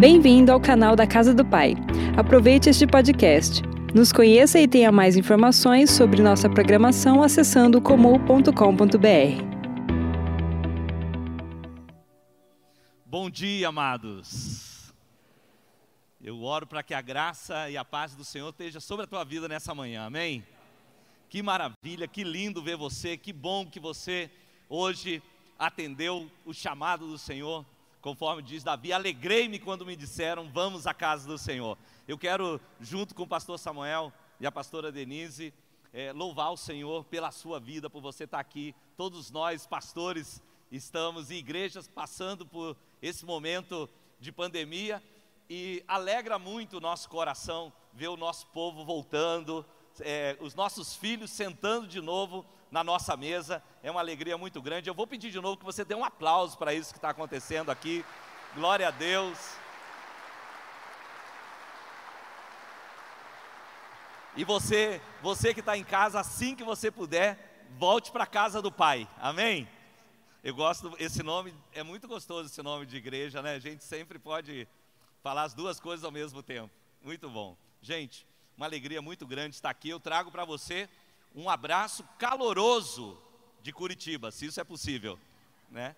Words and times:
Bem-vindo 0.00 0.50
ao 0.50 0.58
canal 0.58 0.96
da 0.96 1.06
Casa 1.06 1.34
do 1.34 1.44
Pai. 1.44 1.74
Aproveite 2.16 2.70
este 2.70 2.86
podcast. 2.86 3.60
Nos 3.94 4.10
conheça 4.10 4.58
e 4.58 4.66
tenha 4.66 4.90
mais 4.90 5.14
informações 5.14 5.90
sobre 5.90 6.22
nossa 6.22 6.48
programação 6.48 7.22
acessando 7.22 7.82
comum.com.br. 7.82 8.48
Bom 13.04 13.28
dia, 13.28 13.68
amados. 13.68 14.90
Eu 16.18 16.42
oro 16.44 16.66
para 16.66 16.82
que 16.82 16.94
a 16.94 17.02
graça 17.02 17.68
e 17.68 17.76
a 17.76 17.84
paz 17.84 18.14
do 18.14 18.24
Senhor 18.24 18.48
esteja 18.48 18.80
sobre 18.80 19.04
a 19.04 19.06
tua 19.06 19.22
vida 19.22 19.48
nessa 19.48 19.74
manhã, 19.74 20.06
amém? 20.06 20.42
Que 21.28 21.42
maravilha, 21.42 22.08
que 22.08 22.24
lindo 22.24 22.62
ver 22.62 22.78
você, 22.78 23.18
que 23.18 23.34
bom 23.34 23.66
que 23.66 23.78
você 23.78 24.30
hoje 24.66 25.22
atendeu 25.58 26.26
o 26.46 26.54
chamado 26.54 27.06
do 27.06 27.18
Senhor, 27.18 27.66
conforme 28.00 28.42
diz 28.42 28.62
Davi, 28.62 28.92
alegrei-me 28.92 29.58
quando 29.58 29.84
me 29.84 29.94
disseram, 29.96 30.50
vamos 30.50 30.86
à 30.86 30.94
casa 30.94 31.26
do 31.26 31.36
Senhor. 31.36 31.76
Eu 32.08 32.18
quero, 32.18 32.60
junto 32.80 33.14
com 33.14 33.22
o 33.24 33.28
pastor 33.28 33.58
Samuel 33.58 34.12
e 34.38 34.46
a 34.46 34.52
pastora 34.52 34.90
Denise, 34.90 35.52
é, 35.92 36.12
louvar 36.12 36.52
o 36.52 36.56
Senhor 36.56 37.04
pela 37.04 37.30
sua 37.30 37.60
vida, 37.60 37.90
por 37.90 38.00
você 38.00 38.24
estar 38.24 38.40
aqui. 38.40 38.74
Todos 38.96 39.30
nós, 39.30 39.66
pastores, 39.66 40.42
estamos 40.70 41.30
em 41.30 41.36
igrejas 41.36 41.88
passando 41.88 42.46
por 42.46 42.76
esse 43.02 43.24
momento 43.24 43.88
de 44.18 44.32
pandemia 44.32 45.02
e 45.48 45.82
alegra 45.86 46.38
muito 46.38 46.76
o 46.76 46.80
nosso 46.80 47.08
coração 47.08 47.72
ver 47.92 48.08
o 48.08 48.16
nosso 48.16 48.46
povo 48.48 48.84
voltando, 48.84 49.64
é, 50.00 50.36
os 50.40 50.54
nossos 50.54 50.94
filhos 50.94 51.30
sentando 51.30 51.86
de 51.86 52.00
novo 52.00 52.46
na 52.70 52.84
nossa 52.84 53.16
mesa. 53.16 53.62
É 53.82 53.90
uma 53.90 54.00
alegria 54.00 54.38
muito 54.38 54.60
grande. 54.62 54.88
Eu 54.88 54.94
vou 54.94 55.06
pedir 55.06 55.30
de 55.30 55.40
novo 55.40 55.56
que 55.56 55.64
você 55.64 55.84
dê 55.84 55.94
um 55.94 56.04
aplauso 56.04 56.56
para 56.56 56.72
isso 56.72 56.92
que 56.92 56.98
está 56.98 57.10
acontecendo 57.10 57.70
aqui. 57.70 58.04
Glória 58.54 58.88
a 58.88 58.90
Deus. 58.90 59.38
E 64.36 64.44
você, 64.44 65.00
você 65.20 65.52
que 65.52 65.60
está 65.60 65.76
em 65.76 65.84
casa, 65.84 66.20
assim 66.20 66.54
que 66.54 66.62
você 66.62 66.90
puder, 66.90 67.66
volte 67.78 68.12
para 68.12 68.24
a 68.24 68.26
casa 68.26 68.62
do 68.62 68.70
Pai. 68.70 69.08
Amém? 69.18 69.68
Eu 70.42 70.54
gosto, 70.54 70.94
esse 70.98 71.22
nome, 71.22 71.52
é 71.72 71.82
muito 71.82 72.08
gostoso 72.08 72.48
esse 72.48 72.62
nome 72.62 72.86
de 72.86 72.96
igreja, 72.96 73.42
né? 73.42 73.54
A 73.54 73.58
gente 73.58 73.84
sempre 73.84 74.18
pode 74.18 74.66
falar 75.22 75.42
as 75.42 75.52
duas 75.52 75.78
coisas 75.78 76.04
ao 76.04 76.10
mesmo 76.10 76.42
tempo. 76.42 76.70
Muito 77.02 77.28
bom. 77.28 77.56
Gente, 77.82 78.26
uma 78.56 78.66
alegria 78.66 79.02
muito 79.02 79.26
grande 79.26 79.56
estar 79.56 79.70
aqui. 79.70 79.90
Eu 79.90 80.00
trago 80.00 80.30
para 80.30 80.44
você 80.44 80.88
um 81.34 81.48
abraço 81.48 82.04
caloroso 82.18 83.20
de 83.62 83.72
Curitiba, 83.72 84.30
se 84.30 84.46
isso 84.46 84.60
é 84.60 84.64
possível, 84.64 85.18
né? 85.70 85.94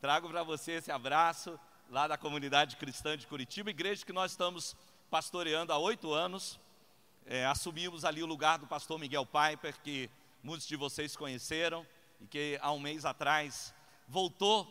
Trago 0.00 0.28
para 0.28 0.42
você 0.42 0.72
esse 0.72 0.90
abraço 0.90 1.58
lá 1.88 2.08
da 2.08 2.18
comunidade 2.18 2.76
cristã 2.76 3.16
de 3.16 3.26
Curitiba, 3.26 3.70
igreja 3.70 4.04
que 4.04 4.12
nós 4.12 4.32
estamos 4.32 4.76
pastoreando 5.10 5.72
há 5.72 5.78
oito 5.78 6.12
anos. 6.12 6.58
É, 7.24 7.46
assumimos 7.46 8.04
ali 8.04 8.22
o 8.22 8.26
lugar 8.26 8.58
do 8.58 8.66
pastor 8.66 8.98
Miguel 8.98 9.26
Piper, 9.26 9.78
que 9.82 10.10
muitos 10.42 10.66
de 10.66 10.76
vocês 10.76 11.16
conheceram 11.16 11.86
e 12.20 12.26
que 12.26 12.58
há 12.62 12.72
um 12.72 12.78
mês 12.78 13.04
atrás 13.04 13.74
voltou 14.08 14.66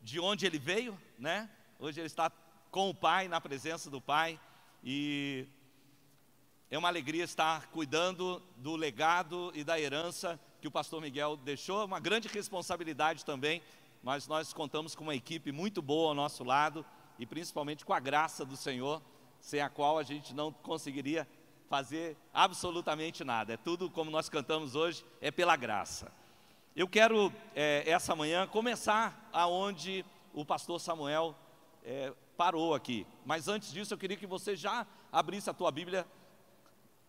de 0.00 0.18
onde 0.20 0.46
ele 0.46 0.58
veio, 0.58 0.98
né? 1.18 1.48
Hoje 1.78 2.00
ele 2.00 2.06
está 2.06 2.30
com 2.70 2.90
o 2.90 2.94
Pai, 2.94 3.28
na 3.28 3.40
presença 3.40 3.90
do 3.90 4.00
Pai, 4.00 4.38
e 4.82 5.46
é 6.72 6.78
uma 6.78 6.88
alegria 6.88 7.22
estar 7.22 7.66
cuidando 7.66 8.42
do 8.56 8.76
legado 8.76 9.52
e 9.54 9.62
da 9.62 9.78
herança 9.78 10.40
que 10.58 10.66
o 10.66 10.70
pastor 10.70 11.02
Miguel 11.02 11.36
deixou, 11.36 11.84
uma 11.84 12.00
grande 12.00 12.28
responsabilidade 12.28 13.26
também, 13.26 13.60
mas 14.02 14.26
nós 14.26 14.54
contamos 14.54 14.94
com 14.94 15.04
uma 15.04 15.14
equipe 15.14 15.52
muito 15.52 15.82
boa 15.82 16.08
ao 16.08 16.14
nosso 16.14 16.42
lado 16.42 16.82
e 17.18 17.26
principalmente 17.26 17.84
com 17.84 17.92
a 17.92 18.00
graça 18.00 18.42
do 18.42 18.56
Senhor, 18.56 19.02
sem 19.38 19.60
a 19.60 19.68
qual 19.68 19.98
a 19.98 20.02
gente 20.02 20.32
não 20.32 20.50
conseguiria 20.50 21.28
fazer 21.68 22.16
absolutamente 22.32 23.22
nada. 23.22 23.52
É 23.52 23.58
tudo 23.58 23.90
como 23.90 24.10
nós 24.10 24.30
cantamos 24.30 24.74
hoje, 24.74 25.04
é 25.20 25.30
pela 25.30 25.56
graça. 25.56 26.10
Eu 26.74 26.88
quero, 26.88 27.30
é, 27.54 27.84
essa 27.86 28.16
manhã, 28.16 28.46
começar 28.46 29.28
aonde 29.30 30.06
o 30.32 30.42
pastor 30.42 30.80
Samuel 30.80 31.34
é, 31.84 32.14
parou 32.34 32.74
aqui. 32.74 33.06
Mas 33.26 33.46
antes 33.46 33.70
disso, 33.70 33.92
eu 33.92 33.98
queria 33.98 34.16
que 34.16 34.26
você 34.26 34.56
já 34.56 34.86
abrisse 35.12 35.50
a 35.50 35.52
tua 35.52 35.70
Bíblia 35.70 36.06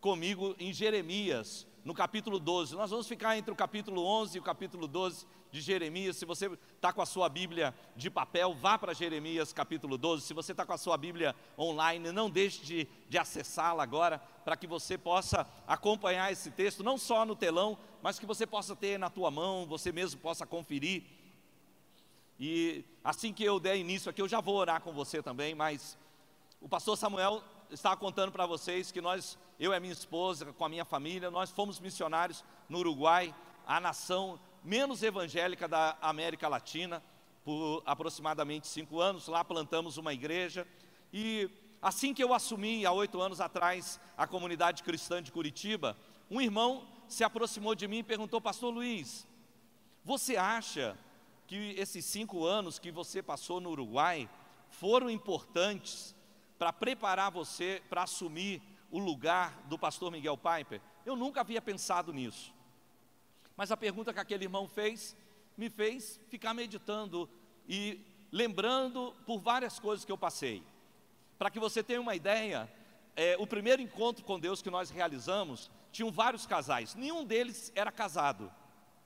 comigo 0.04 0.54
em 0.60 0.74
Jeremias, 0.74 1.66
no 1.86 1.94
capítulo 1.94 2.38
12. 2.38 2.76
Nós 2.76 2.92
vamos 2.92 3.08
ficar 3.08 3.38
entre 3.38 3.54
o 3.54 3.56
capítulo 3.56 4.04
11 4.04 4.36
e 4.36 4.40
o 4.42 4.44
capítulo 4.44 4.86
12 4.86 5.26
de 5.50 5.62
Jeremias. 5.62 6.18
Se 6.18 6.26
você 6.26 6.52
está 6.76 6.92
com 6.92 7.02
a 7.02 7.06
sua 7.06 7.30
Bíblia 7.30 7.74
de 7.96 8.10
papel, 8.10 8.54
vá 8.54 8.78
para 8.78 8.94
Jeremias 8.94 9.54
capítulo 9.54 9.98
12. 9.98 10.26
Se 10.26 10.34
você 10.34 10.52
está 10.52 10.66
com 10.66 10.74
a 10.74 10.78
sua 10.78 10.98
Bíblia 10.98 11.34
online, 11.58 12.12
não 12.12 12.30
deixe 12.30 12.66
de, 12.66 12.86
de 13.08 13.18
acessá-la 13.18 13.82
agora, 13.82 14.20
para 14.44 14.58
que 14.58 14.68
você 14.68 14.98
possa 14.98 15.48
acompanhar 15.66 16.30
esse 16.34 16.52
texto, 16.52 16.84
não 16.84 16.98
só 16.98 17.26
no 17.26 17.34
telão, 17.34 17.78
mas 18.02 18.20
que 18.20 18.26
você 18.26 18.46
possa 18.46 18.76
ter 18.76 19.00
na 19.00 19.10
tua 19.10 19.32
mão, 19.32 19.66
você 19.66 19.90
mesmo 19.90 20.20
possa 20.20 20.46
conferir. 20.46 21.04
E 22.38 22.84
assim 23.02 23.32
que 23.32 23.46
eu 23.46 23.58
der 23.58 23.78
início 23.78 24.10
aqui, 24.10 24.22
eu 24.22 24.28
já 24.28 24.42
vou 24.42 24.56
orar 24.58 24.82
com 24.82 24.92
você 24.92 25.24
também, 25.24 25.56
mas 25.56 25.98
o 26.60 26.68
pastor 26.68 26.98
Samuel 26.98 27.42
estava 27.72 27.98
contando 27.98 28.32
para 28.32 28.46
vocês 28.46 28.92
que 28.92 29.02
nós, 29.02 29.38
eu 29.60 29.72
e 29.72 29.76
a 29.76 29.80
minha 29.80 29.94
esposa, 29.94 30.52
com 30.54 30.66
a 30.66 30.70
minha 30.70 30.86
família, 30.86 31.32
nós 31.32 31.52
fomos 31.52 31.80
missionários 31.80 32.44
no 32.70 32.80
Uruguai, 32.80 33.34
a 33.66 33.80
nação 33.80 34.40
menos 34.64 35.04
evangélica 35.04 35.68
da 35.68 35.98
América 36.02 36.48
Latina, 36.48 37.02
por 37.44 37.84
aproximadamente 37.86 38.68
cinco 38.68 39.00
anos. 39.00 39.28
Lá 39.28 39.44
plantamos 39.44 39.98
uma 39.98 40.14
igreja 40.14 40.68
e 41.12 41.50
assim 41.82 42.14
que 42.14 42.24
eu 42.24 42.34
assumi, 42.34 42.86
há 42.86 42.92
oito 42.92 43.22
anos 43.22 43.42
atrás, 43.42 44.00
a 44.18 44.26
comunidade 44.26 44.84
cristã 44.84 45.22
de 45.22 45.32
Curitiba, 45.32 45.98
um 46.32 46.42
irmão 46.42 46.88
se 47.08 47.24
aproximou 47.24 47.76
de 47.76 47.88
mim 47.88 48.00
e 48.00 48.04
perguntou, 48.04 48.40
Pastor 48.40 48.74
Luiz, 48.74 49.28
você 50.04 50.38
acha 50.38 50.98
que 51.46 51.76
esses 51.78 52.06
cinco 52.06 52.46
anos 52.46 52.80
que 52.80 52.92
você 52.92 53.22
passou 53.22 53.60
no 53.60 53.70
Uruguai 53.70 54.30
foram 54.70 55.10
importantes 55.10 56.16
para 56.58 56.72
preparar 56.72 57.32
você 57.32 57.82
para 57.90 58.04
assumir 58.04 58.62
o 58.92 59.00
lugar 59.00 59.54
do 59.68 59.78
pastor 59.78 60.12
Miguel 60.12 60.38
Piper? 60.38 60.82
Eu 61.06 61.16
nunca 61.16 61.42
havia 61.42 61.62
pensado 61.62 62.14
nisso. 62.14 62.54
Mas 63.56 63.72
a 63.72 63.78
pergunta 63.78 64.14
que 64.14 64.20
aquele 64.20 64.46
irmão 64.46 64.68
fez 64.68 65.16
me 65.58 65.70
fez 65.70 66.20
ficar 66.30 66.54
meditando 66.54 67.30
e 67.68 68.00
lembrando 68.32 69.14
por 69.26 69.40
várias 69.40 69.80
coisas 69.80 70.04
que 70.04 70.12
eu 70.12 70.18
passei. 70.18 70.64
Para 71.38 71.52
que 71.52 71.60
você 71.60 71.84
tenha 71.84 72.02
uma 72.02 72.16
ideia, 72.16 72.72
é, 73.16 73.36
o 73.38 73.46
primeiro 73.46 73.82
encontro 73.82 74.24
com 74.24 74.40
Deus 74.40 74.62
que 74.62 74.70
nós 74.70 74.90
realizamos, 74.90 75.70
tinham 75.92 76.12
vários 76.12 76.46
casais, 76.48 76.96
nenhum 76.96 77.24
deles 77.24 77.72
era 77.76 77.92
casado, 77.92 78.52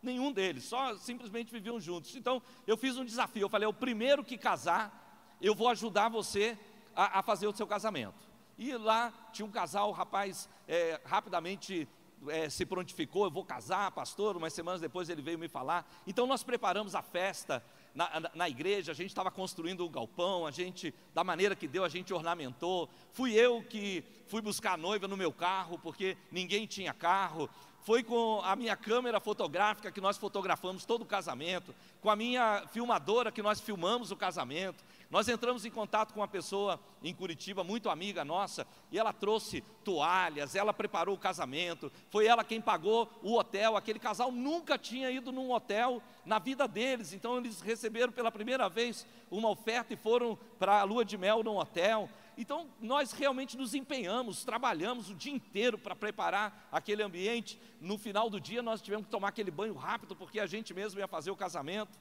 nenhum 0.01 0.31
deles, 0.31 0.63
só 0.63 0.97
simplesmente 0.97 1.51
viviam 1.51 1.79
juntos. 1.79 2.15
Então 2.15 2.41
eu 2.65 2.77
fiz 2.77 2.97
um 2.97 3.03
desafio, 3.03 3.43
eu 3.43 3.49
falei: 3.49 3.67
o 3.67 3.73
primeiro 3.73 4.23
que 4.23 4.37
casar, 4.37 5.35
eu 5.41 5.53
vou 5.53 5.67
ajudar 5.67 6.09
você 6.09 6.57
a, 6.97 7.19
a 7.19 7.21
fazer 7.21 7.47
o 7.47 7.55
seu 7.55 7.67
casamento. 7.67 8.27
E 8.57 8.75
lá 8.75 9.13
tinha 9.31 9.45
um 9.45 9.51
casal, 9.51 9.89
o 9.89 9.93
rapaz 9.93 10.49
é, 10.67 10.99
rapidamente 11.05 11.87
é, 12.27 12.49
se 12.49 12.65
prontificou, 12.65 13.25
eu 13.25 13.31
vou 13.31 13.45
casar, 13.45 13.91
pastor. 13.91 14.35
Umas 14.35 14.51
semanas 14.51 14.81
depois 14.81 15.07
ele 15.07 15.21
veio 15.21 15.37
me 15.37 15.47
falar. 15.47 15.87
Então 16.07 16.25
nós 16.25 16.43
preparamos 16.43 16.95
a 16.95 17.03
festa 17.03 17.63
na, 17.93 18.19
na, 18.19 18.31
na 18.33 18.49
igreja, 18.49 18.91
a 18.91 18.95
gente 18.95 19.09
estava 19.09 19.29
construindo 19.29 19.85
o 19.85 19.89
galpão, 19.89 20.45
a 20.45 20.51
gente, 20.51 20.93
da 21.13 21.23
maneira 21.23 21.55
que 21.55 21.67
deu, 21.67 21.83
a 21.83 21.89
gente 21.89 22.13
ornamentou. 22.13 22.89
Fui 23.11 23.33
eu 23.33 23.63
que 23.63 24.03
fui 24.27 24.41
buscar 24.41 24.73
a 24.73 24.77
noiva 24.77 25.07
no 25.07 25.15
meu 25.15 25.31
carro, 25.31 25.77
porque 25.79 26.17
ninguém 26.31 26.65
tinha 26.65 26.93
carro. 26.93 27.49
Foi 27.81 28.03
com 28.03 28.41
a 28.43 28.55
minha 28.55 28.75
câmera 28.75 29.19
fotográfica 29.19 29.91
que 29.91 30.01
nós 30.01 30.17
fotografamos 30.17 30.83
todo 30.83 31.03
o 31.03 31.05
casamento, 31.05 31.73
com 32.01 32.09
a 32.09 32.15
minha 32.15 32.67
filmadora 32.67 33.31
que 33.31 33.41
nós 33.41 33.61
filmamos 33.61 34.11
o 34.11 34.15
casamento. 34.15 34.83
Nós 35.09 35.29
entramos 35.29 35.63
em 35.63 35.71
contato 35.71 36.13
com 36.13 36.19
uma 36.19 36.27
pessoa 36.27 36.79
em 37.01 37.13
Curitiba, 37.13 37.63
muito 37.63 37.89
amiga 37.89 38.25
nossa, 38.25 38.67
e 38.91 38.99
ela 38.99 39.13
trouxe 39.13 39.61
toalhas, 39.83 40.53
ela 40.53 40.73
preparou 40.73 41.15
o 41.15 41.19
casamento, 41.19 41.89
foi 42.09 42.25
ela 42.25 42.43
quem 42.43 42.59
pagou 42.59 43.09
o 43.23 43.37
hotel. 43.37 43.77
Aquele 43.77 43.99
casal 43.99 44.31
nunca 44.31 44.77
tinha 44.77 45.09
ido 45.09 45.31
num 45.31 45.51
hotel 45.51 46.01
na 46.25 46.39
vida 46.39 46.67
deles, 46.67 47.13
então 47.13 47.37
eles 47.37 47.61
receberam 47.61 48.11
pela 48.11 48.29
primeira 48.31 48.67
vez 48.67 49.07
uma 49.31 49.49
oferta 49.49 49.93
e 49.93 49.97
foram 49.97 50.37
para 50.59 50.81
a 50.81 50.83
lua 50.83 51.05
de 51.05 51.17
mel 51.17 51.41
num 51.41 51.57
hotel. 51.57 52.09
Então, 52.37 52.67
nós 52.79 53.13
realmente 53.13 53.57
nos 53.57 53.73
empenhamos, 53.73 54.43
trabalhamos 54.43 55.09
o 55.09 55.15
dia 55.15 55.33
inteiro 55.33 55.77
para 55.77 55.95
preparar 55.95 56.67
aquele 56.71 57.01
ambiente. 57.01 57.59
No 57.79 57.97
final 57.97 58.29
do 58.29 58.39
dia, 58.39 58.61
nós 58.61 58.81
tivemos 58.81 59.05
que 59.05 59.11
tomar 59.11 59.29
aquele 59.29 59.49
banho 59.49 59.73
rápido, 59.73 60.15
porque 60.15 60.39
a 60.39 60.45
gente 60.45 60.73
mesmo 60.73 60.99
ia 60.99 61.07
fazer 61.07 61.31
o 61.31 61.35
casamento. 61.35 61.97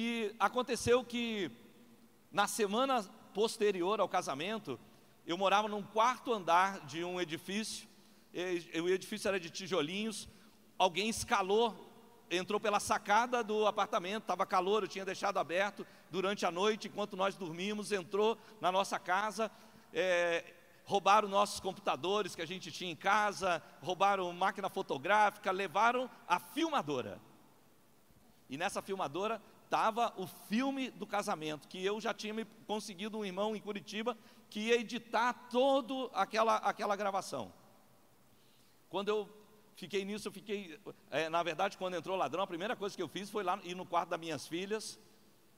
E 0.00 0.32
aconteceu 0.38 1.02
que 1.02 1.50
na 2.30 2.46
semana 2.46 3.02
posterior 3.34 3.98
ao 3.98 4.08
casamento, 4.08 4.78
eu 5.26 5.36
morava 5.36 5.66
num 5.66 5.82
quarto 5.82 6.32
andar 6.32 6.86
de 6.86 7.02
um 7.02 7.20
edifício, 7.20 7.88
o 8.80 8.88
edifício 8.88 9.26
era 9.26 9.40
de 9.40 9.50
tijolinhos, 9.50 10.28
alguém 10.78 11.08
escalou 11.08 11.84
entrou 12.30 12.60
pela 12.60 12.78
sacada 12.78 13.42
do 13.42 13.66
apartamento, 13.66 14.22
estava 14.22 14.46
calor, 14.46 14.84
eu 14.84 14.88
tinha 14.88 15.04
deixado 15.04 15.38
aberto 15.38 15.84
durante 16.12 16.46
a 16.46 16.50
noite, 16.52 16.86
enquanto 16.86 17.16
nós 17.16 17.34
dormimos, 17.34 17.90
entrou 17.90 18.38
na 18.60 18.70
nossa 18.70 19.00
casa, 19.00 19.50
é, 19.92 20.54
roubaram 20.84 21.26
nossos 21.26 21.58
computadores 21.58 22.36
que 22.36 22.42
a 22.42 22.46
gente 22.46 22.70
tinha 22.70 22.92
em 22.92 22.94
casa, 22.94 23.60
roubaram 23.82 24.32
máquina 24.32 24.68
fotográfica, 24.68 25.50
levaram 25.50 26.08
a 26.28 26.38
filmadora. 26.38 27.20
E 28.48 28.56
nessa 28.56 28.80
filmadora 28.80 29.42
estava 29.68 30.14
o 30.16 30.26
filme 30.26 30.90
do 30.90 31.06
casamento, 31.06 31.68
que 31.68 31.84
eu 31.84 32.00
já 32.00 32.14
tinha 32.14 32.46
conseguido 32.66 33.18
um 33.18 33.24
irmão 33.24 33.54
em 33.54 33.60
Curitiba 33.60 34.16
que 34.48 34.60
ia 34.60 34.76
editar 34.80 35.34
toda 35.50 36.10
aquela, 36.14 36.56
aquela 36.56 36.96
gravação. 36.96 37.52
Quando 38.88 39.10
eu 39.10 39.28
fiquei 39.76 40.06
nisso, 40.06 40.28
eu 40.28 40.32
fiquei. 40.32 40.80
É, 41.10 41.28
na 41.28 41.42
verdade, 41.42 41.76
quando 41.76 41.94
entrou 41.94 42.16
o 42.16 42.18
ladrão, 42.18 42.42
a 42.42 42.46
primeira 42.46 42.74
coisa 42.74 42.96
que 42.96 43.02
eu 43.02 43.08
fiz 43.08 43.28
foi 43.28 43.44
lá 43.44 43.60
ir 43.62 43.74
no 43.74 43.84
quarto 43.84 44.08
das 44.08 44.18
minhas 44.18 44.46
filhas. 44.46 44.98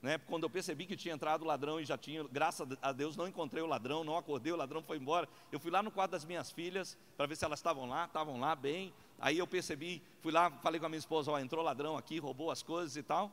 Né, 0.03 0.17
quando 0.17 0.45
eu 0.45 0.51
percebi 0.51 0.87
que 0.87 0.97
tinha 0.97 1.15
entrado 1.15 1.43
o 1.43 1.45
ladrão 1.45 1.79
e 1.79 1.85
já 1.85 1.97
tinha, 1.99 2.25
graças 2.25 2.67
a 2.81 2.91
Deus, 2.91 3.19
não 3.19 3.29
encontrei 3.29 3.63
o 3.63 3.67
ladrão, 3.67 4.03
não 4.03 4.17
acordei, 4.17 4.51
o 4.51 4.57
ladrão 4.57 4.83
foi 4.83 4.97
embora. 4.97 5.29
Eu 5.53 5.61
fui 5.61 5.71
lá 5.71 5.83
no 5.83 5.91
quarto 5.91 6.13
das 6.13 6.25
minhas 6.25 6.51
filhas 6.51 6.97
para 7.19 7.27
ver 7.27 7.37
se 7.37 7.45
elas 7.45 7.59
estavam 7.59 7.87
lá, 7.87 8.07
estavam 8.07 8.41
lá 8.41 8.57
bem. 8.57 8.95
Aí 9.21 9.37
eu 9.37 9.47
percebi, 9.47 10.03
fui 10.21 10.33
lá, 10.33 10.51
falei 10.51 10.81
com 10.81 10.87
a 10.87 10.89
minha 10.89 10.99
esposa: 10.99 11.31
ó, 11.31 11.39
entrou 11.39 11.63
ladrão 11.63 11.97
aqui, 11.97 12.19
roubou 12.19 12.51
as 12.51 12.63
coisas 12.63 12.97
e 12.97 13.03
tal. 13.03 13.31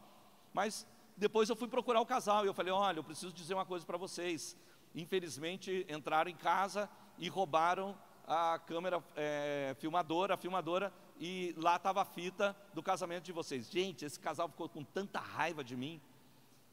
Mas 0.57 0.87
depois 1.15 1.47
eu 1.49 1.55
fui 1.55 1.67
procurar 1.67 2.01
o 2.01 2.05
casal 2.05 2.43
e 2.43 2.47
eu 2.47 2.53
falei: 2.59 2.73
olha, 2.73 2.97
eu 2.97 3.03
preciso 3.03 3.31
dizer 3.31 3.53
uma 3.53 3.63
coisa 3.63 3.85
para 3.85 3.95
vocês. 3.95 4.57
Infelizmente 4.95 5.85
entraram 5.87 6.31
em 6.31 6.35
casa 6.35 6.89
e 7.19 7.29
roubaram 7.29 7.95
a 8.25 8.57
câmera 8.57 9.03
é, 9.15 9.75
filmadora, 9.77 10.33
a 10.33 10.37
filmadora, 10.37 10.91
e 11.19 11.53
lá 11.57 11.75
estava 11.75 12.01
a 12.01 12.05
fita 12.05 12.57
do 12.73 12.81
casamento 12.81 13.25
de 13.25 13.31
vocês. 13.31 13.69
Gente, 13.69 14.03
esse 14.03 14.19
casal 14.19 14.49
ficou 14.49 14.67
com 14.67 14.83
tanta 14.83 15.19
raiva 15.19 15.63
de 15.63 15.75
mim. 15.75 16.01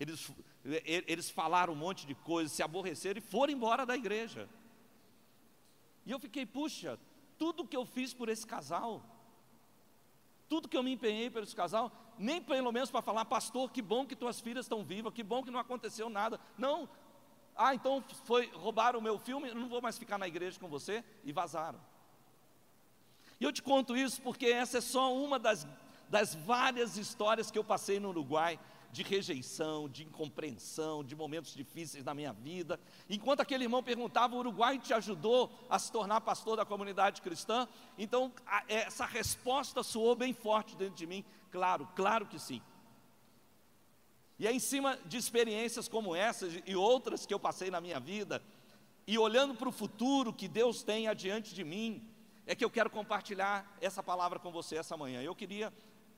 Eles, 0.00 0.32
eles 0.64 1.28
falaram 1.28 1.74
um 1.74 1.76
monte 1.76 2.06
de 2.06 2.14
coisas, 2.14 2.52
se 2.52 2.62
aborreceram 2.62 3.18
e 3.18 3.20
foram 3.20 3.52
embora 3.52 3.84
da 3.84 3.94
igreja. 3.94 4.48
E 6.06 6.10
eu 6.10 6.18
fiquei, 6.18 6.46
puxa, 6.46 6.98
tudo 7.36 7.66
que 7.66 7.76
eu 7.76 7.84
fiz 7.84 8.14
por 8.14 8.30
esse 8.30 8.46
casal, 8.46 9.02
tudo 10.48 10.70
que 10.70 10.76
eu 10.76 10.82
me 10.82 10.94
empenhei 10.94 11.28
por 11.28 11.42
esse 11.42 11.54
casal, 11.54 11.92
nem 12.18 12.40
pelo 12.40 12.72
menos 12.72 12.90
para 12.90 13.02
falar, 13.02 13.24
pastor, 13.24 13.70
que 13.70 13.82
bom 13.82 14.06
que 14.06 14.16
tuas 14.16 14.40
filhas 14.40 14.64
estão 14.64 14.84
vivas, 14.84 15.12
que 15.12 15.22
bom 15.22 15.42
que 15.42 15.50
não 15.50 15.60
aconteceu 15.60 16.08
nada. 16.08 16.38
Não, 16.56 16.88
ah, 17.56 17.74
então 17.74 18.02
foi 18.24 18.50
roubaram 18.54 18.98
o 18.98 19.02
meu 19.02 19.18
filme, 19.18 19.52
não 19.54 19.68
vou 19.68 19.80
mais 19.80 19.98
ficar 19.98 20.18
na 20.18 20.26
igreja 20.26 20.58
com 20.58 20.68
você 20.68 21.04
e 21.24 21.32
vazaram. 21.32 21.80
E 23.40 23.44
eu 23.44 23.52
te 23.52 23.62
conto 23.62 23.96
isso 23.96 24.20
porque 24.22 24.46
essa 24.46 24.78
é 24.78 24.80
só 24.80 25.14
uma 25.14 25.38
das, 25.38 25.66
das 26.08 26.34
várias 26.34 26.96
histórias 26.96 27.50
que 27.50 27.58
eu 27.58 27.64
passei 27.64 28.00
no 28.00 28.08
Uruguai 28.08 28.58
de 28.94 29.02
rejeição, 29.02 29.88
de 29.88 30.04
incompreensão, 30.04 31.02
de 31.02 31.16
momentos 31.16 31.52
difíceis 31.52 32.04
na 32.04 32.14
minha 32.14 32.32
vida. 32.32 32.78
Enquanto 33.10 33.40
aquele 33.40 33.64
irmão 33.64 33.82
perguntava, 33.82 34.36
o 34.36 34.38
Uruguai 34.38 34.78
te 34.78 34.94
ajudou 34.94 35.50
a 35.68 35.80
se 35.80 35.90
tornar 35.90 36.20
pastor 36.20 36.56
da 36.56 36.64
comunidade 36.64 37.20
cristã? 37.20 37.66
Então, 37.98 38.32
a, 38.46 38.62
essa 38.68 39.04
resposta 39.04 39.82
soou 39.82 40.14
bem 40.14 40.32
forte 40.32 40.76
dentro 40.76 40.94
de 40.94 41.08
mim. 41.08 41.24
Claro, 41.50 41.88
claro 41.96 42.24
que 42.24 42.38
sim. 42.38 42.62
E 44.38 44.46
é 44.46 44.52
em 44.52 44.60
cima 44.60 44.96
de 45.04 45.16
experiências 45.16 45.88
como 45.88 46.14
essas 46.14 46.62
e 46.64 46.76
outras 46.76 47.26
que 47.26 47.34
eu 47.34 47.40
passei 47.40 47.72
na 47.72 47.80
minha 47.80 47.98
vida, 47.98 48.40
e 49.08 49.18
olhando 49.18 49.56
para 49.56 49.68
o 49.68 49.72
futuro 49.72 50.32
que 50.32 50.46
Deus 50.46 50.84
tem 50.84 51.08
adiante 51.08 51.52
de 51.52 51.64
mim, 51.64 52.08
é 52.46 52.54
que 52.54 52.64
eu 52.64 52.70
quero 52.70 52.90
compartilhar 52.90 53.76
essa 53.80 54.04
palavra 54.04 54.38
com 54.38 54.52
você 54.52 54.76
essa 54.76 54.96
manhã. 54.96 55.20
Eu 55.20 55.34
queria 55.34 55.72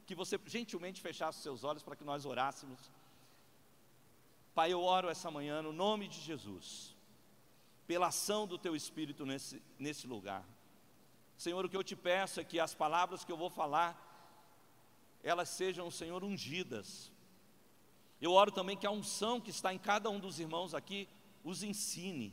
que 0.07 0.15
você 0.15 0.39
gentilmente 0.47 1.01
fechasse 1.01 1.41
seus 1.41 1.65
olhos 1.65 1.83
para 1.83 1.97
que 1.97 2.05
nós 2.05 2.25
orássemos. 2.25 2.79
Pai, 4.55 4.73
eu 4.73 4.81
oro 4.81 5.09
essa 5.09 5.31
manhã 5.31 5.61
no 5.61 5.73
nome 5.73 6.09
de 6.09 6.21
Jesus, 6.21 6.95
pela 7.87 8.07
ação 8.07 8.47
do 8.47 8.57
Teu 8.57 8.75
Espírito 8.75 9.27
nesse, 9.27 9.61
nesse 9.79 10.07
lugar. 10.07 10.45
Senhor, 11.37 11.63
o 11.65 11.69
que 11.69 11.77
eu 11.77 11.85
te 11.85 11.97
peço 11.97 12.41
é 12.41 12.45
que 12.45 12.59
as 12.59 12.75
palavras 12.75 13.25
que 13.25 13.31
eu 13.31 13.37
vou 13.37 13.51
falar, 13.51 14.01
elas 15.23 15.49
sejam, 15.49 15.91
Senhor, 15.91 16.25
ungidas, 16.25 17.13
eu 18.21 18.33
oro 18.33 18.51
também 18.51 18.77
que 18.77 18.87
a 18.87 18.91
unção 18.91 19.41
que 19.41 19.51
está 19.51 19.75
em 19.75 19.79
cada 19.79 20.09
um 20.09 20.19
dos 20.19 20.41
irmãos 20.41 20.73
aqui 20.73 21.07
os 21.45 21.63
ensine, 21.63 22.33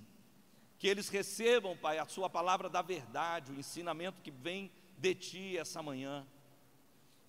que 0.79 0.87
eles 0.87 1.09
recebam, 1.09 1.75
Pai, 1.75 1.97
a 1.97 2.05
Sua 2.05 2.29
palavra 2.29 2.69
da 2.69 2.81
verdade, 2.81 3.51
o 3.51 3.59
ensinamento 3.59 4.21
que 4.21 4.31
vem 4.31 4.71
de 4.97 5.13
Ti 5.15 5.57
essa 5.57 5.81
manhã. 5.83 6.25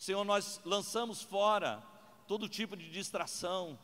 Senhor, 0.04 0.22
nós 0.22 0.60
lançamos 0.66 1.22
fora 1.22 1.82
todo 2.28 2.46
tipo 2.46 2.76
de 2.76 2.90
distração, 2.90 3.78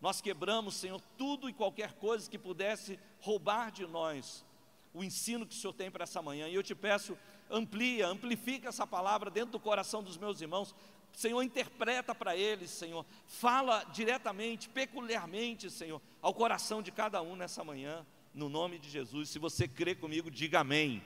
nós 0.00 0.18
quebramos, 0.18 0.74
Senhor, 0.74 0.98
tudo 1.18 1.46
e 1.46 1.52
qualquer 1.52 1.92
coisa 1.92 2.30
que 2.30 2.38
pudesse 2.38 2.98
roubar 3.20 3.70
de 3.70 3.86
nós 3.86 4.46
o 4.94 5.04
ensino 5.04 5.44
que 5.44 5.54
o 5.54 5.58
Senhor 5.58 5.74
tem 5.74 5.90
para 5.90 6.04
essa 6.04 6.22
manhã. 6.22 6.48
E 6.48 6.54
eu 6.54 6.62
te 6.62 6.74
peço, 6.74 7.18
amplia, 7.50 8.08
amplifica 8.08 8.70
essa 8.70 8.86
palavra 8.86 9.30
dentro 9.30 9.52
do 9.52 9.60
coração 9.60 10.02
dos 10.02 10.16
meus 10.16 10.40
irmãos, 10.40 10.74
Senhor, 11.12 11.42
interpreta 11.42 12.14
para 12.14 12.34
eles, 12.34 12.70
Senhor. 12.70 13.04
Fala 13.26 13.84
diretamente, 13.92 14.70
peculiarmente, 14.70 15.68
Senhor, 15.68 16.00
ao 16.22 16.32
coração 16.32 16.80
de 16.80 16.90
cada 16.90 17.20
um 17.20 17.36
nessa 17.36 17.62
manhã, 17.62 18.06
no 18.32 18.48
nome 18.48 18.78
de 18.78 18.88
Jesus. 18.88 19.28
Se 19.28 19.38
você 19.38 19.68
crê 19.68 19.94
comigo, 19.94 20.30
diga 20.30 20.60
amém. 20.60 21.02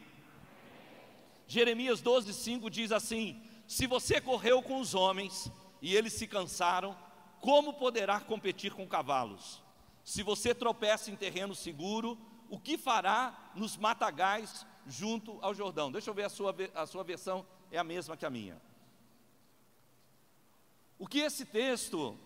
Jeremias 1.49 2.01
12, 2.01 2.33
5 2.33 2.71
diz 2.71 2.93
assim: 2.93 3.43
Se 3.67 3.87
você 3.87 4.21
correu 4.21 4.63
com 4.63 4.81
os 4.81 4.95
homens 4.95 5.51
e 5.81 5.95
eles 5.95 6.13
se 6.13 6.27
cansaram, 6.27 6.97
como 7.41 7.75
poderá 7.75 8.21
competir 8.21 8.73
com 8.73 8.87
cavalos? 8.87 9.63
Se 10.05 10.23
você 10.23 10.55
tropeça 10.55 11.11
em 11.11 11.17
terreno 11.17 11.55
seguro, 11.55 12.19
o 12.49 12.59
que 12.59 12.77
fará 12.77 13.51
nos 13.55 13.77
matagais 13.77 14.67
junto 14.87 15.39
ao 15.41 15.55
Jordão? 15.55 15.91
Deixa 15.91 16.11
eu 16.11 16.15
ver 16.15 16.25
a 16.25 16.29
sua, 16.29 16.55
a 16.75 16.87
sua 16.87 17.03
versão, 17.03 17.47
é 17.71 17.79
a 17.79 17.85
mesma 17.85 18.17
que 18.17 18.27
a 18.27 18.31
minha. 18.31 18.61
O 20.99 21.07
que 21.07 21.21
esse 21.21 21.45
texto 21.45 22.17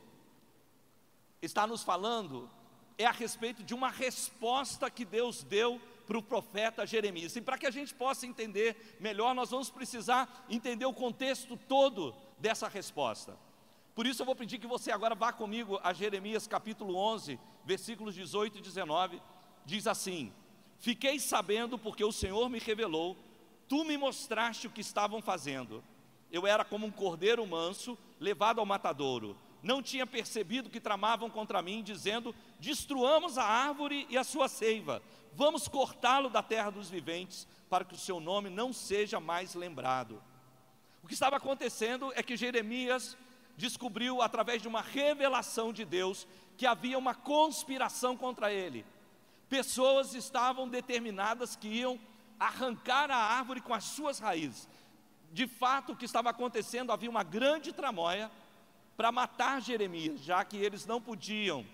está 1.40 1.66
nos 1.66 1.82
falando 1.82 2.50
é 2.98 3.06
a 3.06 3.12
respeito 3.12 3.62
de 3.62 3.74
uma 3.74 3.88
resposta 3.90 4.90
que 4.90 5.04
Deus 5.04 5.42
deu 5.42 5.80
para 6.06 6.18
o 6.18 6.22
profeta 6.22 6.86
Jeremias. 6.86 7.34
E 7.36 7.40
para 7.40 7.58
que 7.58 7.66
a 7.66 7.70
gente 7.70 7.92
possa 7.94 8.26
entender 8.26 8.96
melhor, 9.00 9.34
nós 9.34 9.50
vamos 9.50 9.70
precisar 9.70 10.46
entender 10.48 10.86
o 10.86 10.92
contexto 10.92 11.56
todo 11.56 12.14
dessa 12.38 12.68
resposta. 12.68 13.36
Por 13.94 14.06
isso 14.06 14.22
eu 14.22 14.26
vou 14.26 14.36
pedir 14.36 14.58
que 14.58 14.66
você 14.66 14.92
agora 14.92 15.14
vá 15.14 15.32
comigo 15.32 15.80
a 15.82 15.92
Jeremias 15.92 16.46
capítulo 16.46 16.96
11, 16.96 17.38
versículos 17.64 18.14
18 18.14 18.58
e 18.58 18.60
19. 18.60 19.20
Diz 19.64 19.86
assim: 19.86 20.32
Fiquei 20.78 21.18
sabendo 21.18 21.78
porque 21.78 22.04
o 22.04 22.12
Senhor 22.12 22.48
me 22.48 22.58
revelou, 22.58 23.16
tu 23.66 23.84
me 23.84 23.96
mostraste 23.96 24.66
o 24.66 24.70
que 24.70 24.82
estavam 24.82 25.20
fazendo. 25.22 25.82
Eu 26.30 26.46
era 26.46 26.64
como 26.64 26.86
um 26.86 26.90
cordeiro 26.90 27.46
manso 27.46 27.96
levado 28.20 28.60
ao 28.60 28.66
matadouro. 28.66 29.36
Não 29.62 29.82
tinha 29.82 30.06
percebido 30.06 30.70
que 30.70 30.80
tramavam 30.80 31.28
contra 31.30 31.62
mim, 31.62 31.82
dizendo: 31.82 32.34
Destruamos 32.58 33.38
a 33.38 33.44
árvore 33.44 34.06
e 34.08 34.16
a 34.16 34.24
sua 34.24 34.48
seiva, 34.48 35.02
vamos 35.32 35.68
cortá-lo 35.68 36.28
da 36.28 36.42
terra 36.42 36.70
dos 36.70 36.88
viventes, 36.88 37.46
para 37.68 37.84
que 37.84 37.94
o 37.94 37.98
seu 37.98 38.20
nome 38.20 38.48
não 38.50 38.72
seja 38.72 39.18
mais 39.18 39.54
lembrado. 39.54 40.22
O 41.02 41.08
que 41.08 41.14
estava 41.14 41.36
acontecendo 41.36 42.12
é 42.14 42.22
que 42.22 42.36
Jeremias 42.36 43.16
descobriu, 43.56 44.20
através 44.20 44.60
de 44.60 44.68
uma 44.68 44.82
revelação 44.82 45.72
de 45.72 45.84
Deus, 45.84 46.26
que 46.56 46.66
havia 46.66 46.98
uma 46.98 47.14
conspiração 47.14 48.16
contra 48.16 48.52
ele. 48.52 48.84
Pessoas 49.48 50.14
estavam 50.14 50.68
determinadas 50.68 51.56
que 51.56 51.68
iam 51.68 51.98
arrancar 52.38 53.10
a 53.10 53.16
árvore 53.16 53.60
com 53.60 53.72
as 53.72 53.84
suas 53.84 54.18
raízes 54.18 54.68
de 55.36 55.46
fato 55.46 55.92
o 55.92 55.96
que 55.96 56.04
estava 56.04 56.30
acontecendo, 56.30 56.92
havia 56.92 57.10
uma 57.10 57.22
grande 57.22 57.72
tramóia 57.72 58.30
para 58.96 59.12
matar 59.12 59.60
Jeremias, 59.60 60.20
já 60.22 60.44
que 60.44 60.56
eles 60.56 60.86
não 60.86 61.00
podiam 61.00 61.66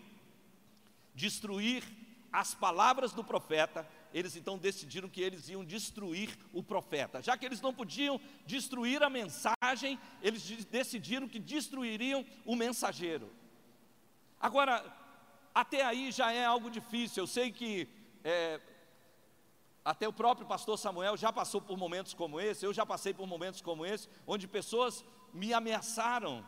destruir 1.15 1.85
as 2.33 2.55
palavras 2.55 3.13
do 3.13 3.23
profeta, 3.23 3.87
eles 4.13 4.37
então 4.37 4.59
decidiram 4.59 5.09
que 5.09 5.21
eles 5.21 5.49
iam 5.49 5.65
destruir 5.65 6.37
o 6.53 6.63
profeta. 6.63 7.23
Já 7.23 7.37
que 7.37 7.45
eles 7.45 7.61
não 7.61 7.73
podiam 7.73 8.21
destruir 8.47 9.03
a 9.03 9.11
mensagem, 9.11 9.99
eles 10.23 10.43
decidiram 10.67 11.29
que 11.29 11.39
destruiriam 11.39 12.25
o 12.45 12.57
mensageiro. 12.57 13.31
Agora, 14.41 14.85
até 15.55 15.85
aí 15.85 16.11
já 16.11 16.33
é 16.33 16.45
algo 16.45 16.71
difícil. 16.71 17.23
Eu 17.23 17.27
sei 17.27 17.53
que 17.53 17.89
é, 18.25 18.61
até 19.85 20.09
o 20.09 20.13
próprio 20.13 20.47
pastor 20.47 20.79
Samuel 20.79 21.17
já 21.17 21.33
passou 21.33 21.61
por 21.61 21.77
momentos 21.77 22.15
como 22.15 22.41
esse, 22.41 22.65
eu 22.65 22.73
já 22.73 22.87
passei 22.87 23.13
por 23.13 23.27
momentos 23.27 23.61
como 23.61 23.85
esse, 23.85 24.09
onde 24.27 24.47
pessoas 24.47 25.05
me 25.33 25.53
ameaçaram, 25.53 26.47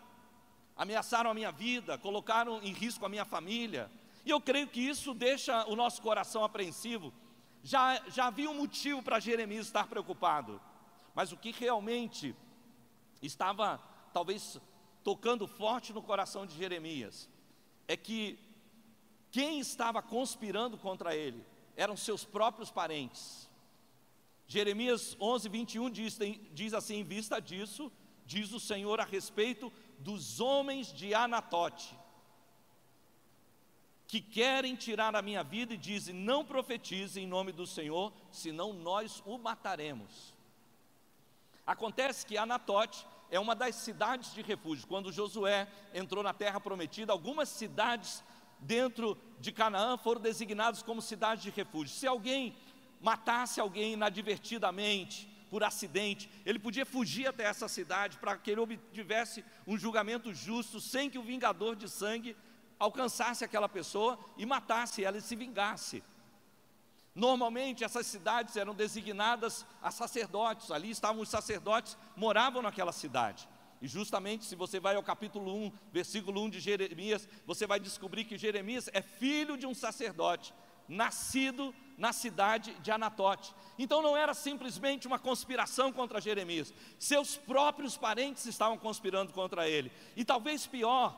ameaçaram 0.76 1.30
a 1.30 1.34
minha 1.34 1.52
vida, 1.52 1.96
colocaram 1.98 2.62
em 2.62 2.72
risco 2.72 3.04
a 3.04 3.08
minha 3.08 3.24
família. 3.24 3.90
E 4.24 4.30
eu 4.30 4.40
creio 4.40 4.66
que 4.66 4.80
isso 4.80 5.14
deixa 5.14 5.64
o 5.66 5.76
nosso 5.76 6.02
coração 6.02 6.44
apreensivo. 6.44 7.12
Já, 7.62 8.02
já 8.08 8.26
havia 8.26 8.50
um 8.50 8.54
motivo 8.54 9.02
para 9.02 9.20
Jeremias 9.20 9.66
estar 9.66 9.86
preocupado, 9.86 10.60
mas 11.14 11.32
o 11.32 11.36
que 11.36 11.52
realmente 11.52 12.34
estava 13.22 13.78
talvez 14.12 14.60
tocando 15.02 15.46
forte 15.46 15.92
no 15.92 16.02
coração 16.02 16.46
de 16.46 16.56
Jeremias 16.56 17.28
é 17.86 17.96
que 17.96 18.38
quem 19.30 19.58
estava 19.58 20.02
conspirando 20.02 20.78
contra 20.78 21.14
ele 21.14 21.44
eram 21.76 21.96
seus 21.96 22.24
próprios 22.24 22.70
parentes. 22.70 23.50
Jeremias 24.46 25.16
11, 25.20 25.48
21 25.48 25.90
diz, 25.90 26.18
diz 26.52 26.74
assim: 26.74 26.96
em 26.96 27.04
vista 27.04 27.40
disso, 27.40 27.90
diz 28.26 28.52
o 28.52 28.60
Senhor 28.60 29.00
a 29.00 29.04
respeito 29.04 29.72
dos 29.98 30.40
homens 30.40 30.92
de 30.92 31.14
Anatote, 31.14 31.96
que 34.06 34.20
querem 34.20 34.76
tirar 34.76 35.16
a 35.16 35.22
minha 35.22 35.42
vida 35.42 35.74
e 35.74 35.78
dizem: 35.78 36.14
não 36.14 36.44
profetize 36.44 37.20
em 37.20 37.26
nome 37.26 37.52
do 37.52 37.66
Senhor, 37.66 38.12
senão 38.30 38.72
nós 38.72 39.22
o 39.24 39.38
mataremos. 39.38 40.34
Acontece 41.66 42.26
que 42.26 42.36
Anatote 42.36 43.06
é 43.30 43.40
uma 43.40 43.54
das 43.54 43.74
cidades 43.76 44.34
de 44.34 44.42
refúgio. 44.42 44.86
Quando 44.86 45.10
Josué 45.10 45.66
entrou 45.92 46.22
na 46.22 46.34
terra 46.34 46.60
prometida, 46.60 47.12
algumas 47.12 47.48
cidades 47.48 48.22
dentro 48.60 49.18
de 49.40 49.50
Canaã 49.50 49.96
foram 49.96 50.20
designadas 50.20 50.82
como 50.82 51.02
cidades 51.02 51.42
de 51.42 51.50
refúgio. 51.50 51.94
Se 51.94 52.06
alguém 52.06 52.54
matasse 53.00 53.60
alguém 53.60 53.94
inadvertidamente, 53.94 55.28
por 55.50 55.62
acidente, 55.62 56.30
ele 56.44 56.58
podia 56.58 56.84
fugir 56.84 57.26
até 57.26 57.44
essa 57.44 57.68
cidade 57.68 58.18
para 58.18 58.36
que 58.36 58.50
ele 58.50 58.60
obtivesse 58.60 59.44
um 59.66 59.78
julgamento 59.78 60.32
justo, 60.32 60.80
sem 60.80 61.08
que 61.08 61.18
o 61.18 61.22
vingador 61.22 61.76
de 61.76 61.88
sangue 61.88 62.36
alcançasse 62.78 63.44
aquela 63.44 63.68
pessoa 63.68 64.18
e 64.36 64.44
matasse 64.44 65.04
ela 65.04 65.18
e 65.18 65.22
se 65.22 65.36
vingasse. 65.36 66.02
Normalmente 67.14 67.84
essas 67.84 68.06
cidades 68.06 68.56
eram 68.56 68.74
designadas 68.74 69.64
a 69.80 69.90
sacerdotes, 69.90 70.70
ali 70.70 70.90
estavam 70.90 71.22
os 71.22 71.28
sacerdotes, 71.28 71.96
moravam 72.16 72.60
naquela 72.60 72.92
cidade. 72.92 73.48
E 73.80 73.86
justamente 73.86 74.44
se 74.44 74.56
você 74.56 74.80
vai 74.80 74.96
ao 74.96 75.02
capítulo 75.02 75.54
1, 75.66 75.72
versículo 75.92 76.42
1 76.42 76.50
de 76.50 76.60
Jeremias, 76.60 77.28
você 77.46 77.66
vai 77.66 77.78
descobrir 77.78 78.24
que 78.24 78.38
Jeremias 78.38 78.88
é 78.92 79.00
filho 79.00 79.56
de 79.56 79.66
um 79.66 79.74
sacerdote, 79.74 80.52
nascido 80.88 81.74
na 81.96 82.12
cidade 82.12 82.74
de 82.80 82.90
Anatote. 82.90 83.54
Então 83.78 84.02
não 84.02 84.16
era 84.16 84.34
simplesmente 84.34 85.06
uma 85.06 85.18
conspiração 85.18 85.92
contra 85.92 86.20
Jeremias, 86.20 86.72
seus 86.98 87.36
próprios 87.36 87.96
parentes 87.96 88.46
estavam 88.46 88.78
conspirando 88.78 89.32
contra 89.32 89.68
ele. 89.68 89.92
E 90.16 90.24
talvez 90.24 90.66
pior, 90.66 91.16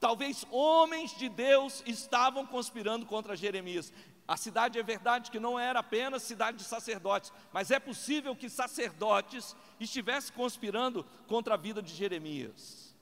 talvez 0.00 0.46
homens 0.50 1.16
de 1.16 1.28
Deus 1.28 1.82
estavam 1.86 2.46
conspirando 2.46 3.06
contra 3.06 3.36
Jeremias. 3.36 3.92
A 4.26 4.36
cidade 4.36 4.78
é 4.78 4.82
verdade 4.82 5.30
que 5.30 5.40
não 5.40 5.58
era 5.58 5.80
apenas 5.80 6.22
cidade 6.22 6.58
de 6.58 6.64
sacerdotes, 6.64 7.32
mas 7.50 7.70
é 7.70 7.80
possível 7.80 8.36
que 8.36 8.50
sacerdotes 8.50 9.56
estivessem 9.80 10.34
conspirando 10.34 11.04
contra 11.26 11.54
a 11.54 11.56
vida 11.56 11.82
de 11.82 11.94
Jeremias. 11.94 12.94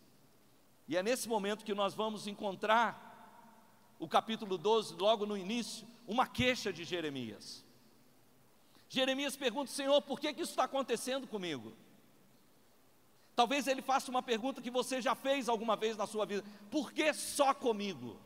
E 0.87 0.97
é 0.97 1.03
nesse 1.03 1.29
momento 1.29 1.65
que 1.65 1.75
nós 1.75 1.95
vamos 1.95 2.29
encontrar 2.29 3.05
o 3.99 4.07
capítulo 4.07 4.57
12, 4.57 4.95
logo 4.95 5.27
no 5.27 5.37
início, 5.37 5.87
uma 6.07 6.27
queixa 6.27 6.73
de 6.73 6.85
Jeremias. 6.85 7.65
Jeremias 8.89 9.37
pergunta: 9.37 9.71
Senhor, 9.71 10.01
por 10.03 10.21
que, 10.21 10.33
que 10.33 10.43
isso 10.43 10.53
está 10.53 10.65
acontecendo 10.65 11.27
comigo? 11.27 11.73
Talvez 13.35 13.67
ele 13.67 13.83
faça 13.83 14.11
uma 14.11 14.23
pergunta 14.23 14.63
que 14.63 14.71
você 14.71 15.03
já 15.03 15.15
fez 15.15 15.49
alguma 15.49 15.77
vez 15.77 15.97
na 15.97 16.07
sua 16.07 16.25
vida: 16.25 16.45
por 16.71 16.93
que 16.93 17.13
só 17.13 17.53
comigo? 17.53 18.19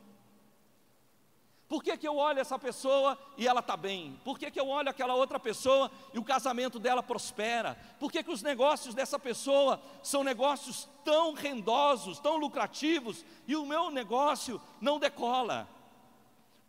Por 1.71 1.81
que, 1.81 1.95
que 1.95 2.05
eu 2.05 2.17
olho 2.17 2.37
essa 2.37 2.59
pessoa 2.59 3.17
e 3.37 3.47
ela 3.47 3.61
está 3.61 3.77
bem? 3.77 4.19
Por 4.25 4.37
que, 4.37 4.51
que 4.51 4.59
eu 4.59 4.67
olho 4.67 4.89
aquela 4.89 5.15
outra 5.15 5.39
pessoa 5.39 5.89
e 6.13 6.19
o 6.19 6.23
casamento 6.23 6.77
dela 6.77 7.01
prospera? 7.01 7.77
Por 7.97 8.11
que, 8.11 8.21
que 8.21 8.29
os 8.29 8.43
negócios 8.43 8.93
dessa 8.93 9.17
pessoa 9.17 9.81
são 10.03 10.21
negócios 10.21 10.89
tão 11.05 11.33
rendosos, 11.33 12.19
tão 12.19 12.35
lucrativos 12.35 13.23
e 13.47 13.55
o 13.55 13.65
meu 13.65 13.89
negócio 13.89 14.61
não 14.81 14.99
decola? 14.99 15.65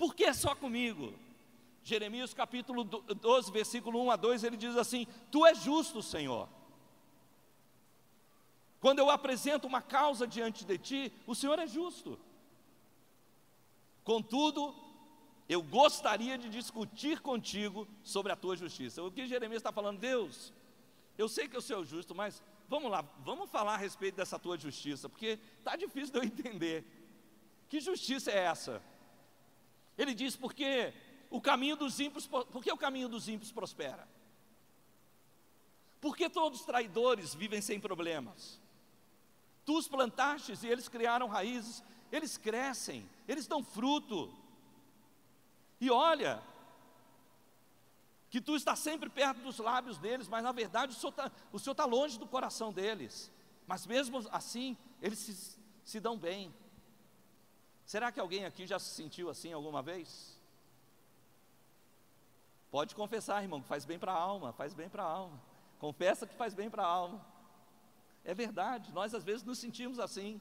Por 0.02 0.16
que 0.16 0.35
só 0.35 0.52
comigo? 0.56 1.14
Jeremias 1.85 2.35
capítulo 2.35 2.82
12, 2.82 3.52
versículo 3.52 4.02
1 4.02 4.11
a 4.11 4.16
2, 4.16 4.42
ele 4.42 4.56
diz 4.56 4.76
assim: 4.76 5.06
Tu 5.30 5.47
és 5.47 5.62
justo, 5.62 6.02
Senhor. 6.02 6.49
Quando 8.80 8.99
eu 8.99 9.09
apresento 9.09 9.64
uma 9.68 9.80
causa 9.80 10.26
diante 10.26 10.64
de 10.64 10.76
ti, 10.76 11.12
o 11.25 11.37
Senhor 11.37 11.56
é 11.61 11.68
justo. 11.68 12.18
Contudo, 14.02 14.75
eu 15.49 15.62
gostaria 15.62 16.37
de 16.37 16.49
discutir 16.49 17.21
contigo 17.21 17.87
sobre 18.02 18.32
a 18.32 18.37
tua 18.37 18.56
justiça. 18.56 19.04
O 19.04 19.12
que 19.12 19.28
Jeremias 19.28 19.61
está 19.61 19.71
falando, 19.71 20.00
Deus, 20.00 20.52
eu 21.16 21.28
sei 21.28 21.47
que 21.47 21.56
eu 21.56 21.62
sou 21.62 21.85
justo, 21.85 22.12
mas 22.12 22.42
vamos 22.68 22.90
lá, 22.90 23.04
vamos 23.21 23.49
falar 23.49 23.75
a 23.75 23.76
respeito 23.76 24.16
dessa 24.16 24.37
tua 24.37 24.59
justiça, 24.59 25.09
porque 25.09 25.38
está 25.59 25.76
difícil 25.76 26.12
de 26.12 26.18
eu 26.18 26.25
entender. 26.25 26.85
Que 27.68 27.78
justiça 27.78 28.32
é 28.32 28.38
essa? 28.38 28.82
Ele 30.02 30.14
diz, 30.14 30.35
porque 30.35 30.92
o 31.30 31.40
caminho 31.40 31.76
dos 31.76 32.00
ímpios, 32.00 32.26
por 32.26 32.61
que 32.61 32.73
o 32.73 32.76
caminho 32.76 33.09
dos 33.09 33.28
ímpios 33.28 33.52
prospera? 33.52 34.09
Porque 36.00 36.28
todos 36.28 36.59
os 36.59 36.66
traidores 36.66 37.32
vivem 37.32 37.61
sem 37.61 37.78
problemas. 37.78 38.61
Tu 39.64 39.78
os 39.78 39.87
plantastes 39.87 40.64
e 40.64 40.66
eles 40.66 40.88
criaram 40.88 41.28
raízes, 41.28 41.85
eles 42.11 42.37
crescem, 42.37 43.09
eles 43.28 43.47
dão 43.47 43.62
fruto. 43.62 44.35
E 45.80 45.88
olha, 45.88 46.42
que 48.28 48.40
tu 48.40 48.56
está 48.56 48.75
sempre 48.75 49.09
perto 49.09 49.40
dos 49.40 49.59
lábios 49.59 49.99
deles, 49.99 50.26
mas 50.26 50.42
na 50.42 50.50
verdade 50.50 50.97
o 50.97 50.99
Senhor 50.99 51.12
está 51.12 51.75
tá 51.76 51.85
longe 51.85 52.18
do 52.18 52.26
coração 52.26 52.73
deles. 52.73 53.30
Mas 53.68 53.87
mesmo 53.87 54.18
assim, 54.32 54.76
eles 55.00 55.21
se, 55.21 55.56
se 55.85 56.00
dão 56.00 56.18
bem. 56.18 56.52
Será 57.92 58.11
que 58.11 58.18
alguém 58.18 58.46
aqui 58.46 58.66
já 58.66 58.78
se 58.78 58.88
sentiu 58.94 59.28
assim 59.28 59.52
alguma 59.52 59.82
vez? 59.82 60.40
Pode 62.70 62.94
confessar, 62.94 63.42
irmão, 63.42 63.61
que 63.61 63.68
faz 63.68 63.84
bem 63.84 63.99
para 63.99 64.12
a 64.12 64.16
alma, 64.16 64.50
faz 64.54 64.72
bem 64.72 64.88
para 64.88 65.02
a 65.02 65.06
alma. 65.06 65.38
Confessa 65.78 66.26
que 66.26 66.34
faz 66.34 66.54
bem 66.54 66.70
para 66.70 66.82
a 66.84 66.87
alma. 66.87 67.20
É 68.25 68.32
verdade, 68.32 68.90
nós 68.92 69.14
às 69.14 69.22
vezes 69.22 69.42
nos 69.42 69.58
sentimos 69.58 69.99
assim. 69.99 70.40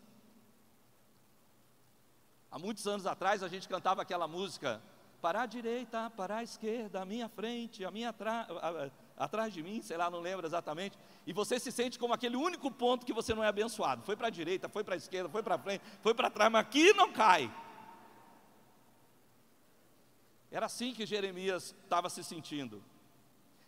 Há 2.49 2.57
muitos 2.57 2.87
anos 2.87 3.05
atrás 3.05 3.43
a 3.43 3.49
gente 3.49 3.67
cantava 3.67 4.01
aquela 4.01 4.29
música 4.29 4.81
para 5.21 5.41
a 5.41 5.45
direita, 5.45 6.09
para 6.09 6.37
a 6.37 6.43
esquerda, 6.43 7.01
a 7.01 7.05
minha 7.05 7.27
frente, 7.27 7.83
a 7.83 7.91
minha 7.91 8.11
atrás, 8.11 8.47
atrás 9.23 9.53
de 9.53 9.61
mim, 9.61 9.81
sei 9.81 9.97
lá, 9.97 10.09
não 10.09 10.19
lembro 10.19 10.45
exatamente, 10.47 10.97
e 11.27 11.31
você 11.31 11.59
se 11.59 11.71
sente 11.71 11.99
como 11.99 12.13
aquele 12.13 12.35
único 12.35 12.71
ponto 12.71 13.05
que 13.05 13.13
você 13.13 13.35
não 13.35 13.43
é 13.43 13.47
abençoado. 13.47 14.01
Foi 14.03 14.15
para 14.15 14.27
a 14.27 14.31
direita, 14.31 14.67
foi 14.67 14.83
para 14.83 14.95
a 14.95 14.97
esquerda, 14.97 15.29
foi 15.29 15.43
para 15.43 15.57
frente, 15.59 15.83
foi 16.01 16.13
para 16.13 16.29
trás, 16.29 16.51
mas 16.51 16.61
aqui 16.61 16.91
não 16.93 17.13
cai. 17.13 17.53
Era 20.49 20.65
assim 20.65 20.93
que 20.93 21.05
Jeremias 21.05 21.75
estava 21.83 22.09
se 22.09 22.23
sentindo. 22.23 22.83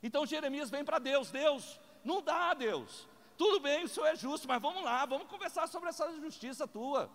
Então 0.02 0.26
Jeremias 0.26 0.70
vem 0.70 0.84
para 0.84 0.98
Deus, 0.98 1.30
Deus, 1.30 1.80
não 2.04 2.22
dá, 2.22 2.54
Deus. 2.54 3.08
Tudo 3.38 3.60
bem, 3.60 3.84
o 3.84 3.88
Senhor 3.88 4.08
é 4.08 4.16
justo, 4.16 4.48
mas 4.48 4.62
vamos 4.62 4.84
lá, 4.84 5.06
vamos 5.06 5.28
conversar 5.28 5.68
sobre 5.68 5.90
essa 5.90 6.12
justiça 6.20 6.68
tua 6.68 7.10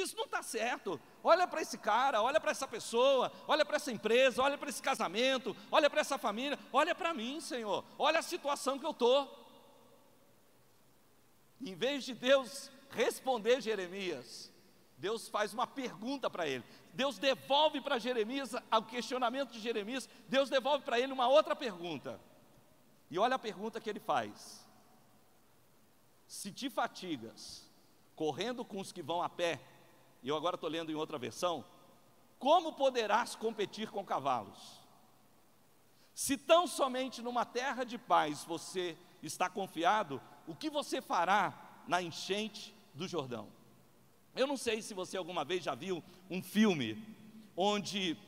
isso 0.00 0.16
não 0.16 0.24
está 0.24 0.42
certo. 0.42 1.00
Olha 1.22 1.46
para 1.46 1.62
esse 1.62 1.78
cara, 1.78 2.22
olha 2.22 2.40
para 2.40 2.50
essa 2.50 2.66
pessoa, 2.66 3.32
olha 3.46 3.64
para 3.64 3.76
essa 3.76 3.92
empresa, 3.92 4.42
olha 4.42 4.58
para 4.58 4.68
esse 4.68 4.82
casamento, 4.82 5.56
olha 5.70 5.88
para 5.88 6.00
essa 6.00 6.18
família, 6.18 6.58
olha 6.72 6.94
para 6.94 7.14
mim, 7.14 7.40
Senhor, 7.40 7.84
olha 7.98 8.18
a 8.18 8.22
situação 8.22 8.78
que 8.78 8.86
eu 8.86 8.90
estou. 8.90 9.46
Em 11.60 11.74
vez 11.74 12.04
de 12.04 12.14
Deus 12.14 12.70
responder 12.90 13.60
Jeremias, 13.60 14.52
Deus 14.98 15.28
faz 15.28 15.52
uma 15.52 15.66
pergunta 15.66 16.28
para 16.30 16.46
ele. 16.46 16.64
Deus 16.92 17.18
devolve 17.18 17.80
para 17.80 17.98
Jeremias 17.98 18.54
o 18.54 18.82
questionamento 18.82 19.52
de 19.52 19.60
Jeremias, 19.60 20.08
Deus 20.28 20.48
devolve 20.48 20.84
para 20.84 20.98
ele 20.98 21.12
uma 21.12 21.28
outra 21.28 21.54
pergunta. 21.54 22.20
E 23.10 23.18
olha 23.18 23.36
a 23.36 23.38
pergunta 23.38 23.80
que 23.80 23.88
ele 23.88 24.00
faz: 24.00 24.66
Se 26.26 26.50
te 26.50 26.68
fatigas 26.70 27.66
correndo 28.14 28.64
com 28.64 28.80
os 28.80 28.90
que 28.90 29.02
vão 29.02 29.22
a 29.22 29.28
pé, 29.28 29.60
e 30.26 30.28
eu 30.28 30.36
agora 30.36 30.56
estou 30.56 30.68
lendo 30.68 30.90
em 30.90 30.96
outra 30.96 31.18
versão, 31.18 31.64
como 32.36 32.72
poderás 32.72 33.36
competir 33.36 33.92
com 33.92 34.04
cavalos? 34.04 34.80
Se 36.12 36.36
tão 36.36 36.66
somente 36.66 37.22
numa 37.22 37.44
terra 37.44 37.84
de 37.84 37.96
paz 37.96 38.42
você 38.42 38.98
está 39.22 39.48
confiado, 39.48 40.20
o 40.44 40.52
que 40.52 40.68
você 40.68 41.00
fará 41.00 41.84
na 41.86 42.02
enchente 42.02 42.74
do 42.92 43.06
Jordão? 43.06 43.46
Eu 44.34 44.48
não 44.48 44.56
sei 44.56 44.82
se 44.82 44.94
você 44.94 45.16
alguma 45.16 45.44
vez 45.44 45.62
já 45.62 45.76
viu 45.76 46.02
um 46.28 46.42
filme 46.42 47.00
onde 47.56 48.18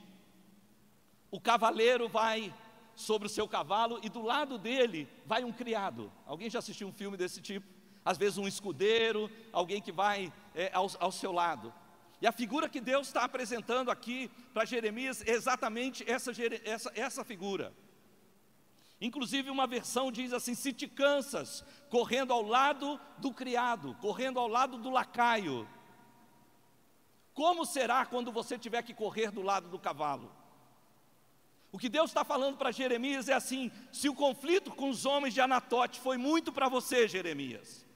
o 1.33 1.41
cavaleiro 1.41 2.09
vai 2.09 2.55
sobre 2.95 3.27
o 3.27 3.31
seu 3.31 3.49
cavalo 3.49 3.99
e 4.05 4.09
do 4.09 4.23
lado 4.23 4.57
dele 4.57 5.09
vai 5.27 5.43
um 5.43 5.53
criado. 5.53 6.13
Alguém 6.25 6.49
já 6.49 6.61
assistiu 6.61 6.87
um 6.87 6.93
filme 6.93 7.17
desse 7.17 7.43
tipo? 7.43 7.67
Às 8.05 8.17
vezes 8.17 8.39
um 8.39 8.47
escudeiro, 8.47 9.29
alguém 9.53 9.83
que 9.83 9.91
vai 9.91 10.33
é, 10.55 10.71
ao, 10.73 10.89
ao 11.01 11.11
seu 11.11 11.33
lado. 11.33 11.75
E 12.21 12.27
a 12.27 12.33
figura 12.33 12.69
que 12.69 12.81
Deus 12.81 13.07
está 13.07 13.25
apresentando 13.25 13.91
aqui 13.91 14.31
para 14.53 14.65
Jeremias 14.65 15.23
é 15.27 15.31
exatamente 15.31 16.09
essa, 16.11 16.33
essa, 16.65 16.93
essa 16.95 17.25
figura. 17.25 17.73
Inclusive, 19.01 19.51
uma 19.51 19.67
versão 19.67 20.11
diz 20.11 20.33
assim: 20.33 20.55
se 20.55 20.73
te 20.73 20.89
cansas, 20.89 21.65
correndo 21.89 22.33
ao 22.33 22.43
lado 22.43 23.01
do 23.19 23.33
criado, 23.33 23.97
correndo 24.01 24.41
ao 24.41 24.49
lado 24.49 24.77
do 24.79 24.91
lacaio, 24.91 25.69
como 27.33 27.65
será 27.65 28.05
quando 28.05 28.33
você 28.33 28.59
tiver 28.59 28.83
que 28.83 28.93
correr 28.93 29.31
do 29.31 29.43
lado 29.43 29.69
do 29.69 29.79
cavalo? 29.79 30.33
O 31.71 31.79
que 31.79 31.89
Deus 31.89 32.11
está 32.11 32.25
falando 32.25 32.57
para 32.57 32.73
Jeremias 32.73 33.29
é 33.29 33.35
assim: 33.35 33.71
se 33.93 34.09
o 34.09 34.15
conflito 34.15 34.73
com 34.73 34.91
os 34.91 35.07
homens 35.07 35.35
de 35.35 35.41
Anatote 35.41 36.01
foi 36.01 36.17
muito 36.17 36.51
para 36.51 36.69
você, 36.69 37.07
Jeremias, 37.07 37.87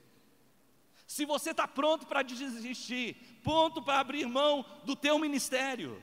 se 1.12 1.26
você 1.26 1.50
está 1.50 1.68
pronto 1.68 2.06
para 2.06 2.22
desistir, 2.22 3.16
pronto 3.44 3.82
para 3.82 4.00
abrir 4.00 4.26
mão 4.26 4.64
do 4.82 4.96
teu 4.96 5.18
ministério, 5.18 6.02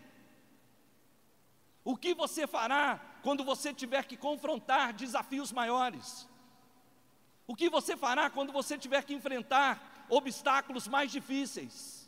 o 1.83 1.97
que 1.97 2.13
você 2.13 2.45
fará 2.45 3.01
quando 3.23 3.43
você 3.43 3.73
tiver 3.73 4.05
que 4.05 4.15
confrontar 4.15 4.93
desafios 4.93 5.51
maiores? 5.51 6.29
O 7.47 7.55
que 7.55 7.71
você 7.71 7.97
fará 7.97 8.29
quando 8.29 8.53
você 8.53 8.77
tiver 8.77 9.03
que 9.03 9.15
enfrentar 9.15 10.05
obstáculos 10.09 10.87
mais 10.87 11.11
difíceis? 11.11 12.07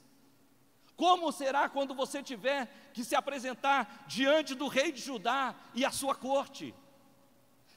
Como 0.95 1.31
será 1.31 1.67
quando 1.67 1.95
você 1.95 2.21
tiver 2.21 2.67
que 2.93 3.03
se 3.03 3.15
apresentar 3.15 4.05
diante 4.05 4.53
do 4.53 4.67
rei 4.67 4.91
de 4.91 5.01
Judá 5.01 5.55
e 5.73 5.83
a 5.83 5.89
sua 5.89 6.13
corte? 6.13 6.71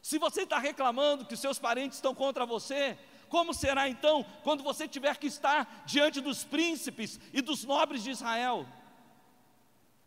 Se 0.02 0.18
você 0.18 0.42
está 0.42 0.58
reclamando 0.58 1.24
que 1.24 1.34
seus 1.34 1.58
parentes 1.58 1.96
estão 1.96 2.14
contra 2.14 2.44
você, 2.44 2.98
como 3.34 3.52
será 3.52 3.88
então 3.88 4.22
quando 4.44 4.62
você 4.62 4.86
tiver 4.86 5.16
que 5.16 5.26
estar 5.26 5.82
diante 5.84 6.20
dos 6.20 6.44
príncipes 6.44 7.18
e 7.32 7.42
dos 7.42 7.64
nobres 7.64 8.04
de 8.04 8.10
Israel? 8.10 8.64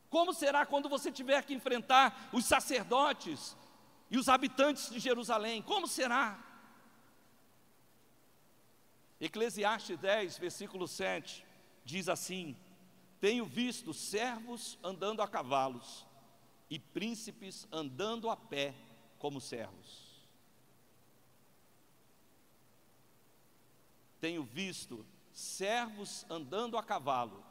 Como 0.10 0.34
será 0.34 0.65
quando 0.65 0.88
você 0.88 1.12
tiver 1.12 1.43
que 1.43 1.53
enfrentar 1.53 2.29
os 2.31 2.46
sacerdotes 2.46 3.53
e 4.10 4.17
os 4.17 4.29
habitantes 4.29 4.89
de 4.89 4.98
Jerusalém? 4.98 5.62
Como 5.62 5.89
será? 5.89 6.41
Eclesiastes 9.19 10.00
10, 10.00 10.38
versículo 10.38 10.88
7, 10.88 11.46
diz 11.84 12.07
assim: 12.07 12.55
Tenho 13.19 13.46
visto 13.46 13.93
servos 13.93 14.79
andando 14.81 15.22
a 15.22 15.27
cavalos 15.27 16.07
e 16.69 16.79
príncipes 16.79 17.67
andando 17.74 18.29
a 18.29 18.38
pé 18.38 18.74
como 19.19 19.41
servos. 19.41 20.07
Tenho 24.19 24.43
visto 24.43 25.05
servos 25.31 26.25
andando 26.29 26.77
a 26.77 26.83
cavalo, 26.83 27.43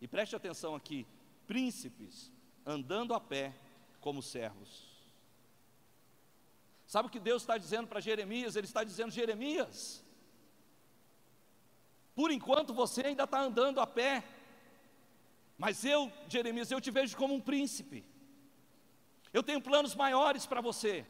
e 0.00 0.06
preste 0.06 0.36
atenção 0.36 0.74
aqui, 0.74 1.06
príncipes 1.46 2.30
andando 2.66 3.14
a 3.14 3.20
pé 3.20 3.54
como 4.00 4.22
servos. 4.22 4.90
Sabe 6.86 7.08
o 7.08 7.10
que 7.10 7.20
Deus 7.20 7.42
está 7.42 7.56
dizendo 7.56 7.86
para 7.88 8.00
Jeremias? 8.00 8.54
Ele 8.54 8.66
está 8.66 8.84
dizendo: 8.84 9.10
Jeremias, 9.10 10.04
por 12.14 12.30
enquanto 12.30 12.74
você 12.74 13.06
ainda 13.06 13.24
está 13.24 13.40
andando 13.40 13.80
a 13.80 13.86
pé, 13.86 14.22
mas 15.56 15.84
eu, 15.84 16.12
Jeremias, 16.28 16.70
eu 16.70 16.80
te 16.80 16.90
vejo 16.90 17.16
como 17.16 17.34
um 17.34 17.40
príncipe. 17.40 18.04
Eu 19.32 19.42
tenho 19.42 19.62
planos 19.62 19.94
maiores 19.94 20.44
para 20.44 20.60
você. 20.60 21.06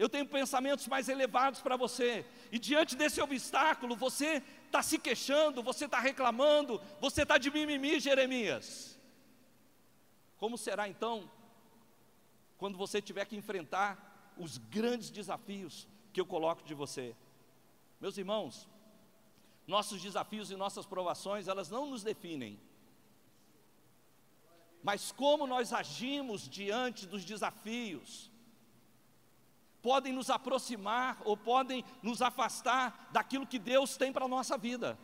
Eu 0.00 0.08
tenho 0.08 0.26
pensamentos 0.26 0.86
mais 0.86 1.10
elevados 1.10 1.60
para 1.60 1.76
você. 1.76 2.24
E 2.50 2.58
diante 2.58 2.96
desse 2.96 3.20
obstáculo, 3.20 3.94
você 3.94 4.42
está 4.64 4.82
se 4.82 4.98
queixando, 4.98 5.62
você 5.62 5.84
está 5.84 6.00
reclamando, 6.00 6.80
você 6.98 7.20
está 7.20 7.36
de 7.36 7.50
mimimi, 7.50 8.00
Jeremias. 8.00 8.98
Como 10.38 10.56
será 10.56 10.88
então 10.88 11.30
quando 12.56 12.78
você 12.78 13.02
tiver 13.02 13.26
que 13.26 13.36
enfrentar 13.36 14.32
os 14.38 14.56
grandes 14.56 15.10
desafios 15.10 15.86
que 16.14 16.20
eu 16.22 16.24
coloco 16.24 16.62
de 16.62 16.72
você? 16.72 17.14
Meus 18.00 18.16
irmãos, 18.16 18.66
nossos 19.66 20.00
desafios 20.00 20.50
e 20.50 20.56
nossas 20.56 20.86
provações, 20.86 21.46
elas 21.46 21.68
não 21.68 21.84
nos 21.84 22.02
definem. 22.02 22.58
Mas 24.82 25.12
como 25.12 25.46
nós 25.46 25.74
agimos 25.74 26.48
diante 26.48 27.06
dos 27.06 27.22
desafios, 27.22 28.29
podem 29.82 30.12
nos 30.12 30.30
aproximar 30.30 31.20
ou 31.24 31.36
podem 31.36 31.84
nos 32.02 32.22
afastar 32.22 33.08
daquilo 33.12 33.46
que 33.46 33.58
Deus 33.58 33.96
tem 33.96 34.12
para 34.12 34.24
a 34.24 34.28
nossa 34.28 34.56
vida. 34.56 34.98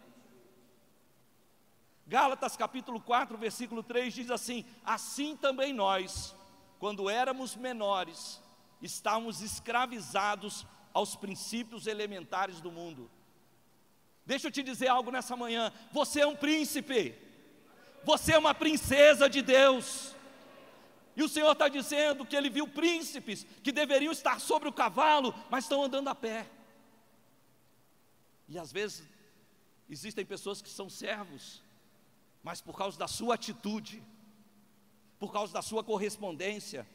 Gálatas 2.06 2.56
capítulo 2.56 3.00
4, 3.00 3.36
versículo 3.36 3.82
3 3.82 4.14
diz 4.14 4.30
assim: 4.30 4.64
Assim 4.84 5.36
também 5.36 5.72
nós, 5.72 6.34
quando 6.78 7.10
éramos 7.10 7.56
menores, 7.56 8.40
estávamos 8.80 9.40
escravizados 9.40 10.66
aos 10.94 11.16
princípios 11.16 11.86
elementares 11.86 12.60
do 12.60 12.70
mundo. 12.70 13.10
Deixa 14.24 14.48
eu 14.48 14.50
te 14.50 14.62
dizer 14.62 14.88
algo 14.88 15.10
nessa 15.10 15.36
manhã: 15.36 15.72
você 15.92 16.20
é 16.20 16.26
um 16.26 16.36
príncipe, 16.36 17.14
você 18.04 18.32
é 18.32 18.38
uma 18.38 18.54
princesa 18.54 19.28
de 19.28 19.42
Deus. 19.42 20.15
E 21.16 21.22
o 21.22 21.28
Senhor 21.28 21.50
está 21.52 21.66
dizendo 21.66 22.26
que 22.26 22.36
Ele 22.36 22.50
viu 22.50 22.68
príncipes 22.68 23.46
que 23.62 23.72
deveriam 23.72 24.12
estar 24.12 24.38
sobre 24.38 24.68
o 24.68 24.72
cavalo, 24.72 25.34
mas 25.50 25.64
estão 25.64 25.82
andando 25.82 26.08
a 26.08 26.14
pé. 26.14 26.46
E 28.48 28.58
às 28.58 28.70
vezes 28.70 29.02
existem 29.88 30.26
pessoas 30.26 30.60
que 30.60 30.68
são 30.68 30.90
servos, 30.90 31.62
mas 32.42 32.60
por 32.60 32.76
causa 32.76 32.98
da 32.98 33.08
sua 33.08 33.34
atitude, 33.34 34.02
por 35.18 35.32
causa 35.32 35.52
da 35.52 35.62
sua 35.62 35.82
correspondência, 35.82 36.86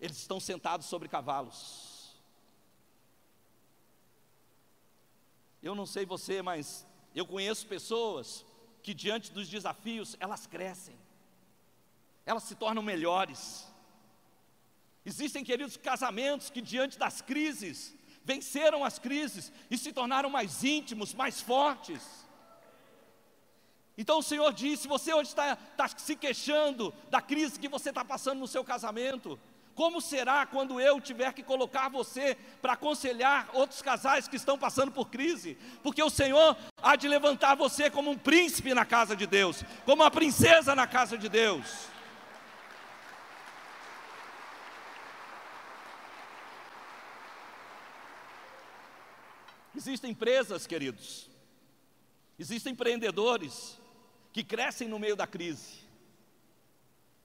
eles 0.00 0.16
estão 0.18 0.38
sentados 0.38 0.86
sobre 0.86 1.08
cavalos. 1.08 2.14
Eu 5.62 5.74
não 5.74 5.84
sei 5.84 6.06
você, 6.06 6.40
mas 6.40 6.86
eu 7.14 7.26
conheço 7.26 7.66
pessoas 7.66 8.46
que 8.82 8.94
diante 8.94 9.30
dos 9.32 9.48
desafios 9.48 10.16
elas 10.18 10.46
crescem, 10.46 10.96
elas 12.24 12.44
se 12.44 12.54
tornam 12.54 12.82
melhores. 12.82 13.66
Existem, 15.04 15.44
queridos, 15.44 15.76
casamentos 15.76 16.50
que 16.50 16.60
diante 16.60 16.98
das 16.98 17.20
crises 17.20 17.94
venceram 18.24 18.84
as 18.84 18.98
crises 18.98 19.52
e 19.70 19.78
se 19.78 19.92
tornaram 19.92 20.30
mais 20.30 20.62
íntimos, 20.62 21.14
mais 21.14 21.40
fortes. 21.40 22.02
Então 23.96 24.18
o 24.18 24.22
Senhor 24.22 24.52
disse: 24.52 24.86
você 24.86 25.12
hoje 25.12 25.30
está, 25.30 25.52
está 25.52 25.88
se 25.88 26.16
queixando 26.16 26.94
da 27.10 27.20
crise 27.20 27.58
que 27.58 27.68
você 27.68 27.88
está 27.90 28.04
passando 28.04 28.38
no 28.38 28.48
seu 28.48 28.64
casamento. 28.64 29.38
Como 29.74 30.00
será 30.00 30.44
quando 30.44 30.80
eu 30.80 31.00
tiver 31.00 31.32
que 31.32 31.42
colocar 31.42 31.88
você 31.88 32.36
para 32.60 32.74
aconselhar 32.74 33.48
outros 33.54 33.80
casais 33.80 34.28
que 34.28 34.36
estão 34.36 34.58
passando 34.58 34.92
por 34.92 35.08
crise? 35.08 35.56
Porque 35.82 36.02
o 36.02 36.10
Senhor 36.10 36.56
há 36.82 36.96
de 36.96 37.08
levantar 37.08 37.54
você 37.54 37.88
como 37.88 38.10
um 38.10 38.18
príncipe 38.18 38.74
na 38.74 38.84
casa 38.84 39.16
de 39.16 39.26
Deus, 39.26 39.64
como 39.86 40.02
uma 40.02 40.10
princesa 40.10 40.74
na 40.74 40.86
casa 40.86 41.16
de 41.16 41.28
Deus. 41.28 41.88
Existem 49.80 50.10
empresas, 50.10 50.66
queridos, 50.66 51.30
existem 52.38 52.74
empreendedores 52.74 53.80
que 54.30 54.44
crescem 54.44 54.86
no 54.86 54.98
meio 54.98 55.16
da 55.16 55.26
crise, 55.26 55.78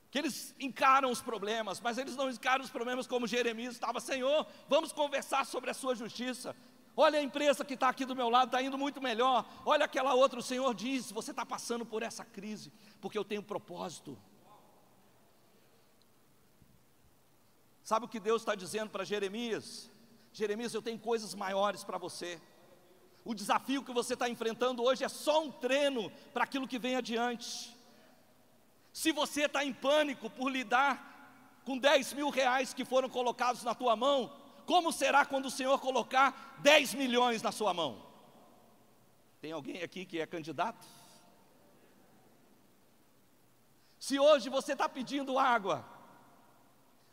que 0.09 0.17
eles 0.17 0.55
encaram 0.57 1.11
os 1.11 1.21
problemas, 1.21 1.81
mas 1.81 1.97
eles 1.97 2.15
não 2.15 2.29
encaram 2.29 2.63
os 2.63 2.69
problemas 2.69 3.07
como 3.07 3.27
Jeremias 3.27 3.73
estava, 3.73 3.99
Senhor, 3.99 4.47
vamos 4.69 4.93
conversar 4.93 5.45
sobre 5.45 5.69
a 5.69 5.73
sua 5.73 5.95
justiça. 5.95 6.55
Olha 6.95 7.19
a 7.19 7.21
empresa 7.21 7.65
que 7.65 7.73
está 7.73 7.89
aqui 7.89 8.05
do 8.05 8.15
meu 8.15 8.29
lado, 8.29 8.47
está 8.47 8.61
indo 8.61 8.77
muito 8.77 9.01
melhor. 9.01 9.45
Olha 9.65 9.83
aquela 9.83 10.13
outra, 10.13 10.39
o 10.39 10.41
Senhor 10.41 10.73
diz: 10.73 11.11
você 11.11 11.31
está 11.31 11.45
passando 11.45 11.85
por 11.85 12.03
essa 12.03 12.23
crise, 12.23 12.71
porque 13.01 13.17
eu 13.17 13.25
tenho 13.25 13.43
propósito. 13.43 14.17
Sabe 17.83 18.05
o 18.05 18.07
que 18.07 18.21
Deus 18.21 18.43
está 18.43 18.55
dizendo 18.55 18.89
para 18.91 19.03
Jeremias? 19.03 19.91
Jeremias, 20.35 20.73
eu 20.73 20.81
tenho 20.81 20.99
coisas 20.99 21.33
maiores 21.33 21.81
para 21.81 21.97
você. 21.97 22.41
O 23.23 23.33
desafio 23.33 23.81
que 23.81 23.93
você 23.93 24.15
está 24.15 24.27
enfrentando 24.27 24.83
hoje 24.83 25.01
é 25.01 25.07
só 25.07 25.41
um 25.41 25.49
treino 25.49 26.11
para 26.33 26.43
aquilo 26.43 26.67
que 26.67 26.77
vem 26.77 26.97
adiante. 26.97 27.73
Se 28.91 29.13
você 29.13 29.45
está 29.45 29.63
em 29.63 29.71
pânico 29.71 30.29
por 30.29 30.49
lidar 30.49 31.61
com 31.63 31.77
10 31.77 32.13
mil 32.13 32.29
reais 32.29 32.73
que 32.73 32.83
foram 32.83 33.09
colocados 33.09 33.63
na 33.63 33.73
tua 33.73 33.95
mão, 33.95 34.29
como 34.65 34.91
será 34.91 35.25
quando 35.25 35.45
o 35.45 35.51
Senhor 35.51 35.79
colocar 35.79 36.57
10 36.59 36.95
milhões 36.95 37.41
na 37.41 37.53
sua 37.53 37.73
mão? 37.73 38.05
Tem 39.39 39.53
alguém 39.53 39.83
aqui 39.83 40.05
que 40.05 40.19
é 40.19 40.25
candidato? 40.25 40.85
Se 43.97 44.19
hoje 44.19 44.49
você 44.49 44.73
está 44.73 44.89
pedindo 44.89 45.39
água, 45.39 45.85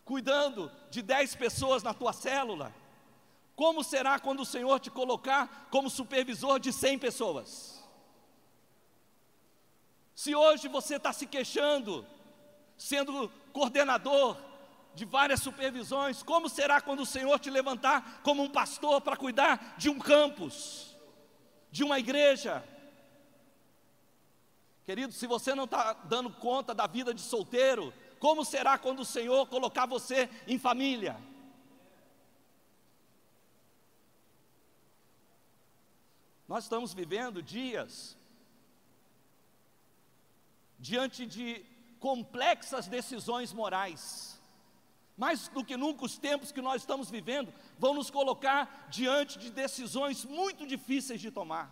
cuidando 0.05 0.73
de 0.91 1.03
10 1.03 1.37
pessoas 1.37 1.85
na 1.85 1.95
tua 1.95 2.13
célula, 2.13 2.82
como 3.63 3.85
será 3.85 4.19
quando 4.19 4.41
o 4.41 4.45
Senhor 4.45 4.81
te 4.81 4.91
colocar 4.91 5.69
como 5.71 5.89
supervisor 5.89 6.59
de 6.59 6.73
100 6.73 6.99
pessoas? 6.99 7.81
Se 10.17 10.35
hoje 10.35 10.67
você 10.67 10.97
está 10.97 11.13
se 11.13 11.27
queixando, 11.29 12.05
sendo 12.77 13.31
coordenador 13.53 14.37
de 14.97 15.05
várias 15.05 15.39
supervisões. 15.39 16.25
Como 16.25 16.49
será 16.49 16.81
quando 16.81 17.03
o 17.03 17.07
Senhor 17.07 17.39
te 17.39 17.51
levantar 17.51 18.21
como 18.25 18.43
um 18.43 18.51
pastor 18.51 19.01
para 19.01 19.17
cuidar 19.17 19.77
de 19.79 19.89
um 19.89 19.97
campus, 19.97 20.97
de 21.71 21.85
uma 21.85 22.01
igreja? 22.01 22.65
Querido, 24.85 25.13
se 25.13 25.29
você 25.29 25.55
não 25.55 25.67
está 25.67 25.93
dando 25.93 26.31
conta 26.31 26.75
da 26.75 26.89
vida 26.89 27.15
de 27.15 27.21
solteiro, 27.21 27.95
como 28.19 28.45
será 28.45 28.77
quando 28.77 29.03
o 29.03 29.05
Senhor 29.05 29.47
colocar 29.47 29.87
você 29.87 30.29
em 30.49 30.59
família? 30.59 31.17
Nós 36.49 36.65
estamos 36.65 36.93
vivendo 36.93 37.43
dias 37.43 38.17
diante 40.79 41.25
de 41.25 41.65
complexas 42.01 42.89
decisões 42.89 43.53
morais. 43.53 44.41
Mais 45.17 45.47
do 45.49 45.65
que 45.65 45.77
nunca, 45.77 46.05
os 46.05 46.19
tempos 46.19 46.51
que 46.51 46.61
nós 46.61 46.83
estamos 46.83 47.09
vivendo 47.09 47.53
vão 47.79 47.95
nos 47.95 48.11
colocar 48.11 48.89
diante 48.91 49.39
de 49.39 49.51
decisões 49.51 50.25
muito 50.25 50.67
difíceis 50.67 51.21
de 51.21 51.31
tomar. 51.31 51.71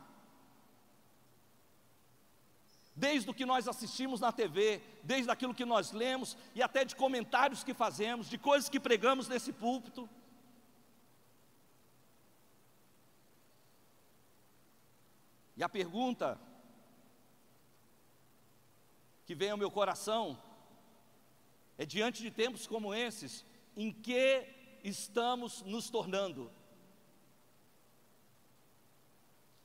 Desde 2.94 3.28
o 3.30 3.34
que 3.34 3.46
nós 3.46 3.66
assistimos 3.66 4.20
na 4.20 4.30
TV, 4.30 4.80
desde 5.02 5.30
aquilo 5.30 5.54
que 5.54 5.64
nós 5.64 5.90
lemos 5.90 6.36
e 6.54 6.62
até 6.62 6.84
de 6.84 6.94
comentários 6.94 7.64
que 7.64 7.74
fazemos, 7.74 8.28
de 8.28 8.38
coisas 8.38 8.68
que 8.68 8.78
pregamos 8.78 9.26
nesse 9.26 9.52
púlpito. 9.52 10.08
E 15.60 15.62
a 15.62 15.68
pergunta 15.68 16.40
que 19.26 19.34
vem 19.34 19.50
ao 19.50 19.58
meu 19.58 19.70
coração 19.70 20.42
é 21.76 21.84
diante 21.84 22.22
de 22.22 22.30
tempos 22.30 22.66
como 22.66 22.94
esses, 22.94 23.44
em 23.76 23.92
que 23.92 24.46
estamos 24.82 25.60
nos 25.60 25.90
tornando? 25.90 26.50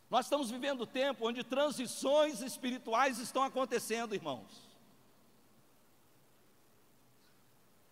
Nós 0.10 0.26
estamos 0.26 0.52
vivendo 0.52 0.86
tempo 0.86 1.30
onde 1.30 1.46
transições 1.46 2.42
espirituais 2.42 3.18
estão 3.18 3.42
acontecendo, 3.42 4.14
irmãos. 4.14 4.68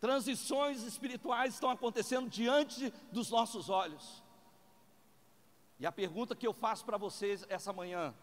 Transições 0.02 0.84
espirituais 0.84 1.54
estão 1.54 1.70
acontecendo 1.70 2.30
diante 2.30 2.92
dos 3.14 3.30
nossos 3.30 3.70
olhos. 3.70 4.23
E 5.80 5.86
a 5.86 5.92
pergunta 5.92 6.36
que 6.36 6.48
eu 6.48 6.54
faço 6.54 6.86
para 6.86 6.98
vocês 6.98 7.46
essa 7.50 7.74
manhã: 7.74 8.14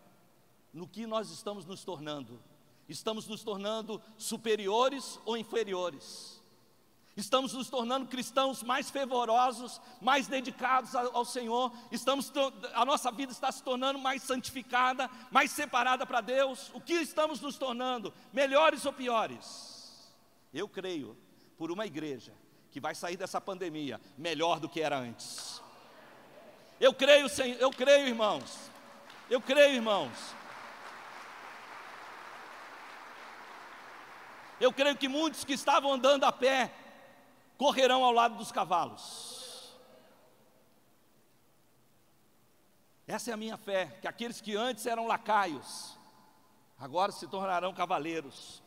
no 0.73 0.87
que 0.87 1.07
nós 1.07 1.31
estamos 1.31 1.65
nos 1.65 1.85
tornando? 1.85 2.43
Estamos 2.89 3.29
nos 3.29 3.43
tornando 3.43 4.03
superiores 4.19 5.21
ou 5.25 5.37
inferiores? 5.37 6.41
Estamos 7.17 7.53
nos 7.53 7.69
tornando 7.69 8.07
cristãos 8.07 8.63
mais 8.63 8.89
fervorosos, 8.89 9.81
mais 10.01 10.27
dedicados 10.27 10.95
ao 10.95 11.25
Senhor. 11.25 11.73
Estamos 11.91 12.33
a 12.73 12.85
nossa 12.85 13.11
vida 13.11 13.33
está 13.33 13.51
se 13.53 13.63
tornando 13.63 13.99
mais 13.99 14.23
santificada, 14.23 15.11
mais 15.31 15.51
separada 15.51 16.07
para 16.07 16.21
Deus. 16.21 16.71
O 16.73 16.81
que 16.81 16.95
estamos 16.95 17.41
nos 17.41 17.59
tornando? 17.59 18.13
Melhores 18.33 18.87
ou 18.87 18.93
piores? 18.93 20.11
Eu 20.53 20.69
creio 20.69 21.17
por 21.59 21.71
uma 21.71 21.85
igreja 21.85 22.33
que 22.71 22.81
vai 22.81 22.95
sair 22.95 23.17
dessa 23.17 23.41
pandemia 23.41 24.01
melhor 24.17 24.59
do 24.61 24.69
que 24.69 24.81
era 24.81 24.99
antes. 24.99 25.61
Eu 26.81 26.95
creio, 26.95 27.27
eu 27.59 27.71
creio, 27.71 28.09
irmãos. 28.09 28.71
Eu 29.29 29.39
creio, 29.39 29.75
irmãos. 29.75 30.35
Eu 34.59 34.73
creio 34.73 34.97
que 34.97 35.07
muitos 35.07 35.45
que 35.45 35.53
estavam 35.53 35.93
andando 35.93 36.25
a 36.25 36.33
pé 36.33 36.73
correrão 37.59 38.03
ao 38.03 38.13
lado 38.13 38.37
dos 38.37 38.51
cavalos. 38.51 39.79
Essa 43.07 43.31
é 43.31 43.35
a 43.35 43.37
minha 43.37 43.59
fé, 43.59 43.99
que 44.01 44.09
aqueles 44.09 44.41
que 44.41 44.57
antes 44.57 44.87
eram 44.87 45.07
lacaios, 45.07 45.99
agora 46.79 47.13
se 47.13 47.27
tornarão 47.27 47.75
cavaleiros. 47.75 48.63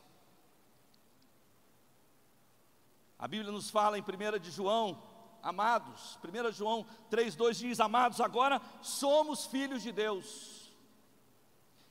A 3.18 3.28
Bíblia 3.28 3.52
nos 3.52 3.72
fala 3.72 3.98
em 3.98 4.02
1 4.04 4.40
de 4.40 4.52
João, 4.52 5.02
amados, 5.44 6.18
1 6.24 6.52
João 6.52 6.86
3,2 7.12 7.54
diz: 7.56 7.80
Amados, 7.80 8.20
agora 8.20 8.62
somos 8.82 9.46
filhos 9.46 9.84
de 9.84 9.92
Deus 9.92 10.64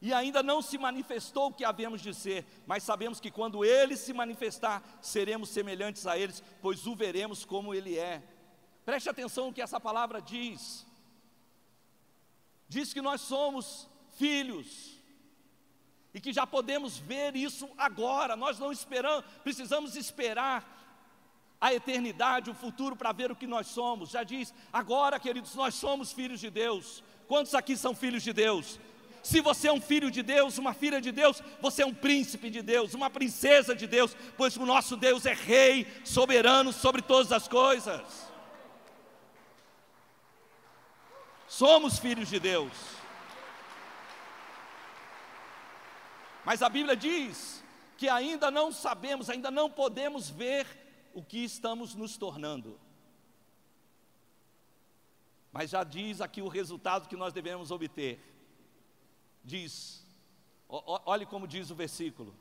e 0.03 0.13
ainda 0.13 0.43
não 0.43 0.61
se 0.61 0.77
manifestou 0.77 1.47
o 1.47 1.55
que 1.55 1.65
havemos 1.65 2.03
de 2.03 2.13
ser, 2.13 2.45
mas 2.67 2.83
sabemos 2.83 3.21
que 3.21 3.31
quando 3.31 3.65
ele 3.65 3.97
se 3.97 4.13
manifestar, 4.13 4.83
seremos 5.01 5.49
semelhantes 5.51 6.09
a 6.09 6.19
eles, 6.19 6.43
pois 6.61 6.89
o 6.89 6.97
veremos 6.97 7.45
como 7.45 7.73
ele 7.73 7.97
é. 7.97 8.21
Preste 8.85 9.09
atenção 9.09 9.47
no 9.47 9.53
que 9.53 9.63
essa 9.63 9.79
palavra 9.79 10.21
diz. 10.21 10.85
Diz 12.69 12.93
que 12.93 13.01
nós 13.01 13.21
somos 13.21 13.89
filhos 14.17 15.01
e 16.13 16.21
que 16.21 16.33
já 16.33 16.45
podemos 16.45 16.99
ver 16.99 17.37
isso 17.37 17.71
agora. 17.79 18.35
Nós 18.35 18.59
não 18.59 18.73
esperamos, 18.73 19.25
precisamos 19.45 19.95
esperar 19.95 20.82
a 21.63 21.73
eternidade, 21.73 22.51
o 22.51 22.55
futuro 22.55 22.97
para 22.97 23.13
ver 23.13 23.31
o 23.31 23.37
que 23.37 23.47
nós 23.47 23.69
somos. 23.69 24.11
Já 24.11 24.25
diz, 24.25 24.53
agora, 24.73 25.21
queridos, 25.21 25.55
nós 25.55 25.77
somos 25.77 26.11
filhos 26.13 26.41
de 26.41 26.51
Deus. 26.51 27.05
Quantos 27.29 27.55
aqui 27.55 27.77
são 27.77 27.95
filhos 27.95 28.25
de 28.25 28.33
Deus? 28.33 28.81
Se 29.23 29.41
você 29.41 29.69
é 29.69 29.73
um 29.73 29.81
filho 29.81 30.11
de 30.11 30.25
Deus, 30.25 30.59
uma 30.59 30.75
filha 30.75 31.01
de 31.01 31.13
Deus, 31.13 31.41
você 31.61 31.83
é 31.83 31.87
um 31.87 31.95
príncipe 31.95 32.51
de 32.51 32.63
Deus, 32.63 32.95
uma 32.95 33.09
princesa 33.09 33.77
de 33.77 33.87
Deus, 33.87 34.17
pois 34.37 34.57
o 34.57 34.67
nosso 34.67 34.97
Deus 34.97 35.25
é 35.25 35.35
rei, 35.35 35.87
soberano 36.05 36.73
sobre 36.73 37.01
todas 37.01 37.31
as 37.31 37.47
coisas. 37.47 38.03
Somos 41.47 41.97
filhos 41.97 42.29
de 42.29 42.41
Deus. 42.41 42.73
Mas 46.45 46.61
a 46.61 46.69
Bíblia 46.69 46.97
diz 46.97 47.63
que 47.97 48.09
ainda 48.09 48.51
não 48.51 48.73
sabemos, 48.73 49.31
ainda 49.31 49.49
não 49.49 49.71
podemos 49.71 50.29
ver 50.29 50.82
o 51.15 51.23
que 51.23 51.45
estamos 51.45 51.95
nos 51.95 52.17
tornando. 52.17 52.79
Mas 55.53 55.71
já 55.71 55.85
diz 55.85 56.21
aqui 56.21 56.41
o 56.41 56.49
resultado 56.49 57.09
que 57.09 57.17
nós 57.17 57.33
devemos 57.33 57.71
obter 57.71 58.33
diz, 59.45 60.05
olhe 60.69 61.27
como 61.27 61.47
diz 61.47 61.71
o 61.71 61.75
versículo: 61.75 62.35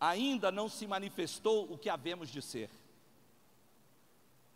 ainda 0.00 0.50
não 0.50 0.68
se 0.68 0.86
manifestou 0.86 1.70
o 1.72 1.78
que 1.78 1.88
havemos 1.88 2.30
de 2.30 2.40
ser. 2.40 2.70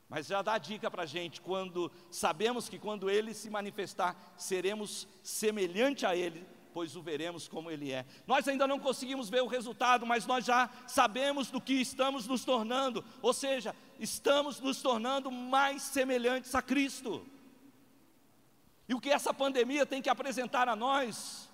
Mas 0.08 0.26
já 0.26 0.42
dá 0.42 0.58
dica 0.58 0.90
para 0.90 1.04
a 1.04 1.06
gente, 1.06 1.40
quando 1.40 1.90
sabemos 2.10 2.68
que 2.68 2.80
quando 2.80 3.08
Ele 3.08 3.32
se 3.32 3.48
manifestar, 3.48 4.34
seremos 4.36 5.06
semelhante 5.22 6.04
a 6.04 6.16
Ele, 6.16 6.44
pois 6.72 6.96
o 6.96 7.02
veremos 7.02 7.48
como 7.48 7.70
Ele 7.70 7.92
é. 7.92 8.06
Nós 8.26 8.46
ainda 8.48 8.66
não 8.66 8.78
conseguimos 8.78 9.28
ver 9.28 9.42
o 9.42 9.46
resultado, 9.46 10.06
mas 10.06 10.26
nós 10.26 10.44
já 10.44 10.70
sabemos 10.86 11.50
do 11.50 11.60
que 11.60 11.74
estamos 11.74 12.26
nos 12.26 12.44
tornando, 12.44 13.04
ou 13.20 13.32
seja, 13.32 13.74
estamos 13.98 14.60
nos 14.60 14.80
tornando 14.80 15.30
mais 15.30 15.82
semelhantes 15.82 16.54
a 16.54 16.62
Cristo. 16.62 17.26
E 18.88 18.94
o 18.94 19.00
que 19.00 19.10
essa 19.10 19.32
pandemia 19.32 19.86
tem 19.86 20.02
que 20.02 20.08
apresentar 20.08 20.68
a 20.68 20.74
nós 20.74 21.50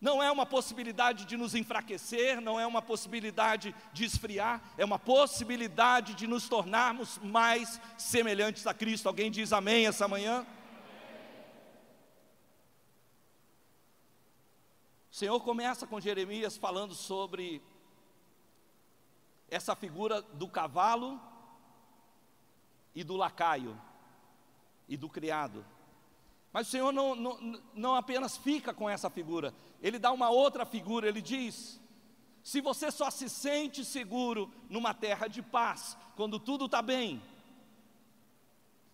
não 0.00 0.22
é 0.22 0.30
uma 0.30 0.46
possibilidade 0.46 1.24
de 1.24 1.36
nos 1.36 1.54
enfraquecer, 1.54 2.40
não 2.40 2.58
é 2.58 2.66
uma 2.66 2.80
possibilidade 2.80 3.74
de 3.92 4.04
esfriar, 4.04 4.62
é 4.76 4.84
uma 4.84 4.98
possibilidade 4.98 6.14
de 6.14 6.26
nos 6.26 6.48
tornarmos 6.48 7.18
mais 7.18 7.80
semelhantes 7.96 8.66
a 8.66 8.72
Cristo. 8.72 9.08
Alguém 9.08 9.30
diz 9.30 9.52
amém 9.52 9.86
essa 9.86 10.06
manhã? 10.06 10.46
O 15.18 15.24
Senhor 15.26 15.40
começa 15.40 15.84
com 15.84 15.98
Jeremias 15.98 16.56
falando 16.56 16.94
sobre 16.94 17.60
essa 19.50 19.74
figura 19.74 20.22
do 20.22 20.46
cavalo 20.46 21.20
e 22.94 23.02
do 23.02 23.16
lacaio 23.16 23.76
e 24.88 24.96
do 24.96 25.08
criado. 25.08 25.66
Mas 26.52 26.68
o 26.68 26.70
Senhor 26.70 26.92
não, 26.92 27.16
não, 27.16 27.60
não 27.74 27.94
apenas 27.96 28.36
fica 28.36 28.72
com 28.72 28.88
essa 28.88 29.10
figura, 29.10 29.52
Ele 29.82 29.98
dá 29.98 30.12
uma 30.12 30.30
outra 30.30 30.64
figura, 30.64 31.08
Ele 31.08 31.20
diz: 31.20 31.80
se 32.44 32.60
você 32.60 32.88
só 32.88 33.10
se 33.10 33.28
sente 33.28 33.84
seguro 33.84 34.48
numa 34.70 34.94
terra 34.94 35.26
de 35.26 35.42
paz, 35.42 35.96
quando 36.14 36.38
tudo 36.38 36.66
está 36.66 36.80
bem, 36.80 37.20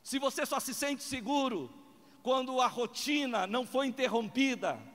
se 0.03 0.19
você 0.19 0.47
só 0.47 0.59
se 0.59 0.73
sente 0.73 1.03
seguro 1.03 1.71
quando 2.23 2.63
a 2.63 2.67
rotina 2.67 3.47
não 3.47 3.67
foi 3.67 3.89
interrompida, 3.89 4.94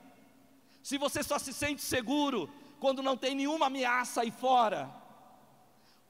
se 0.82 0.98
você 0.98 1.22
só 1.22 1.38
se 1.38 1.52
sente 1.52 1.82
seguro 1.82 2.48
quando 2.78 3.02
não 3.02 3.16
tem 3.16 3.34
nenhuma 3.34 3.66
ameaça 3.66 4.22
aí 4.22 4.30
fora, 4.30 4.90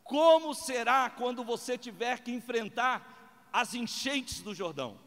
como 0.04 0.54
será 0.54 1.10
quando 1.10 1.44
você 1.44 1.76
tiver 1.76 2.20
que 2.20 2.32
enfrentar 2.32 3.48
as 3.52 3.74
enchentes 3.74 4.40
do 4.40 4.54
Jordão? 4.54 4.98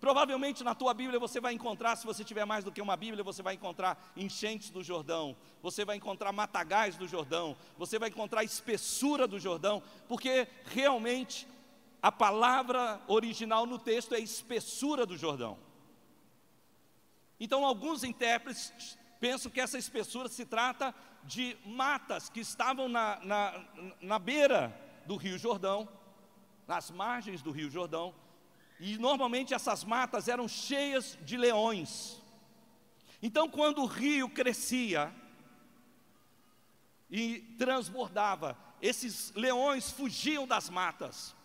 Provavelmente 0.00 0.64
na 0.64 0.74
tua 0.74 0.94
Bíblia 0.94 1.20
você 1.20 1.40
vai 1.40 1.52
encontrar, 1.52 1.94
se 1.94 2.06
você 2.06 2.24
tiver 2.24 2.46
mais 2.46 2.64
do 2.64 2.72
que 2.72 2.80
uma 2.80 2.96
Bíblia, 2.96 3.22
você 3.22 3.42
vai 3.42 3.54
encontrar 3.54 4.12
enchentes 4.16 4.70
do 4.70 4.82
Jordão, 4.82 5.36
você 5.62 5.84
vai 5.84 5.96
encontrar 5.96 6.32
matagais 6.32 6.96
do 6.96 7.06
Jordão, 7.06 7.54
você 7.76 7.98
vai 7.98 8.08
encontrar 8.08 8.42
espessura 8.42 9.26
do 9.26 9.38
Jordão, 9.38 9.82
porque 10.08 10.48
realmente 10.64 11.46
a 12.02 12.10
palavra 12.10 12.98
original 13.06 13.66
no 13.66 13.78
texto 13.78 14.14
é 14.14 14.18
espessura 14.18 15.04
do 15.04 15.18
Jordão. 15.18 15.58
Então, 17.38 17.64
alguns 17.64 18.04
intérpretes 18.04 18.98
pensam 19.20 19.50
que 19.50 19.60
essa 19.60 19.76
espessura 19.76 20.28
se 20.28 20.46
trata 20.46 20.94
de 21.22 21.56
matas 21.64 22.30
que 22.30 22.40
estavam 22.40 22.88
na, 22.88 23.20
na, 23.22 23.64
na 24.00 24.18
beira 24.18 24.74
do 25.06 25.16
Rio 25.16 25.38
Jordão, 25.38 25.86
nas 26.66 26.90
margens 26.90 27.42
do 27.42 27.50
Rio 27.50 27.70
Jordão, 27.70 28.14
e 28.80 28.96
normalmente 28.96 29.52
essas 29.52 29.84
matas 29.84 30.26
eram 30.26 30.48
cheias 30.48 31.18
de 31.22 31.36
leões. 31.36 32.20
Então, 33.22 33.46
quando 33.48 33.82
o 33.82 33.86
rio 33.86 34.30
crescia 34.30 35.14
e 37.10 37.40
transbordava, 37.58 38.56
esses 38.80 39.32
leões 39.34 39.90
fugiam 39.90 40.46
das 40.46 40.70
matas 40.70 41.36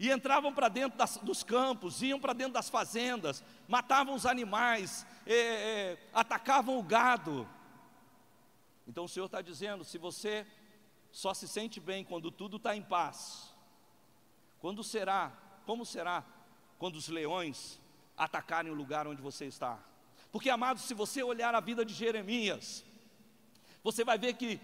e 0.00 0.10
entravam 0.10 0.52
para 0.52 0.68
dentro 0.68 0.96
das, 0.96 1.18
dos 1.18 1.44
campos, 1.44 2.00
iam 2.00 2.18
para 2.18 2.32
dentro 2.32 2.54
das 2.54 2.70
fazendas, 2.70 3.44
matavam 3.68 4.14
os 4.14 4.24
animais, 4.24 5.06
é, 5.32 5.92
é, 5.92 5.98
atacavam 6.12 6.78
o 6.78 6.82
gado. 6.82 7.48
Então 8.86 9.04
o 9.04 9.08
Senhor 9.08 9.26
está 9.26 9.40
dizendo: 9.40 9.84
se 9.84 9.98
você 9.98 10.46
só 11.12 11.32
se 11.34 11.46
sente 11.46 11.80
bem 11.80 12.04
quando 12.04 12.30
tudo 12.30 12.56
está 12.56 12.74
em 12.74 12.82
paz, 12.82 13.54
quando 14.58 14.82
será, 14.82 15.32
como 15.66 15.84
será 15.86 16.24
quando 16.78 16.96
os 16.96 17.08
leões 17.08 17.80
atacarem 18.16 18.70
o 18.70 18.74
lugar 18.74 19.06
onde 19.06 19.22
você 19.22 19.46
está. 19.46 19.78
Porque, 20.32 20.50
amados, 20.50 20.82
se 20.82 20.94
você 20.94 21.22
olhar 21.22 21.54
a 21.54 21.60
vida 21.60 21.84
de 21.84 21.92
Jeremias, 21.92 22.84
você 23.82 24.04
vai 24.04 24.18
ver 24.18 24.34
que 24.34 24.60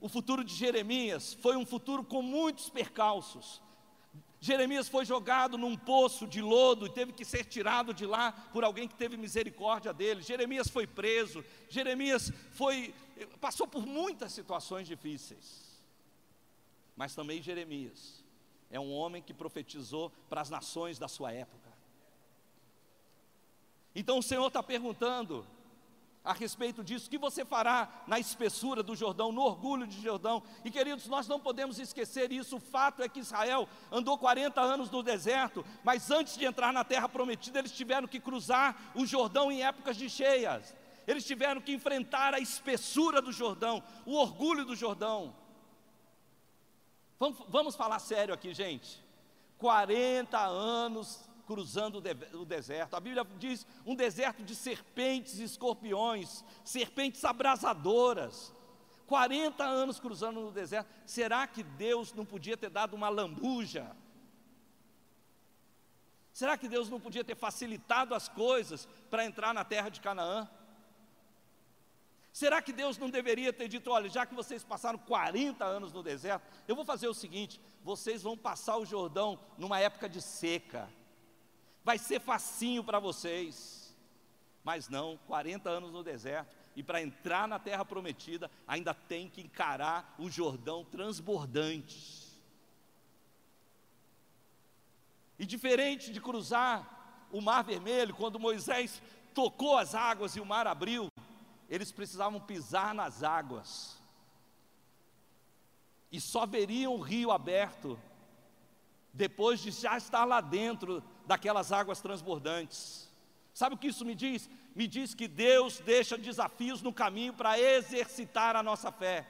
o 0.00 0.08
futuro 0.08 0.42
de 0.42 0.54
Jeremias 0.54 1.34
foi 1.34 1.56
um 1.56 1.66
futuro 1.66 2.04
com 2.04 2.22
muitos 2.22 2.70
percalços. 2.70 3.60
Jeremias 4.42 4.88
foi 4.88 5.04
jogado 5.04 5.56
num 5.56 5.76
poço 5.76 6.26
de 6.26 6.42
lodo 6.42 6.86
e 6.86 6.90
teve 6.90 7.12
que 7.12 7.24
ser 7.24 7.44
tirado 7.44 7.94
de 7.94 8.04
lá 8.04 8.32
por 8.52 8.64
alguém 8.64 8.88
que 8.88 8.94
teve 8.96 9.16
misericórdia 9.16 9.92
dele. 9.92 10.20
Jeremias 10.20 10.66
foi 10.68 10.84
preso. 10.84 11.44
Jeremias 11.68 12.32
foi 12.50 12.92
passou 13.40 13.68
por 13.68 13.86
muitas 13.86 14.32
situações 14.32 14.88
difíceis. 14.88 15.80
Mas 16.96 17.14
também 17.14 17.40
Jeremias 17.40 18.24
é 18.68 18.80
um 18.80 18.92
homem 18.92 19.22
que 19.22 19.32
profetizou 19.32 20.10
para 20.28 20.40
as 20.40 20.50
nações 20.50 20.98
da 20.98 21.06
sua 21.06 21.32
época. 21.32 21.70
Então 23.94 24.18
o 24.18 24.22
Senhor 24.24 24.48
está 24.48 24.60
perguntando 24.60 25.46
a 26.24 26.32
respeito 26.32 26.84
disso, 26.84 27.10
que 27.10 27.18
você 27.18 27.44
fará 27.44 27.88
na 28.06 28.18
espessura 28.18 28.82
do 28.82 28.94
Jordão, 28.94 29.32
no 29.32 29.42
orgulho 29.42 29.86
de 29.86 30.00
Jordão? 30.00 30.42
E 30.64 30.70
queridos, 30.70 31.06
nós 31.06 31.26
não 31.26 31.40
podemos 31.40 31.78
esquecer 31.78 32.30
isso. 32.30 32.56
O 32.56 32.60
fato 32.60 33.02
é 33.02 33.08
que 33.08 33.20
Israel 33.20 33.68
andou 33.90 34.16
40 34.16 34.60
anos 34.60 34.90
no 34.90 35.02
deserto, 35.02 35.64
mas 35.82 36.10
antes 36.10 36.36
de 36.36 36.44
entrar 36.44 36.72
na 36.72 36.84
terra 36.84 37.08
prometida, 37.08 37.58
eles 37.58 37.72
tiveram 37.72 38.06
que 38.06 38.20
cruzar 38.20 38.92
o 38.94 39.04
Jordão 39.04 39.50
em 39.50 39.64
épocas 39.64 39.96
de 39.96 40.08
cheias. 40.08 40.74
Eles 41.06 41.24
tiveram 41.24 41.60
que 41.60 41.72
enfrentar 41.72 42.32
a 42.34 42.38
espessura 42.38 43.20
do 43.20 43.32
Jordão, 43.32 43.82
o 44.06 44.14
orgulho 44.14 44.64
do 44.64 44.76
Jordão. 44.76 45.34
Vamos, 47.18 47.38
vamos 47.48 47.74
falar 47.74 47.98
sério 47.98 48.32
aqui, 48.32 48.54
gente. 48.54 49.02
40 49.58 50.38
anos 50.38 51.28
cruzando 51.46 52.02
o 52.34 52.44
deserto. 52.44 52.94
A 52.94 53.00
Bíblia 53.00 53.26
diz 53.38 53.66
um 53.84 53.94
deserto 53.94 54.42
de 54.42 54.54
serpentes 54.54 55.38
e 55.38 55.44
escorpiões, 55.44 56.44
serpentes 56.64 57.24
abrasadoras. 57.24 58.54
40 59.06 59.62
anos 59.62 60.00
cruzando 60.00 60.40
no 60.40 60.50
deserto. 60.50 60.88
Será 61.04 61.46
que 61.46 61.62
Deus 61.62 62.14
não 62.14 62.24
podia 62.24 62.56
ter 62.56 62.70
dado 62.70 62.94
uma 62.94 63.08
lambuja? 63.08 63.94
Será 66.32 66.56
que 66.56 66.66
Deus 66.66 66.88
não 66.88 66.98
podia 66.98 67.22
ter 67.22 67.36
facilitado 67.36 68.14
as 68.14 68.28
coisas 68.28 68.88
para 69.10 69.24
entrar 69.24 69.52
na 69.52 69.64
terra 69.64 69.90
de 69.90 70.00
Canaã? 70.00 70.48
Será 72.32 72.62
que 72.62 72.72
Deus 72.72 72.96
não 72.96 73.10
deveria 73.10 73.52
ter 73.52 73.68
dito: 73.68 73.90
olha, 73.90 74.08
já 74.08 74.24
que 74.24 74.34
vocês 74.34 74.64
passaram 74.64 74.98
40 74.98 75.62
anos 75.62 75.92
no 75.92 76.02
deserto, 76.02 76.46
eu 76.66 76.74
vou 76.74 76.84
fazer 76.84 77.06
o 77.06 77.14
seguinte: 77.14 77.60
vocês 77.82 78.22
vão 78.22 78.36
passar 78.36 78.78
o 78.78 78.86
Jordão 78.86 79.38
numa 79.58 79.78
época 79.78 80.08
de 80.08 80.22
seca, 80.22 80.88
vai 81.84 81.98
ser 81.98 82.20
facinho 82.20 82.82
para 82.82 82.98
vocês. 82.98 83.94
Mas 84.64 84.88
não, 84.88 85.18
40 85.26 85.68
anos 85.68 85.92
no 85.92 86.04
deserto, 86.04 86.56
e 86.76 86.82
para 86.82 87.02
entrar 87.02 87.48
na 87.48 87.58
terra 87.58 87.84
prometida, 87.84 88.50
ainda 88.66 88.94
tem 88.94 89.28
que 89.28 89.40
encarar 89.40 90.14
o 90.18 90.30
Jordão 90.30 90.84
transbordante. 90.84 92.30
E 95.38 95.44
diferente 95.44 96.12
de 96.12 96.20
cruzar 96.20 97.26
o 97.32 97.40
Mar 97.40 97.64
Vermelho, 97.64 98.14
quando 98.14 98.38
Moisés 98.38 99.02
tocou 99.34 99.76
as 99.76 99.94
águas 99.94 100.36
e 100.36 100.40
o 100.40 100.46
mar 100.46 100.66
abriu, 100.66 101.08
eles 101.68 101.90
precisavam 101.90 102.38
pisar 102.38 102.94
nas 102.94 103.22
águas, 103.22 104.00
e 106.12 106.20
só 106.20 106.44
veriam 106.44 106.94
o 106.94 107.00
rio 107.00 107.30
aberto, 107.30 107.98
depois 109.12 109.60
de 109.60 109.70
já 109.70 109.96
estar 109.96 110.24
lá 110.24 110.40
dentro 110.40 111.02
daquelas 111.26 111.72
águas 111.72 112.00
transbordantes. 112.00 113.10
Sabe 113.52 113.74
o 113.74 113.78
que 113.78 113.88
isso 113.88 114.04
me 114.04 114.14
diz? 114.14 114.48
Me 114.74 114.86
diz 114.86 115.14
que 115.14 115.28
Deus 115.28 115.78
deixa 115.80 116.16
desafios 116.16 116.80
no 116.80 116.92
caminho 116.92 117.34
para 117.34 117.58
exercitar 117.58 118.56
a 118.56 118.62
nossa 118.62 118.90
fé. 118.90 119.26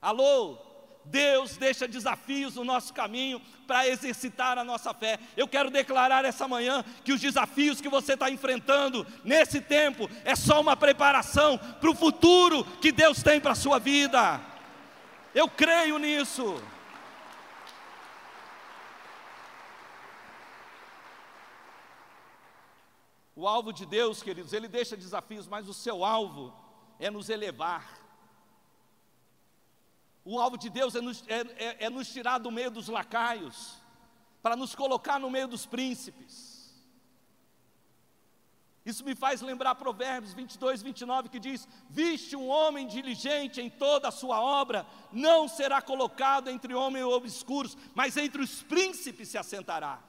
Alô? 0.00 0.58
Deus 1.04 1.56
deixa 1.56 1.88
desafios 1.88 2.54
no 2.54 2.64
nosso 2.64 2.92
caminho 2.92 3.40
para 3.66 3.86
exercitar 3.88 4.58
a 4.58 4.64
nossa 4.64 4.92
fé. 4.94 5.18
Eu 5.36 5.48
quero 5.48 5.70
declarar 5.70 6.24
essa 6.24 6.46
manhã 6.46 6.84
que 7.04 7.12
os 7.12 7.20
desafios 7.20 7.80
que 7.80 7.88
você 7.88 8.14
está 8.14 8.30
enfrentando 8.30 9.06
nesse 9.24 9.60
tempo 9.60 10.08
é 10.24 10.34
só 10.36 10.60
uma 10.60 10.76
preparação 10.76 11.58
para 11.58 11.90
o 11.90 11.94
futuro 11.94 12.64
que 12.80 12.92
Deus 12.92 13.22
tem 13.22 13.40
para 13.40 13.52
a 13.52 13.56
sua 13.56 13.78
vida. 13.78 14.40
Eu 15.34 15.48
creio 15.48 15.98
nisso. 15.98 16.62
O 23.40 23.46
alvo 23.48 23.72
de 23.72 23.86
Deus, 23.86 24.22
queridos, 24.22 24.52
ele 24.52 24.68
deixa 24.68 24.96
desafios, 24.96 25.46
mas 25.46 25.68
o 25.68 25.74
seu 25.74 26.04
alvo 26.04 26.54
é 26.98 27.10
nos 27.10 27.28
elevar 27.28 28.00
o 30.24 30.38
alvo 30.38 30.58
de 30.58 30.68
Deus 30.68 30.94
é 30.94 31.00
nos, 31.00 31.24
é, 31.26 31.40
é, 31.56 31.86
é 31.86 31.90
nos 31.90 32.08
tirar 32.08 32.38
do 32.38 32.50
meio 32.50 32.70
dos 32.70 32.88
lacaios, 32.88 33.76
para 34.42 34.56
nos 34.56 34.74
colocar 34.74 35.18
no 35.18 35.30
meio 35.30 35.48
dos 35.48 35.66
príncipes. 35.66 36.60
Isso 38.84 39.04
me 39.04 39.14
faz 39.14 39.40
lembrar 39.40 39.74
Provérbios 39.74 40.32
22, 40.32 40.82
29, 40.82 41.28
que 41.28 41.38
diz: 41.38 41.68
Viste 41.88 42.34
um 42.34 42.48
homem 42.48 42.86
diligente 42.86 43.60
em 43.60 43.68
toda 43.68 44.08
a 44.08 44.12
sua 44.12 44.40
obra, 44.40 44.86
não 45.12 45.48
será 45.48 45.82
colocado 45.82 46.48
entre 46.48 46.74
homens 46.74 47.04
obscuros, 47.04 47.76
mas 47.94 48.16
entre 48.16 48.42
os 48.42 48.62
príncipes 48.62 49.28
se 49.28 49.38
assentará. 49.38 50.02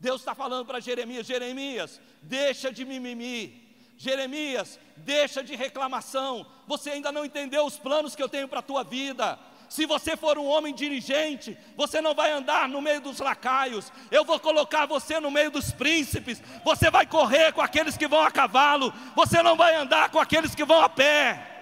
Deus 0.00 0.20
está 0.20 0.34
falando 0.34 0.66
para 0.66 0.80
Jeremias: 0.80 1.26
Jeremias, 1.26 2.00
deixa 2.22 2.72
de 2.72 2.84
mimimi, 2.84 3.68
Jeremias, 3.96 4.78
deixa 4.96 5.42
de 5.42 5.56
reclamação, 5.56 6.46
você 6.66 6.90
ainda 6.90 7.10
não 7.10 7.24
entendeu 7.24 7.66
os 7.66 7.76
planos 7.76 8.14
que 8.14 8.22
eu 8.22 8.28
tenho 8.28 8.46
para 8.46 8.60
a 8.60 8.62
tua 8.62 8.84
vida. 8.84 9.38
Se 9.68 9.84
você 9.84 10.16
for 10.16 10.38
um 10.38 10.46
homem 10.46 10.72
dirigente, 10.72 11.58
você 11.76 12.00
não 12.00 12.14
vai 12.14 12.30
andar 12.30 12.68
no 12.68 12.80
meio 12.80 13.02
dos 13.02 13.18
lacaios, 13.18 13.92
eu 14.10 14.24
vou 14.24 14.40
colocar 14.40 14.86
você 14.86 15.20
no 15.20 15.30
meio 15.30 15.50
dos 15.50 15.72
príncipes, 15.72 16.40
você 16.64 16.90
vai 16.90 17.06
correr 17.06 17.52
com 17.52 17.60
aqueles 17.60 17.96
que 17.96 18.08
vão 18.08 18.22
a 18.22 18.30
cavalo, 18.30 18.94
você 19.14 19.42
não 19.42 19.56
vai 19.56 19.76
andar 19.76 20.10
com 20.10 20.18
aqueles 20.18 20.54
que 20.54 20.64
vão 20.64 20.80
a 20.80 20.88
pé. 20.88 21.56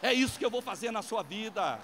É 0.00 0.12
isso 0.12 0.38
que 0.38 0.44
eu 0.44 0.50
vou 0.50 0.62
fazer 0.62 0.92
na 0.92 1.02
sua 1.02 1.24
vida. 1.24 1.80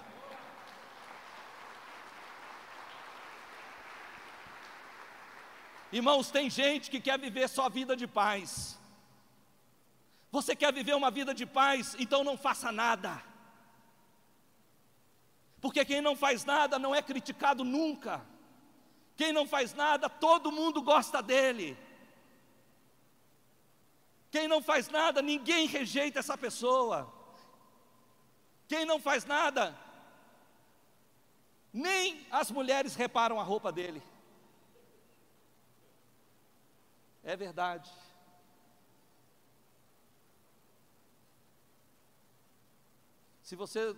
Irmãos, 5.95 6.29
tem 6.29 6.51
gente 6.51 6.91
que 6.91 7.01
quer 7.01 7.17
viver 7.17 7.49
só 7.49 7.69
vida 7.69 7.95
de 7.95 8.05
paz. 8.05 8.77
Você 10.33 10.57
quer 10.57 10.73
viver 10.73 10.97
uma 10.97 11.09
vida 11.09 11.33
de 11.33 11.47
paz? 11.47 11.95
Então 12.01 12.25
não 12.25 12.37
faça 12.37 12.73
nada. 12.73 13.23
Porque 15.61 15.85
quem 15.85 16.01
não 16.01 16.17
faz 16.17 16.45
nada 16.45 16.81
não 16.81 16.93
é 16.93 17.01
criticado 17.01 17.63
nunca. 17.63 18.27
Quem 19.17 19.33
não 19.33 19.47
faz 19.47 19.73
nada, 19.73 20.09
todo 20.09 20.51
mundo 20.51 20.83
gosta 20.83 21.23
dele. 21.23 21.79
Quem 24.33 24.49
não 24.49 24.61
faz 24.61 24.89
nada, 24.89 25.23
ninguém 25.23 25.69
rejeita 25.69 26.19
essa 26.19 26.37
pessoa. 26.37 27.09
Quem 28.67 28.85
não 28.85 28.99
faz 28.99 29.25
nada, 29.25 29.79
nem 31.73 32.27
as 32.33 32.51
mulheres 32.51 32.97
reparam 32.97 33.39
a 33.39 33.45
roupa 33.45 33.71
dele. 33.71 34.03
É 37.25 37.35
verdade. 37.35 37.91
Se 43.43 43.57
você 43.57 43.97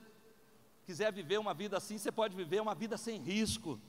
quiser 0.85 1.13
viver 1.13 1.39
uma 1.39 1.53
vida 1.53 1.77
assim, 1.77 1.99
você 1.99 2.13
pode 2.13 2.37
viver 2.37 2.61
uma 2.61 2.75
vida 2.75 2.97
sem 2.97 3.21
risco, 3.21 3.81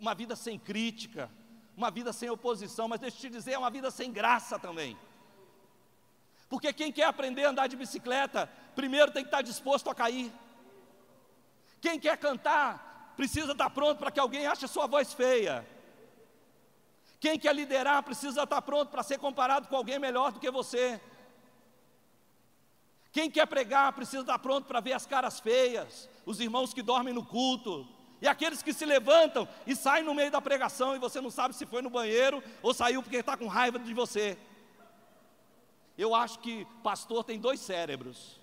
uma 0.00 0.14
vida 0.14 0.36
sem 0.36 0.56
crítica, 0.58 1.28
uma 1.76 1.90
vida 1.90 2.12
sem 2.12 2.30
oposição, 2.30 2.86
mas 2.86 3.00
deixa 3.00 3.16
eu 3.16 3.20
te 3.20 3.30
dizer, 3.30 3.52
é 3.52 3.58
uma 3.58 3.70
vida 3.70 3.90
sem 3.90 4.12
graça 4.12 4.58
também. 4.58 4.96
Porque 6.48 6.72
quem 6.72 6.92
quer 6.92 7.04
aprender 7.04 7.44
a 7.44 7.50
andar 7.50 7.66
de 7.66 7.76
bicicleta, 7.76 8.48
primeiro 8.74 9.10
tem 9.10 9.24
que 9.24 9.28
estar 9.28 9.42
disposto 9.42 9.90
a 9.90 9.94
cair. 9.94 10.32
Quem 11.80 11.98
quer 11.98 12.16
cantar, 12.18 13.14
precisa 13.16 13.52
estar 13.52 13.70
pronto 13.70 13.98
para 13.98 14.10
que 14.10 14.20
alguém 14.20 14.46
ache 14.46 14.64
a 14.64 14.68
sua 14.68 14.86
voz 14.86 15.12
feia. 15.12 15.66
Quem 17.20 17.38
quer 17.38 17.54
liderar, 17.54 18.02
precisa 18.02 18.42
estar 18.44 18.62
pronto 18.62 18.88
para 18.88 19.02
ser 19.02 19.18
comparado 19.18 19.68
com 19.68 19.76
alguém 19.76 19.98
melhor 19.98 20.32
do 20.32 20.40
que 20.40 20.50
você. 20.50 20.98
Quem 23.12 23.30
quer 23.30 23.46
pregar, 23.46 23.92
precisa 23.92 24.22
estar 24.22 24.38
pronto 24.38 24.66
para 24.66 24.80
ver 24.80 24.94
as 24.94 25.04
caras 25.04 25.38
feias, 25.38 26.08
os 26.24 26.40
irmãos 26.40 26.72
que 26.72 26.80
dormem 26.80 27.12
no 27.12 27.24
culto, 27.24 27.86
e 28.22 28.26
aqueles 28.26 28.62
que 28.62 28.72
se 28.72 28.86
levantam 28.86 29.46
e 29.66 29.76
saem 29.76 30.02
no 30.02 30.14
meio 30.14 30.30
da 30.30 30.40
pregação 30.40 30.96
e 30.96 30.98
você 30.98 31.20
não 31.20 31.30
sabe 31.30 31.54
se 31.54 31.66
foi 31.66 31.82
no 31.82 31.90
banheiro 31.90 32.42
ou 32.62 32.72
saiu 32.72 33.02
porque 33.02 33.16
está 33.16 33.36
com 33.36 33.46
raiva 33.46 33.78
de 33.78 33.92
você. 33.92 34.38
Eu 35.98 36.14
acho 36.14 36.38
que 36.38 36.66
pastor 36.82 37.22
tem 37.24 37.38
dois 37.38 37.60
cérebros, 37.60 38.40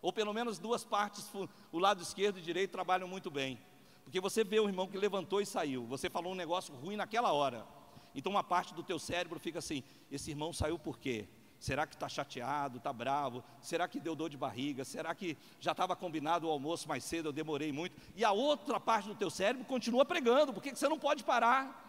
ou 0.00 0.10
pelo 0.10 0.32
menos 0.32 0.58
duas 0.58 0.84
partes, 0.84 1.30
o 1.70 1.78
lado 1.78 2.02
esquerdo 2.02 2.38
e 2.38 2.42
direito 2.42 2.70
trabalham 2.70 3.06
muito 3.06 3.30
bem. 3.30 3.60
Porque 4.04 4.20
você 4.20 4.42
vê 4.42 4.58
o 4.58 4.68
irmão 4.68 4.86
que 4.86 4.96
levantou 4.96 5.42
e 5.42 5.46
saiu, 5.46 5.84
você 5.84 6.08
falou 6.08 6.32
um 6.32 6.36
negócio 6.36 6.74
ruim 6.74 6.96
naquela 6.96 7.32
hora. 7.32 7.66
Então 8.14 8.32
uma 8.32 8.44
parte 8.44 8.74
do 8.74 8.82
teu 8.82 8.98
cérebro 8.98 9.38
fica 9.38 9.58
assim: 9.58 9.82
esse 10.10 10.30
irmão 10.30 10.52
saiu 10.52 10.78
por 10.78 10.98
quê? 10.98 11.28
Será 11.60 11.86
que 11.86 11.94
está 11.94 12.08
chateado, 12.08 12.78
está 12.78 12.90
bravo? 12.90 13.44
Será 13.60 13.86
que 13.86 14.00
deu 14.00 14.16
dor 14.16 14.30
de 14.30 14.36
barriga? 14.36 14.82
Será 14.82 15.14
que 15.14 15.36
já 15.60 15.72
estava 15.72 15.94
combinado 15.94 16.48
o 16.48 16.50
almoço 16.50 16.88
mais 16.88 17.04
cedo, 17.04 17.28
eu 17.28 17.32
demorei 17.32 17.70
muito? 17.70 17.94
E 18.16 18.24
a 18.24 18.32
outra 18.32 18.80
parte 18.80 19.08
do 19.08 19.14
teu 19.14 19.28
cérebro 19.28 19.66
continua 19.66 20.04
pregando, 20.06 20.54
porque 20.54 20.74
você 20.74 20.88
não 20.88 20.98
pode 20.98 21.22
parar. 21.22 21.88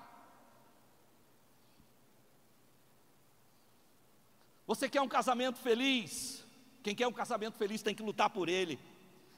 Você 4.68 4.90
quer 4.90 5.02
um 5.02 5.08
casamento 5.08 5.58
feliz? 5.58 6.46
Quem 6.84 6.94
quer 6.94 7.08
um 7.08 7.14
casamento 7.14 7.58
feliz 7.58 7.82
tem 7.82 7.96
que 7.96 8.04
lutar 8.04 8.30
por 8.30 8.50
ele. 8.50 8.78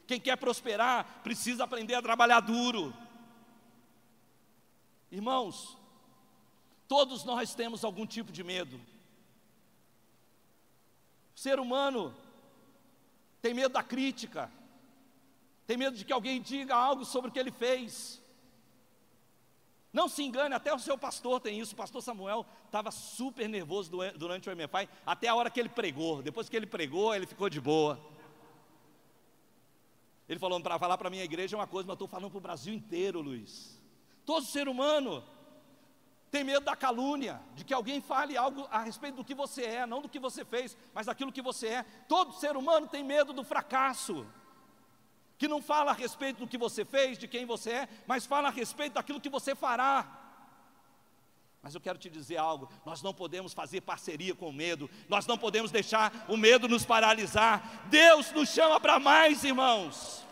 Quem 0.07 0.19
quer 0.19 0.35
prosperar 0.35 1.21
precisa 1.23 1.63
aprender 1.63 1.93
a 1.93 2.01
trabalhar 2.01 2.39
duro. 2.39 2.91
Irmãos, 5.11 5.77
todos 6.87 7.23
nós 7.23 7.53
temos 7.53 7.83
algum 7.83 8.05
tipo 8.05 8.31
de 8.31 8.43
medo. 8.43 8.79
O 11.35 11.39
ser 11.39 11.59
humano 11.59 12.15
tem 13.41 13.53
medo 13.53 13.73
da 13.73 13.83
crítica, 13.83 14.51
tem 15.65 15.77
medo 15.77 15.97
de 15.97 16.05
que 16.05 16.13
alguém 16.13 16.41
diga 16.41 16.75
algo 16.75 17.03
sobre 17.05 17.29
o 17.29 17.33
que 17.33 17.39
ele 17.39 17.51
fez. 17.51 18.21
Não 19.91 20.07
se 20.09 20.23
engane, 20.23 20.55
até 20.55 20.73
o 20.73 20.79
seu 20.79 20.97
pastor 20.97 21.39
tem 21.39 21.59
isso. 21.59 21.73
O 21.73 21.77
pastor 21.77 22.01
Samuel 22.01 22.45
estava 22.65 22.89
super 22.89 23.47
nervoso 23.47 23.91
durante 24.17 24.49
o 24.49 24.55
MFI, 24.55 24.89
até 25.05 25.27
a 25.27 25.35
hora 25.35 25.51
que 25.51 25.59
ele 25.59 25.69
pregou. 25.69 26.23
Depois 26.23 26.49
que 26.49 26.55
ele 26.55 26.65
pregou, 26.65 27.13
ele 27.13 27.27
ficou 27.27 27.47
de 27.47 27.61
boa. 27.61 27.99
Ele 30.27 30.39
falou 30.39 30.59
para 30.61 30.79
falar 30.79 30.97
para 30.97 31.09
a 31.09 31.11
minha 31.11 31.23
igreja 31.23 31.55
uma 31.55 31.67
coisa, 31.67 31.85
mas 31.85 31.91
eu 31.91 32.05
estou 32.05 32.07
falando 32.07 32.31
para 32.31 32.37
o 32.39 32.41
Brasil 32.41 32.73
inteiro, 32.73 33.21
Luiz. 33.21 33.79
Todo 34.25 34.45
ser 34.45 34.67
humano 34.67 35.23
tem 36.33 36.43
medo 36.43 36.65
da 36.65 36.75
calúnia, 36.75 37.39
de 37.53 37.63
que 37.63 37.75
alguém 37.75 38.01
fale 38.01 38.35
algo 38.35 38.67
a 38.71 38.79
respeito 38.79 39.17
do 39.17 39.23
que 39.23 39.35
você 39.35 39.65
é, 39.65 39.85
não 39.85 40.01
do 40.01 40.09
que 40.09 40.17
você 40.17 40.43
fez, 40.43 40.75
mas 40.91 41.05
daquilo 41.05 41.31
que 41.31 41.43
você 41.43 41.67
é. 41.67 41.85
Todo 42.07 42.33
ser 42.33 42.57
humano 42.57 42.87
tem 42.87 43.03
medo 43.03 43.33
do 43.33 43.43
fracasso 43.43 44.25
que 45.37 45.47
não 45.47 45.61
fala 45.61 45.91
a 45.91 45.93
respeito 45.93 46.39
do 46.39 46.47
que 46.47 46.57
você 46.57 46.83
fez, 46.83 47.19
de 47.19 47.27
quem 47.27 47.45
você 47.45 47.69
é, 47.69 47.89
mas 48.07 48.25
fala 48.25 48.47
a 48.47 48.51
respeito 48.51 48.93
daquilo 48.93 49.21
que 49.21 49.29
você 49.29 49.53
fará. 49.53 50.07
Mas 51.61 51.75
eu 51.75 51.81
quero 51.81 51.99
te 51.99 52.09
dizer 52.09 52.37
algo: 52.37 52.67
nós 52.83 53.03
não 53.03 53.13
podemos 53.13 53.53
fazer 53.53 53.81
parceria 53.81 54.33
com 54.33 54.49
o 54.49 54.53
medo, 54.53 54.89
nós 55.07 55.27
não 55.27 55.37
podemos 55.37 55.69
deixar 55.69 56.25
o 56.27 56.35
medo 56.35 56.67
nos 56.67 56.83
paralisar. 56.83 57.85
Deus 57.91 58.31
nos 58.31 58.49
chama 58.49 58.79
para 58.79 58.97
mais, 58.97 59.43
irmãos. 59.43 60.25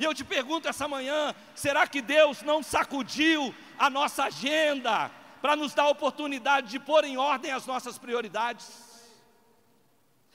E 0.00 0.04
eu 0.04 0.12
te 0.12 0.24
pergunto 0.24 0.66
essa 0.66 0.88
manhã: 0.88 1.32
será 1.54 1.86
que 1.86 2.02
Deus 2.02 2.42
não 2.42 2.60
sacudiu 2.60 3.54
a 3.78 3.90
nossa 3.90 4.24
agenda 4.24 5.10
para 5.40 5.56
nos 5.56 5.74
dar 5.74 5.84
a 5.84 5.88
oportunidade 5.88 6.68
de 6.68 6.78
pôr 6.78 7.04
em 7.04 7.16
ordem 7.16 7.52
as 7.52 7.66
nossas 7.66 7.98
prioridades? 7.98 8.86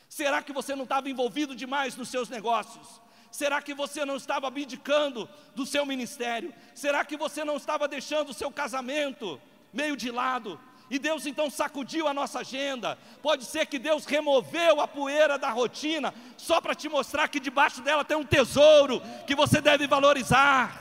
Será 0.08 0.42
que 0.42 0.52
você 0.52 0.76
não 0.76 0.84
estava 0.84 1.10
envolvido 1.10 1.56
demais 1.56 1.96
nos 1.96 2.10
seus 2.10 2.30
negócios? 2.30 3.02
Será 3.32 3.62
que 3.62 3.74
você 3.74 4.04
não 4.04 4.18
estava 4.18 4.48
abdicando 4.48 5.30
do 5.56 5.66
seu 5.66 5.86
ministério? 5.86 6.54
Será 6.76 7.06
que 7.06 7.16
você 7.16 7.46
não 7.46 7.56
estava 7.56 7.88
deixando 7.88 8.30
o 8.30 8.34
seu 8.34 8.52
casamento 8.52 9.42
meio 9.74 9.96
de 9.96 10.12
lado? 10.12 10.60
E 10.90 11.00
Deus 11.00 11.26
então 11.26 11.50
sacudiu 11.50 12.06
a 12.10 12.14
nossa 12.14 12.40
agenda. 12.40 12.98
Pode 13.22 13.46
ser 13.46 13.66
que 13.66 13.80
Deus 13.80 14.04
removeu 14.04 14.82
a 14.82 14.88
poeira 14.88 15.40
da 15.40 15.50
rotina, 15.50 16.14
só 16.36 16.60
para 16.60 16.76
te 16.76 16.90
mostrar 16.90 17.30
que 17.30 17.40
debaixo 17.40 17.82
dela 17.82 18.04
tem 18.04 18.18
um 18.18 18.26
tesouro 18.26 19.02
que 19.26 19.34
você 19.34 19.62
deve 19.62 19.88
valorizar. 19.88 20.81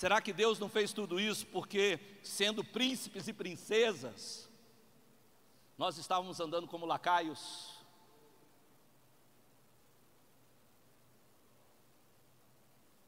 Será 0.00 0.18
que 0.22 0.32
Deus 0.32 0.58
não 0.58 0.70
fez 0.70 0.94
tudo 0.94 1.20
isso 1.20 1.46
porque, 1.48 2.00
sendo 2.22 2.64
príncipes 2.64 3.28
e 3.28 3.34
princesas, 3.34 4.48
nós 5.76 5.98
estávamos 5.98 6.40
andando 6.40 6.66
como 6.66 6.86
lacaios? 6.86 7.78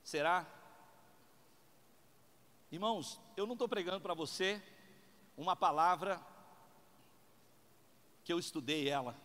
Será? 0.05 0.47
Irmãos, 2.71 3.19
eu 3.39 3.47
não 3.47 3.55
estou 3.55 3.71
pregando 3.71 4.03
para 4.03 4.13
você 4.13 4.63
uma 5.35 5.57
palavra 5.57 6.21
que 8.23 8.31
eu 8.35 8.39
estudei 8.39 8.91
ela, 8.91 9.17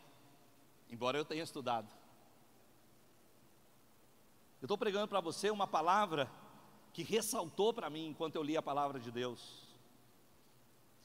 embora 0.89 1.17
eu 1.17 1.25
tenha 1.25 1.43
estudado. 1.43 1.89
Eu 4.61 4.67
estou 4.67 4.77
pregando 4.77 5.09
para 5.09 5.19
você 5.19 5.49
uma 5.49 5.67
palavra 5.67 6.31
que 6.97 7.03
ressaltou 7.03 7.71
para 7.71 7.91
mim 7.91 8.07
enquanto 8.07 8.37
eu 8.37 8.41
li 8.41 8.57
a 8.57 8.61
palavra 8.61 8.99
de 8.99 9.11
Deus. 9.11 9.39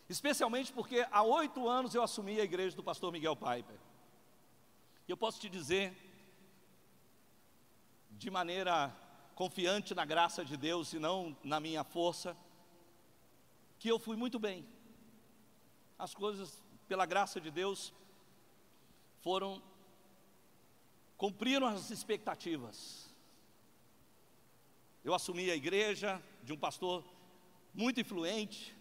Especialmente 0.08 0.72
porque 0.72 1.06
há 1.10 1.22
oito 1.22 1.68
anos 1.68 1.94
eu 1.94 2.02
assumi 2.02 2.40
a 2.40 2.44
igreja 2.44 2.74
do 2.74 2.82
pastor 2.82 3.12
Miguel 3.12 3.36
Piper. 3.36 3.76
E 5.06 5.10
eu 5.10 5.18
posso 5.18 5.38
te 5.38 5.50
dizer, 5.50 5.94
de 8.12 8.30
maneira 8.30 8.90
confiante 9.34 9.94
na 9.94 10.06
graça 10.06 10.42
de 10.42 10.56
Deus 10.56 10.94
e 10.94 10.98
não 10.98 11.36
na 11.44 11.60
minha 11.60 11.84
força, 11.84 12.34
que 13.78 13.90
eu 13.90 13.98
fui 13.98 14.16
muito 14.16 14.38
bem. 14.38 14.66
As 15.98 16.14
coisas, 16.14 16.62
pela 16.88 17.04
graça 17.04 17.38
de 17.38 17.50
Deus, 17.50 17.92
foram, 19.20 19.62
cumpriram 21.18 21.66
as 21.66 21.90
expectativas. 21.90 23.11
Eu 25.04 25.14
assumi 25.14 25.50
a 25.50 25.56
igreja 25.56 26.22
de 26.44 26.52
um 26.52 26.56
pastor 26.56 27.04
muito 27.74 28.00
influente, 28.00 28.72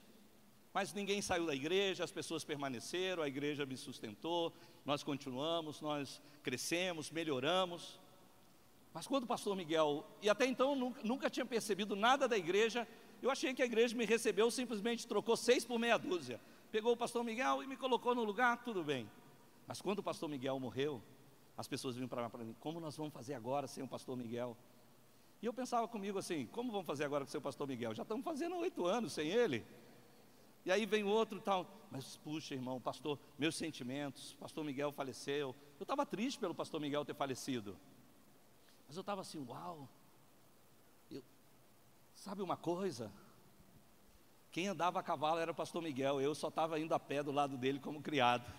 mas 0.71 0.93
ninguém 0.93 1.21
saiu 1.21 1.47
da 1.47 1.55
igreja, 1.55 2.03
as 2.03 2.11
pessoas 2.11 2.43
permaneceram, 2.43 3.23
a 3.23 3.27
igreja 3.27 3.65
me 3.65 3.75
sustentou, 3.75 4.53
nós 4.85 5.03
continuamos, 5.03 5.81
nós 5.81 6.21
crescemos, 6.43 7.09
melhoramos. 7.09 7.99
Mas 8.93 9.07
quando 9.07 9.23
o 9.23 9.27
pastor 9.27 9.55
Miguel, 9.55 10.05
e 10.21 10.29
até 10.29 10.45
então 10.45 10.75
nunca, 10.75 11.01
nunca 11.03 11.29
tinha 11.29 11.45
percebido 11.45 11.95
nada 11.95 12.27
da 12.27 12.37
igreja, 12.37 12.87
eu 13.21 13.31
achei 13.31 13.53
que 13.53 13.63
a 13.63 13.65
igreja 13.65 13.95
me 13.95 14.05
recebeu, 14.05 14.51
simplesmente 14.51 15.07
trocou 15.07 15.35
seis 15.35 15.65
por 15.65 15.79
meia 15.79 15.97
dúzia. 15.97 16.39
Pegou 16.71 16.93
o 16.93 16.97
pastor 16.97 17.23
Miguel 17.23 17.63
e 17.63 17.67
me 17.67 17.75
colocou 17.75 18.13
no 18.13 18.23
lugar, 18.23 18.63
tudo 18.63 18.83
bem. 18.83 19.09
Mas 19.67 19.81
quando 19.81 19.99
o 19.99 20.03
pastor 20.03 20.29
Miguel 20.29 20.59
morreu, 20.59 21.01
as 21.57 21.67
pessoas 21.67 21.95
vinham 21.95 22.07
para 22.07 22.29
mim, 22.43 22.55
como 22.59 22.79
nós 22.79 22.95
vamos 22.95 23.13
fazer 23.13 23.33
agora 23.33 23.67
sem 23.67 23.83
o 23.83 23.87
pastor 23.87 24.15
Miguel? 24.15 24.55
E 25.41 25.45
eu 25.45 25.53
pensava 25.53 25.87
comigo 25.87 26.19
assim: 26.19 26.45
como 26.47 26.71
vamos 26.71 26.85
fazer 26.85 27.05
agora 27.05 27.25
com 27.25 27.29
o 27.29 27.31
seu 27.31 27.41
pastor 27.41 27.67
Miguel? 27.67 27.93
Já 27.93 28.03
estamos 28.03 28.23
fazendo 28.23 28.55
oito 28.57 28.85
anos 28.85 29.13
sem 29.13 29.29
ele. 29.29 29.65
E 30.63 30.71
aí 30.71 30.85
vem 30.85 31.03
outro 31.03 31.41
tal. 31.41 31.65
Mas 31.89 32.17
puxa, 32.17 32.53
irmão, 32.53 32.79
pastor, 32.79 33.19
meus 33.37 33.55
sentimentos, 33.55 34.33
pastor 34.35 34.63
Miguel 34.63 34.91
faleceu. 34.91 35.55
Eu 35.79 35.83
estava 35.83 36.05
triste 36.05 36.39
pelo 36.39 36.53
pastor 36.53 36.79
Miguel 36.79 37.03
ter 37.03 37.15
falecido. 37.15 37.77
Mas 38.87 38.95
eu 38.95 39.01
estava 39.01 39.21
assim, 39.21 39.43
uau. 39.47 39.89
Eu, 41.09 41.23
sabe 42.13 42.41
uma 42.41 42.55
coisa? 42.55 43.11
Quem 44.51 44.67
andava 44.67 44.99
a 44.99 45.03
cavalo 45.03 45.39
era 45.39 45.51
o 45.51 45.55
pastor 45.55 45.81
Miguel, 45.81 46.21
eu 46.21 46.35
só 46.35 46.49
estava 46.49 46.79
indo 46.79 46.93
a 46.93 46.99
pé 46.99 47.23
do 47.23 47.31
lado 47.31 47.57
dele 47.57 47.79
como 47.79 48.01
criado. 48.01 48.51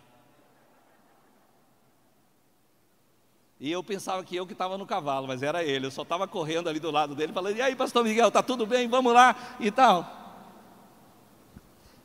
E 3.63 3.71
eu 3.71 3.81
pensava 3.85 4.25
que 4.25 4.35
eu 4.35 4.45
que 4.45 4.55
estava 4.55 4.77
no 4.77 4.85
cavalo, 4.85 5.29
mas 5.29 5.41
era 5.41 5.63
ele. 5.63 5.87
Eu 5.87 5.91
só 5.93 6.03
estava 6.03 6.27
correndo 6.27 6.69
ali 6.69 6.81
do 6.81 6.91
lado 6.91 7.15
dele, 7.15 7.33
falando: 7.33 7.57
E 7.57 7.63
aí, 7.63 7.77
Pastor 7.77 8.03
Miguel, 8.03 8.29
tá 8.29 8.43
tudo 8.43 8.67
bem? 8.67 8.89
Vamos 8.89 9.15
lá 9.15 9.57
e 9.61 9.71
tal. 9.71 10.05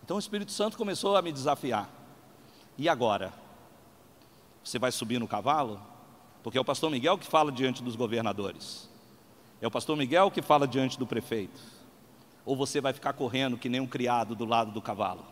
Então 0.04 0.18
o 0.18 0.20
Espírito 0.20 0.52
Santo 0.52 0.78
começou 0.78 1.18
a 1.18 1.22
me 1.24 1.32
desafiar. 1.32 1.90
E 2.78 2.88
agora? 2.88 3.34
Você 4.64 4.78
vai 4.78 4.92
subir 4.92 5.18
no 5.18 5.28
cavalo? 5.28 5.82
Porque 6.44 6.60
é 6.60 6.62
o 6.62 6.66
Pastor 6.66 6.92
Miguel 6.92 7.18
que 7.18 7.26
fala 7.26 7.52
diante 7.52 7.82
dos 7.82 7.96
governadores. 7.96 8.88
É 9.60 9.66
o 9.66 9.72
Pastor 9.72 9.98
Miguel 9.98 10.30
que 10.30 10.44
fala 10.44 10.68
diante 10.68 11.00
do 11.00 11.08
prefeito. 11.08 11.60
Ou 12.46 12.56
você 12.56 12.80
vai 12.80 12.94
ficar 12.94 13.14
correndo 13.14 13.58
que 13.58 13.68
nem 13.68 13.82
um 13.82 13.88
criado 13.88 14.36
do 14.36 14.46
lado 14.46 14.72
do 14.72 14.82
cavalo? 14.82 15.26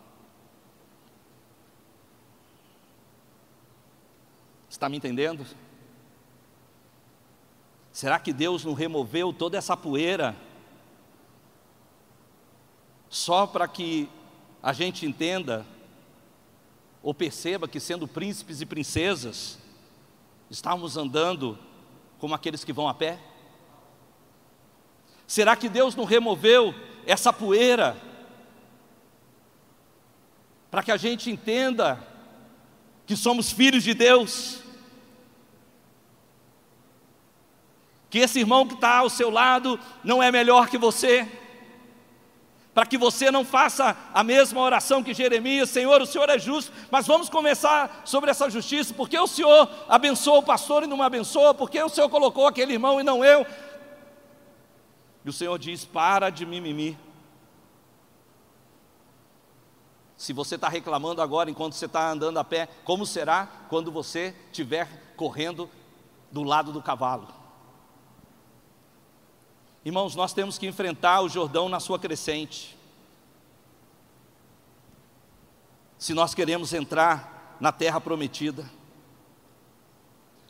Está 4.67 4.89
me 4.89 4.97
entendendo? 4.97 5.45
Será 7.95 8.19
que 8.19 8.33
Deus 8.33 8.65
não 8.65 8.73
removeu 8.73 9.31
toda 9.31 9.57
essa 9.57 9.77
poeira 9.77 10.35
só 13.09 13.47
para 13.47 13.69
que 13.69 14.09
a 14.61 14.73
gente 14.73 15.05
entenda 15.05 15.65
ou 17.01 17.13
perceba 17.13 17.69
que, 17.69 17.79
sendo 17.79 18.05
príncipes 18.05 18.59
e 18.59 18.65
princesas, 18.65 19.57
estamos 20.49 20.97
andando 20.97 21.57
como 22.19 22.35
aqueles 22.35 22.65
que 22.65 22.73
vão 22.73 22.89
a 22.89 22.93
pé? 22.93 23.17
Será 25.25 25.55
que 25.55 25.69
Deus 25.69 25.95
não 25.95 26.03
removeu 26.03 26.75
essa 27.07 27.31
poeira 27.31 27.95
para 30.69 30.83
que 30.83 30.91
a 30.91 30.97
gente 30.97 31.31
entenda 31.31 32.05
que 33.07 33.15
somos 33.15 33.53
filhos 33.53 33.85
de 33.85 33.93
Deus? 33.93 34.64
Que 38.15 38.19
esse 38.19 38.39
irmão 38.39 38.65
que 38.65 38.75
está 38.75 38.99
ao 38.99 39.09
seu 39.09 39.29
lado 39.29 39.77
não 40.01 40.23
é 40.23 40.31
melhor 40.31 40.69
que 40.69 40.77
você, 40.77 41.29
para 42.73 42.85
que 42.85 42.97
você 42.97 43.29
não 43.29 43.43
faça 43.43 43.93
a 44.13 44.23
mesma 44.23 44.61
oração 44.61 45.03
que 45.03 45.13
Jeremias, 45.13 45.69
Senhor, 45.69 46.01
o 46.01 46.05
Senhor 46.05 46.29
é 46.29 46.39
justo, 46.39 46.71
mas 46.89 47.05
vamos 47.05 47.27
começar 47.27 48.03
sobre 48.05 48.31
essa 48.31 48.49
justiça, 48.49 48.93
porque 48.93 49.19
o 49.19 49.27
Senhor 49.27 49.69
abençoou 49.89 50.37
o 50.37 50.43
pastor 50.43 50.83
e 50.83 50.87
não 50.87 50.95
me 50.95 51.03
abençoa, 51.03 51.53
porque 51.53 51.77
o 51.83 51.89
Senhor 51.89 52.07
colocou 52.07 52.47
aquele 52.47 52.71
irmão 52.71 53.01
e 53.01 53.03
não 53.03 53.21
eu. 53.21 53.45
E 55.25 55.29
o 55.29 55.33
Senhor 55.33 55.59
diz: 55.59 55.83
para 55.83 56.29
de 56.29 56.45
mimimi. 56.45 56.97
Se 60.15 60.31
você 60.31 60.55
está 60.55 60.69
reclamando 60.69 61.21
agora 61.21 61.51
enquanto 61.51 61.73
você 61.73 61.85
está 61.85 62.11
andando 62.11 62.37
a 62.37 62.45
pé, 62.45 62.69
como 62.85 63.05
será 63.05 63.45
quando 63.67 63.91
você 63.91 64.33
estiver 64.45 64.87
correndo 65.17 65.69
do 66.31 66.43
lado 66.43 66.71
do 66.71 66.81
cavalo? 66.81 67.43
Irmãos, 69.85 70.15
nós 70.15 70.33
temos 70.33 70.57
que 70.57 70.65
enfrentar 70.65 71.21
o 71.21 71.29
Jordão 71.29 71.69
na 71.69 71.79
sua 71.79 71.99
crescente. 71.99 72.75
Se 75.99 76.11
nós 76.11 76.33
queremos 76.33 76.73
entrar 76.73 77.55
na 77.61 77.71
terra 77.71 78.01
prometida. 78.01 78.65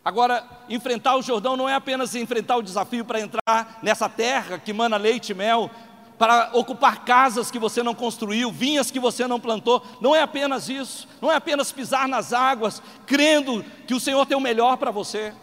Agora, 0.05 0.47
enfrentar 0.69 1.17
o 1.17 1.21
Jordão 1.21 1.57
não 1.57 1.67
é 1.67 1.75
apenas 1.75 2.15
enfrentar 2.15 2.55
o 2.55 2.63
desafio 2.63 3.03
para 3.03 3.19
entrar 3.19 3.79
nessa 3.83 4.07
terra 4.07 4.57
que 4.57 4.71
mana 4.71 4.95
leite 4.95 5.31
e 5.31 5.35
mel, 5.35 5.69
para 6.17 6.51
ocupar 6.53 7.03
casas 7.03 7.51
que 7.51 7.59
você 7.59 7.83
não 7.83 7.93
construiu, 7.93 8.53
vinhas 8.53 8.89
que 8.89 9.01
você 9.01 9.27
não 9.27 9.37
plantou, 9.37 9.83
não 9.99 10.15
é 10.15 10.21
apenas 10.21 10.69
isso, 10.69 11.09
não 11.21 11.29
é 11.29 11.35
apenas 11.35 11.73
pisar 11.73 12.07
nas 12.07 12.31
águas, 12.31 12.81
crendo 13.05 13.65
que 13.85 13.93
o 13.93 13.99
Senhor 13.99 14.25
tem 14.25 14.37
o 14.37 14.41
melhor 14.41 14.77
para 14.77 14.91
você. 14.91 15.33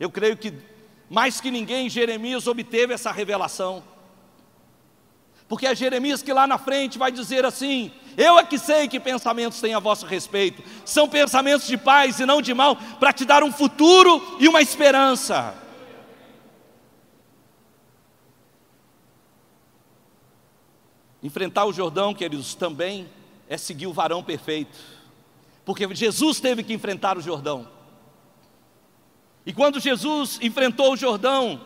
Eu 0.00 0.10
creio 0.10 0.36
que 0.36 0.73
mais 1.14 1.40
que 1.40 1.48
ninguém, 1.48 1.88
Jeremias 1.88 2.48
obteve 2.48 2.92
essa 2.92 3.12
revelação. 3.12 3.84
Porque 5.46 5.64
é 5.64 5.72
Jeremias 5.72 6.22
que 6.22 6.32
lá 6.32 6.44
na 6.44 6.58
frente 6.58 6.98
vai 6.98 7.12
dizer 7.12 7.44
assim: 7.44 7.92
Eu 8.16 8.36
é 8.36 8.44
que 8.44 8.58
sei 8.58 8.88
que 8.88 8.98
pensamentos 8.98 9.60
têm 9.60 9.74
a 9.74 9.78
vosso 9.78 10.06
respeito, 10.06 10.60
são 10.84 11.08
pensamentos 11.08 11.68
de 11.68 11.76
paz 11.76 12.18
e 12.18 12.26
não 12.26 12.42
de 12.42 12.52
mal, 12.52 12.74
para 12.98 13.12
te 13.12 13.24
dar 13.24 13.44
um 13.44 13.52
futuro 13.52 14.38
e 14.40 14.48
uma 14.48 14.60
esperança. 14.60 15.54
Enfrentar 21.22 21.64
o 21.64 21.72
Jordão, 21.72 22.12
queridos, 22.12 22.56
também 22.56 23.08
é 23.48 23.56
seguir 23.56 23.86
o 23.86 23.92
varão 23.92 24.20
perfeito, 24.20 24.76
porque 25.64 25.86
Jesus 25.94 26.40
teve 26.40 26.64
que 26.64 26.72
enfrentar 26.72 27.16
o 27.16 27.20
Jordão. 27.20 27.73
E 29.46 29.52
quando 29.52 29.80
Jesus 29.80 30.38
enfrentou 30.40 30.92
o 30.92 30.96
Jordão, 30.96 31.60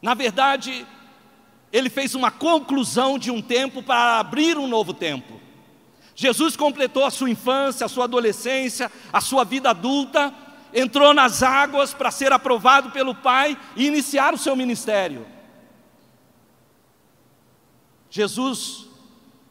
na 0.00 0.14
verdade, 0.14 0.86
ele 1.72 1.88
fez 1.88 2.14
uma 2.14 2.30
conclusão 2.30 3.18
de 3.18 3.30
um 3.30 3.40
tempo 3.40 3.82
para 3.82 4.18
abrir 4.18 4.58
um 4.58 4.66
novo 4.66 4.92
tempo. 4.92 5.40
Jesus 6.14 6.56
completou 6.56 7.04
a 7.04 7.10
sua 7.10 7.30
infância, 7.30 7.86
a 7.86 7.88
sua 7.88 8.04
adolescência, 8.04 8.90
a 9.12 9.20
sua 9.20 9.44
vida 9.44 9.70
adulta, 9.70 10.34
entrou 10.74 11.14
nas 11.14 11.42
águas 11.42 11.94
para 11.94 12.10
ser 12.10 12.32
aprovado 12.32 12.90
pelo 12.90 13.14
Pai 13.14 13.56
e 13.76 13.86
iniciar 13.86 14.34
o 14.34 14.38
seu 14.38 14.56
ministério. 14.56 15.26
Jesus 18.10 18.91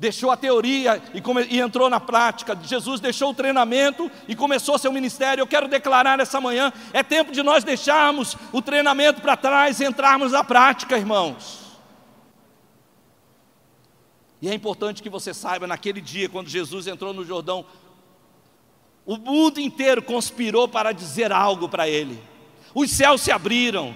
deixou 0.02 0.32
a 0.32 0.36
teoria 0.36 1.00
e, 1.14 1.22
come, 1.22 1.46
e, 1.46 1.60
entrou 1.60 1.88
na 1.88 2.00
prática. 2.00 2.58
Jesus 2.64 3.00
deixou 3.00 3.30
o 3.30 3.34
treinamento 3.36 4.10
e 4.28 4.36
começou 4.36 4.80
seu 4.80 4.92
ministério. 4.92 5.44
Eu 5.44 5.48
quero 5.48 5.68
declarar 5.68 6.20
essa 6.20 6.42
manhã: 6.42 6.74
é 6.92 7.04
tempo 7.04 7.32
de 7.32 7.44
nós 7.44 7.64
deixarmos 7.64 8.36
o 8.52 8.64
treinamento 8.64 9.22
para 9.22 9.38
trás 9.38 9.80
e 9.80 9.86
entrarmos 9.86 10.32
na 10.32 10.44
prática, 10.44 10.98
irmãos. 10.98 11.62
E 14.42 14.50
é 14.50 14.56
importante 14.56 15.04
que 15.04 15.10
você 15.10 15.36
saiba, 15.36 15.68
naquele 15.68 16.02
dia, 16.02 16.28
quando 16.28 16.50
Jesus 16.50 16.88
entrou 16.88 17.14
no 17.14 17.24
Jordão, 17.24 17.64
o 19.06 19.18
mundo 19.18 19.60
inteiro 19.60 20.02
conspirou 20.02 20.68
para 20.68 20.94
dizer 20.94 21.32
algo 21.32 21.70
para 21.70 21.88
ele. 21.88 22.20
Os 22.74 22.90
céus 22.90 23.22
se 23.22 23.32
abriram, 23.32 23.96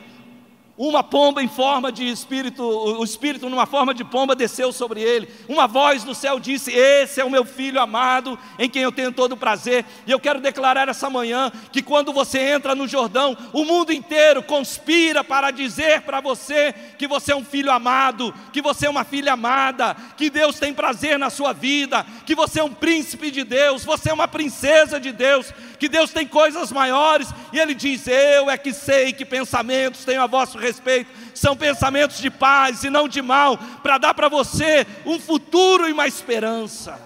uma 0.77 1.01
pomba 1.01 1.41
em 1.41 1.47
forma 1.47 1.89
de 1.89 2.05
espírito, 2.05 2.61
o 2.61 3.03
espírito 3.03 3.49
numa 3.49 3.65
forma 3.65 3.93
de 3.93 4.03
pomba 4.03 4.35
desceu 4.35 4.73
sobre 4.73 5.01
ele. 5.01 5.29
Uma 5.47 5.67
voz 5.67 6.03
do 6.03 6.13
céu 6.13 6.37
disse: 6.37 6.71
Esse 6.71 7.21
é 7.21 7.23
o 7.23 7.29
meu 7.29 7.45
filho 7.45 7.79
amado, 7.79 8.37
em 8.59 8.69
quem 8.69 8.81
eu 8.81 8.91
tenho 8.91 9.11
todo 9.11 9.33
o 9.33 9.37
prazer. 9.37 9.85
E 10.05 10.11
eu 10.11 10.19
quero 10.19 10.41
declarar 10.41 10.89
essa 10.89 11.09
manhã 11.09 11.49
que 11.71 11.81
quando 11.81 12.11
você 12.11 12.39
entra 12.39 12.75
no 12.75 12.87
Jordão, 12.87 13.37
o 13.53 13.63
mundo 13.63 13.93
inteiro 13.93 14.43
conspira 14.43 15.23
para 15.23 15.49
dizer 15.49 16.01
para 16.01 16.19
você 16.19 16.73
que 16.97 17.07
você 17.07 17.31
é 17.31 17.35
um 17.35 17.45
filho 17.45 17.71
amado, 17.71 18.33
que 18.51 18.61
você 18.61 18.87
é 18.87 18.89
uma 18.89 19.05
filha 19.05 19.33
amada, 19.33 19.95
que 20.17 20.29
Deus 20.29 20.59
tem 20.59 20.73
prazer 20.73 21.17
na 21.17 21.29
sua 21.29 21.53
vida, 21.53 22.05
que 22.25 22.35
você 22.35 22.59
é 22.59 22.63
um 22.63 22.73
príncipe 22.73 23.31
de 23.31 23.43
Deus, 23.43 23.85
você 23.85 24.09
é 24.09 24.13
uma 24.13 24.27
princesa 24.27 24.99
de 24.99 25.11
Deus, 25.11 25.51
que 25.79 25.87
Deus 25.87 26.11
tem 26.11 26.27
coisas 26.27 26.71
maiores. 26.71 27.29
E 27.53 27.59
ele 27.59 27.73
diz: 27.73 28.07
Eu 28.07 28.49
é 28.49 28.57
que 28.57 28.73
sei 28.73 29.13
que 29.13 29.23
pensamentos 29.23 30.03
tenho 30.03 30.21
a 30.21 30.27
vosso 30.27 30.57
respeito, 30.57 31.09
são 31.33 31.55
pensamentos 31.55 32.17
de 32.17 32.29
paz 32.29 32.83
e 32.83 32.89
não 32.89 33.07
de 33.07 33.21
mal, 33.21 33.57
para 33.81 33.97
dar 33.97 34.13
para 34.13 34.27
você 34.27 34.85
um 35.05 35.19
futuro 35.19 35.87
e 35.87 35.93
uma 35.93 36.07
esperança. 36.07 36.99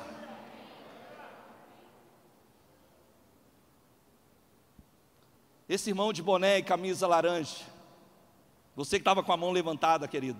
Esse 5.67 5.91
irmão 5.91 6.11
de 6.11 6.23
boné 6.23 6.57
e 6.57 6.63
camisa 6.63 7.05
laranja, 7.05 7.57
você 8.75 8.97
que 8.97 9.01
estava 9.01 9.21
com 9.21 9.31
a 9.31 9.37
mão 9.37 9.51
levantada, 9.51 10.07
querido, 10.07 10.39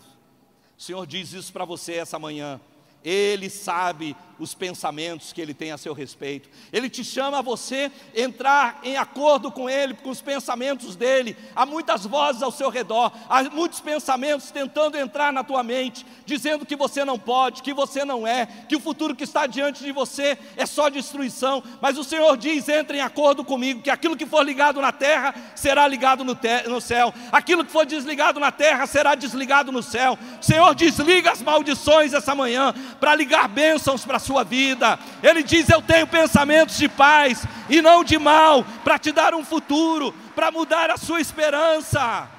o 0.76 0.82
Senhor 0.82 1.06
diz 1.06 1.34
isso 1.34 1.54
para 1.54 1.66
você 1.66 1.96
essa 1.96 2.18
manhã. 2.18 2.60
Ele 3.04 3.50
sabe 3.50 4.16
os 4.40 4.54
pensamentos 4.54 5.34
que 5.34 5.42
ele 5.42 5.54
tem 5.54 5.72
a 5.72 5.78
seu 5.78 5.94
respeito. 5.94 6.50
Ele 6.72 6.90
te 6.90 7.04
chama 7.04 7.40
a 7.40 7.42
você 7.42 7.92
entrar 8.16 8.80
em 8.84 8.96
acordo 8.96 9.52
com 9.52 9.70
ele, 9.70 9.94
com 9.94 10.10
os 10.10 10.22
pensamentos 10.22 10.96
dele. 10.96 11.36
Há 11.54 11.66
muitas 11.66 12.06
vozes 12.06 12.42
ao 12.42 12.52
seu 12.52 12.70
redor, 12.70 13.12
há 13.30 13.44
muitos 13.44 13.82
pensamentos 13.82 14.50
tentando 14.50 14.98
entrar 14.98 15.34
na 15.34 15.44
tua 15.44 15.62
mente, 15.62 16.06
dizendo 16.26 16.66
que 16.66 16.76
você 16.76 17.04
não 17.04 17.20
pode, 17.20 17.62
que 17.62 17.74
você 17.74 18.06
não 18.06 18.26
é, 18.26 18.46
que 18.46 18.76
o 18.76 18.80
futuro 18.80 19.16
que 19.16 19.26
está 19.26 19.46
diante 19.46 19.84
de 19.84 19.92
você 19.92 20.38
é 20.56 20.66
só 20.66 20.90
destruição. 20.90 21.62
Mas 21.82 21.98
o 21.98 22.04
Senhor 22.04 22.38
diz: 22.38 22.70
entre 22.70 23.00
em 23.00 23.02
acordo 23.02 23.44
comigo, 23.44 23.82
que 23.82 23.90
aquilo 23.90 24.16
que 24.16 24.26
for 24.26 24.44
ligado 24.44 24.82
na 24.82 24.94
terra 24.94 25.36
será 25.56 25.88
ligado 25.88 26.24
no, 26.24 26.38
no 26.68 26.80
céu, 26.80 27.14
aquilo 27.32 27.66
que 27.66 27.72
for 27.72 27.86
desligado 27.86 28.40
na 28.40 28.52
terra 28.52 28.88
será 28.88 29.16
desligado 29.16 29.72
no 29.72 29.84
céu. 29.84 30.18
O 30.42 30.46
Senhor 30.46 30.74
desliga 30.74 31.32
as 31.32 31.42
maldições 31.42 32.14
essa 32.14 32.34
manhã 32.34 32.74
para 33.00 33.16
ligar 33.16 33.48
bênçãos 33.48 34.06
para 34.06 34.18
a 34.18 34.20
sua 34.20 34.44
vida. 34.44 34.98
Ele 35.22 35.44
diz: 35.44 35.70
Eu 35.70 35.82
tenho 35.82 36.08
pensamentos 36.08 36.78
de 36.78 36.88
paz 36.88 37.46
e 37.70 37.82
não 37.82 38.04
de 38.04 38.18
mal, 38.18 38.64
para 38.84 38.98
te 38.98 39.12
dar 39.12 39.34
um 39.34 39.44
futuro, 39.44 40.14
para 40.36 40.52
mudar 40.52 40.90
a 40.90 40.98
sua 40.98 41.20
esperança. 41.20 42.30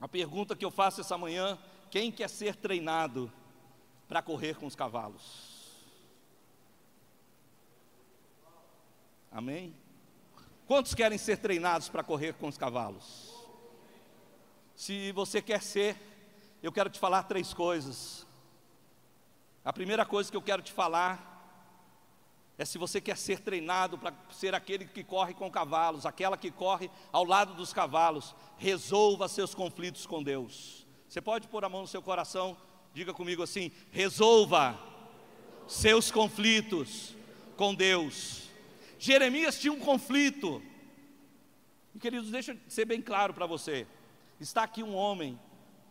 A 0.00 0.08
pergunta 0.08 0.54
que 0.54 0.64
eu 0.64 0.70
faço 0.70 1.00
essa 1.00 1.18
manhã: 1.18 1.58
quem 1.90 2.12
quer 2.12 2.28
ser 2.28 2.56
treinado 2.56 3.32
para 4.08 4.22
correr 4.22 4.56
com 4.56 4.66
os 4.66 4.76
cavalos. 4.76 5.56
Amém? 9.30 9.74
Quantos 10.66 10.94
querem 10.94 11.16
ser 11.16 11.38
treinados 11.38 11.88
para 11.88 12.02
correr 12.02 12.34
com 12.34 12.48
os 12.48 12.58
cavalos? 12.58 13.32
Se 14.74 15.12
você 15.12 15.40
quer 15.40 15.62
ser, 15.62 15.96
eu 16.60 16.72
quero 16.72 16.90
te 16.90 16.98
falar 16.98 17.22
três 17.22 17.54
coisas. 17.54 18.26
A 19.64 19.72
primeira 19.72 20.04
coisa 20.04 20.30
que 20.30 20.36
eu 20.36 20.42
quero 20.42 20.62
te 20.62 20.72
falar 20.72 21.34
é 22.58 22.64
se 22.64 22.78
você 22.78 23.00
quer 23.00 23.16
ser 23.16 23.40
treinado 23.40 23.96
para 23.96 24.12
ser 24.30 24.54
aquele 24.54 24.86
que 24.86 25.04
corre 25.04 25.34
com 25.34 25.50
cavalos, 25.50 26.04
aquela 26.04 26.36
que 26.36 26.50
corre 26.50 26.90
ao 27.12 27.24
lado 27.24 27.54
dos 27.54 27.72
cavalos, 27.72 28.34
resolva 28.56 29.28
seus 29.28 29.54
conflitos 29.54 30.04
com 30.04 30.22
Deus. 30.22 30.86
Você 31.08 31.20
pode 31.20 31.46
pôr 31.46 31.64
a 31.64 31.68
mão 31.68 31.82
no 31.82 31.86
seu 31.86 32.02
coração, 32.02 32.56
diga 32.92 33.14
comigo 33.14 33.42
assim: 33.42 33.70
resolva 33.92 34.78
seus 35.68 36.10
conflitos 36.10 37.14
com 37.56 37.74
Deus. 37.74 38.45
Jeremias 38.98 39.58
tinha 39.58 39.72
um 39.72 39.80
conflito, 39.80 40.62
e 41.94 41.98
queridos, 41.98 42.30
deixa 42.30 42.52
eu 42.52 42.58
ser 42.68 42.84
bem 42.84 43.00
claro 43.02 43.34
para 43.34 43.46
você: 43.46 43.86
está 44.40 44.62
aqui 44.62 44.82
um 44.82 44.94
homem 44.94 45.38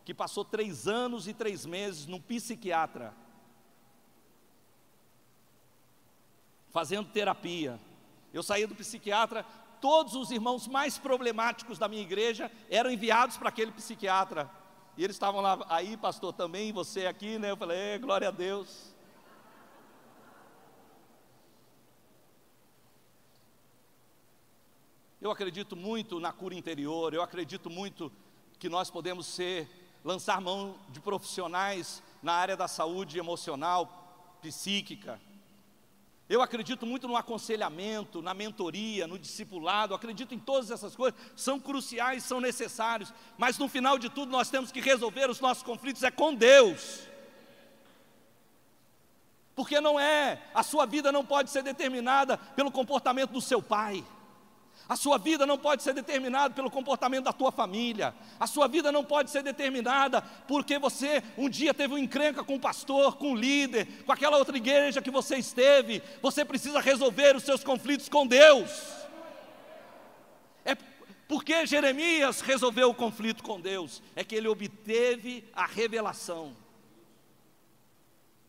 que 0.03 0.14
passou 0.14 0.45
três 0.45 0.88
anos 0.88 1.28
e 1.28 1.34
três 1.34 1.66
meses 1.66 2.06
num 2.06 2.22
psiquiatra 2.22 3.14
fazendo 6.76 7.08
terapia. 7.08 7.80
Eu 8.34 8.43
saía 8.43 8.68
do 8.68 8.76
psiquiatra, 8.76 9.45
todos 9.80 10.14
os 10.14 10.30
irmãos 10.30 10.68
mais 10.68 10.97
problemáticos 10.97 11.80
da 11.80 11.88
minha 11.88 12.01
igreja 12.01 12.51
eram 12.70 12.91
enviados 12.91 13.38
para 13.38 13.47
aquele 13.47 13.72
psiquiatra. 13.72 14.51
E 14.97 15.03
eles 15.06 15.16
estavam 15.16 15.39
lá, 15.39 15.66
aí, 15.70 15.95
pastor, 15.95 16.34
também, 16.34 16.74
você 16.74 17.06
aqui, 17.06 17.39
né? 17.39 17.51
Eu 17.51 17.56
falei, 17.56 17.97
glória 17.97 18.28
a 18.28 18.32
Deus. 18.32 18.93
Eu 25.26 25.32
acredito 25.32 25.76
muito 25.76 26.19
na 26.19 26.32
cura 26.32 26.53
interior, 26.53 27.11
eu 27.11 27.23
acredito 27.23 27.67
muito 27.67 28.11
que 28.59 28.69
nós 28.69 28.91
podemos 28.91 29.26
ser, 29.26 29.67
lançar 30.03 30.39
mão 30.39 30.78
de 30.89 30.99
profissionais 30.99 32.03
na 32.21 32.34
área 32.34 32.55
da 32.55 32.67
saúde 32.67 33.17
emocional, 33.17 34.38
psíquica. 34.39 35.19
Eu 36.30 36.43
acredito 36.43 36.86
muito 36.86 37.07
no 37.07 37.17
aconselhamento, 37.17 38.21
na 38.21 38.36
mentoria, 38.36 39.07
no 39.07 39.17
discipulado, 39.17 39.95
acredito 39.95 40.36
em 40.36 40.38
todas 40.38 40.69
essas 40.69 40.95
coisas, 40.95 41.19
são 41.36 41.59
cruciais, 41.59 42.23
são 42.23 42.39
necessários, 42.39 43.11
mas 43.36 43.57
no 43.57 43.67
final 43.67 43.97
de 43.97 44.09
tudo 44.09 44.32
nós 44.32 44.51
temos 44.51 44.71
que 44.71 44.80
resolver 44.80 45.28
os 45.28 45.39
nossos 45.39 45.63
conflitos 45.63 46.03
é 46.03 46.11
com 46.11 46.36
Deus. 46.36 46.99
Porque 49.55 49.82
não 49.82 49.99
é, 49.99 50.39
a 50.53 50.61
sua 50.61 50.86
vida 50.86 51.11
não 51.11 51.26
pode 51.26 51.49
ser 51.49 51.63
determinada 51.63 52.38
pelo 52.38 52.71
comportamento 52.71 53.32
do 53.32 53.41
seu 53.41 53.59
pai. 53.59 54.05
A 54.88 54.95
sua 54.95 55.17
vida 55.17 55.45
não 55.47 55.57
pode 55.57 55.81
ser 55.81 55.93
determinada 55.93 56.53
pelo 56.53 56.69
comportamento 56.69 57.23
da 57.23 57.33
tua 57.33 57.51
família. 57.51 58.13
A 58.39 58.45
sua 58.45 58.67
vida 58.67 58.91
não 58.91 59.03
pode 59.03 59.31
ser 59.31 59.41
determinada 59.41 60.21
porque 60.47 60.77
você 60.77 61.23
um 61.38 61.49
dia 61.49 61.73
teve 61.73 61.95
um 61.95 61.97
encrenca 61.97 62.43
com 62.43 62.55
o 62.55 62.59
pastor, 62.59 63.17
com 63.17 63.33
o 63.33 63.36
líder, 63.36 64.03
com 64.05 64.11
aquela 64.11 64.38
outra 64.38 64.55
igreja 64.55 65.01
que 65.01 65.09
você 65.09 65.38
esteve. 65.38 66.03
Você 66.21 66.45
precisa 66.45 66.79
resolver 66.79 67.36
os 67.36 67.43
seus 67.43 67.63
conflitos 67.63 68.07
com 68.07 68.27
Deus. 68.27 68.69
É 70.63 70.75
porque 71.27 71.65
Jeremias 71.65 72.41
resolveu 72.41 72.91
o 72.91 72.95
conflito 72.95 73.43
com 73.43 73.59
Deus, 73.59 74.03
é 74.15 74.23
que 74.23 74.36
ele 74.36 74.47
obteve 74.47 75.43
a 75.53 75.65
revelação 75.65 76.55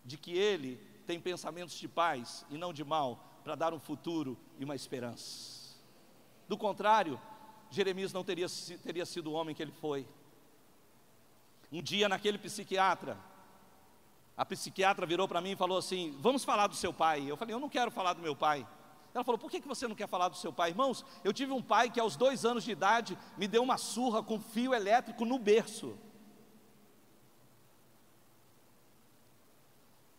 de 0.05 0.19
que 0.19 0.37
ele 0.37 0.79
tem 1.07 1.19
pensamentos 1.19 1.79
de 1.79 1.89
paz 1.89 2.45
e 2.51 2.59
não 2.59 2.75
de 2.75 2.85
mal 2.85 3.41
para 3.43 3.55
dar 3.55 3.73
um 3.73 3.81
futuro 3.81 4.37
e 4.59 4.65
uma 4.65 4.75
esperança. 4.75 5.56
Do 6.49 6.57
contrário, 6.57 7.21
Jeremias 7.71 8.13
não 8.13 8.23
teria, 8.23 8.47
teria 8.83 9.05
sido 9.05 9.31
o 9.31 9.33
homem 9.33 9.55
que 9.55 9.63
ele 9.63 9.73
foi. 9.73 10.07
Um 11.73 11.83
dia, 11.83 12.09
naquele 12.09 12.39
psiquiatra, 12.39 13.19
a 14.37 14.45
psiquiatra 14.45 15.07
virou 15.07 15.27
para 15.27 15.41
mim 15.41 15.53
e 15.53 15.57
falou 15.57 15.79
assim: 15.79 16.17
Vamos 16.21 16.45
falar 16.45 16.67
do 16.67 16.77
seu 16.77 16.93
pai. 16.93 17.25
Eu 17.29 17.37
falei: 17.37 17.55
Eu 17.55 17.61
não 17.61 17.69
quero 17.69 17.91
falar 17.91 18.13
do 18.13 18.23
meu 18.23 18.37
pai. 18.37 18.67
Ela 19.13 19.25
falou: 19.25 19.39
Por 19.39 19.51
que 19.51 19.61
você 19.61 19.89
não 19.89 19.95
quer 19.95 20.07
falar 20.07 20.29
do 20.29 20.37
seu 20.37 20.53
pai? 20.53 20.71
Irmãos, 20.71 21.05
eu 21.25 21.33
tive 21.33 21.53
um 21.53 21.63
pai 21.63 21.91
que 21.91 21.99
aos 21.99 22.17
dois 22.17 22.45
anos 22.45 22.63
de 22.63 22.71
idade 22.71 23.19
me 23.37 23.49
deu 23.49 23.63
uma 23.63 23.79
surra 23.79 24.23
com 24.23 24.39
fio 24.39 24.75
elétrico 24.75 25.25
no 25.25 25.39
berço. 25.39 25.99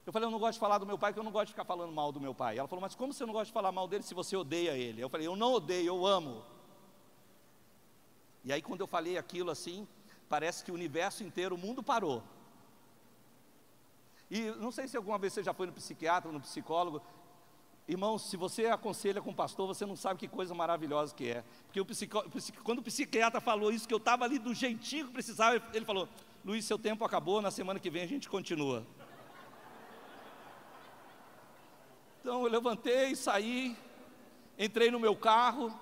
Eu 0.08 0.14
falei, 0.14 0.26
eu 0.26 0.32
não 0.32 0.40
gosto 0.40 0.54
de 0.54 0.60
falar 0.60 0.78
do 0.78 0.86
meu 0.86 0.98
pai, 0.98 1.12
porque 1.12 1.20
eu 1.20 1.24
não 1.26 1.34
gosto 1.34 1.48
de 1.48 1.52
ficar 1.52 1.66
falando 1.66 1.92
mal 1.92 2.14
do 2.14 2.22
meu 2.22 2.34
pai. 2.34 2.58
Ela 2.58 2.66
falou, 2.66 2.82
mas 2.82 2.96
como 2.96 3.12
você 3.12 3.26
não 3.26 3.34
gosta 3.34 3.48
de 3.48 3.52
falar 3.52 3.74
mal 3.74 3.90
dele 3.90 4.04
se 4.04 4.14
você 4.14 4.38
odeia 4.38 4.72
ele? 4.72 5.02
Eu 5.02 5.10
falei, 5.10 5.28
eu 5.28 5.36
não 5.36 5.52
odeio, 5.52 5.88
eu 5.88 6.06
amo. 6.06 6.46
E 8.46 8.54
aí, 8.54 8.62
quando 8.62 8.80
eu 8.80 8.88
falei 8.88 9.18
aquilo 9.18 9.52
assim, 9.52 9.86
parece 10.30 10.64
que 10.64 10.72
o 10.72 10.76
universo 10.76 11.26
inteiro, 11.26 11.56
o 11.56 11.58
mundo 11.58 11.84
parou. 11.84 12.24
E 14.32 14.50
não 14.52 14.72
sei 14.72 14.88
se 14.88 14.96
alguma 14.96 15.18
vez 15.18 15.34
você 15.34 15.44
já 15.44 15.54
foi 15.54 15.68
no 15.68 15.74
psiquiatra, 15.74 16.32
no 16.32 16.40
psicólogo. 16.40 17.02
Irmãos, 17.86 18.30
se 18.30 18.38
você 18.38 18.68
aconselha 18.68 19.22
com 19.22 19.32
o 19.32 19.36
pastor, 19.36 19.68
você 19.68 19.86
não 19.86 19.98
sabe 19.98 20.22
que 20.22 20.28
coisa 20.30 20.54
maravilhosa 20.54 21.14
que 21.14 21.30
é. 21.30 21.44
Porque 21.66 21.82
o 21.82 21.86
psico, 21.86 22.24
quando 22.64 22.80
o 22.80 22.84
psiquiatra 22.84 23.42
falou 23.42 23.74
isso, 23.74 23.86
que 23.86 23.94
eu 23.94 23.98
estava 23.98 24.24
ali 24.24 24.40
do 24.40 24.54
jeitinho 24.54 25.08
que 25.08 25.12
precisava, 25.12 25.62
ele 25.74 25.84
falou: 25.84 26.08
Luiz, 26.46 26.64
seu 26.64 26.80
tempo 26.80 27.04
acabou, 27.04 27.42
na 27.42 27.52
semana 27.52 27.78
que 27.78 27.90
vem 27.90 28.04
a 28.04 28.08
gente 28.08 28.30
continua. 28.30 28.88
Então 32.28 32.44
eu 32.44 32.52
levantei, 32.52 33.16
saí, 33.16 33.74
entrei 34.60 34.92
no 34.92 35.00
meu 35.00 35.16
carro, 35.16 35.74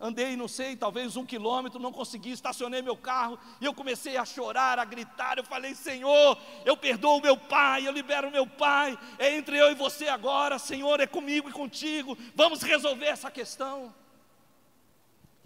andei, 0.00 0.34
não 0.34 0.48
sei, 0.48 0.74
talvez 0.74 1.16
um 1.16 1.24
quilômetro, 1.24 1.78
não 1.78 1.92
consegui, 1.92 2.32
estacionei 2.32 2.82
meu 2.82 2.96
carro 2.96 3.38
e 3.60 3.64
eu 3.64 3.72
comecei 3.72 4.16
a 4.16 4.24
chorar, 4.24 4.76
a 4.80 4.84
gritar. 4.84 5.38
Eu 5.38 5.44
falei: 5.44 5.72
Senhor, 5.76 6.36
eu 6.64 6.76
perdoo 6.76 7.18
o 7.18 7.22
meu 7.22 7.36
pai, 7.36 7.86
eu 7.86 7.92
libero 7.92 8.26
o 8.26 8.32
meu 8.32 8.44
pai, 8.44 8.98
é 9.20 9.36
entre 9.36 9.56
eu 9.56 9.70
e 9.70 9.74
você 9.76 10.08
agora, 10.08 10.58
Senhor, 10.58 10.98
é 10.98 11.06
comigo 11.06 11.48
e 11.48 11.52
contigo, 11.52 12.18
vamos 12.34 12.60
resolver 12.62 13.06
essa 13.06 13.30
questão. 13.30 13.94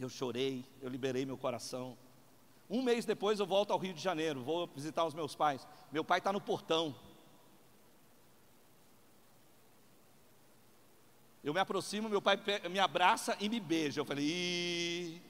Eu 0.01 0.09
chorei, 0.09 0.65
eu 0.81 0.89
liberei 0.89 1.27
meu 1.27 1.37
coração. 1.37 1.95
Um 2.71 2.81
mês 2.81 3.05
depois 3.05 3.39
eu 3.39 3.45
volto 3.45 3.71
ao 3.71 3.79
Rio 3.79 3.93
de 3.93 4.01
Janeiro, 4.01 4.43
vou 4.43 4.67
visitar 4.67 5.05
os 5.05 5.13
meus 5.13 5.37
pais. 5.37 5.69
Meu 5.93 6.03
pai 6.03 6.21
está 6.21 6.33
no 6.33 6.41
portão. 6.41 6.97
Eu 11.45 11.53
me 11.53 11.61
aproximo, 11.61 12.09
meu 12.09 12.23
pai 12.23 12.41
me 12.71 12.79
abraça 12.79 13.37
e 13.39 13.51
me 13.51 13.61
beija. 13.61 14.01
Eu 14.01 14.07
falei, 14.07 15.21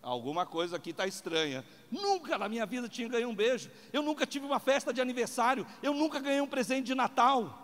alguma 0.00 0.46
coisa 0.46 0.76
aqui 0.76 0.90
está 0.90 1.04
estranha. 1.04 1.64
Nunca 1.90 2.38
na 2.38 2.48
minha 2.48 2.64
vida 2.64 2.88
tinha 2.88 3.08
ganhado 3.08 3.28
um 3.28 3.34
beijo. 3.34 3.68
Eu 3.92 4.02
nunca 4.02 4.24
tive 4.24 4.46
uma 4.46 4.60
festa 4.60 4.92
de 4.94 5.00
aniversário. 5.00 5.66
Eu 5.82 5.92
nunca 5.92 6.20
ganhei 6.20 6.40
um 6.40 6.46
presente 6.46 6.86
de 6.86 6.94
Natal. 6.94 7.60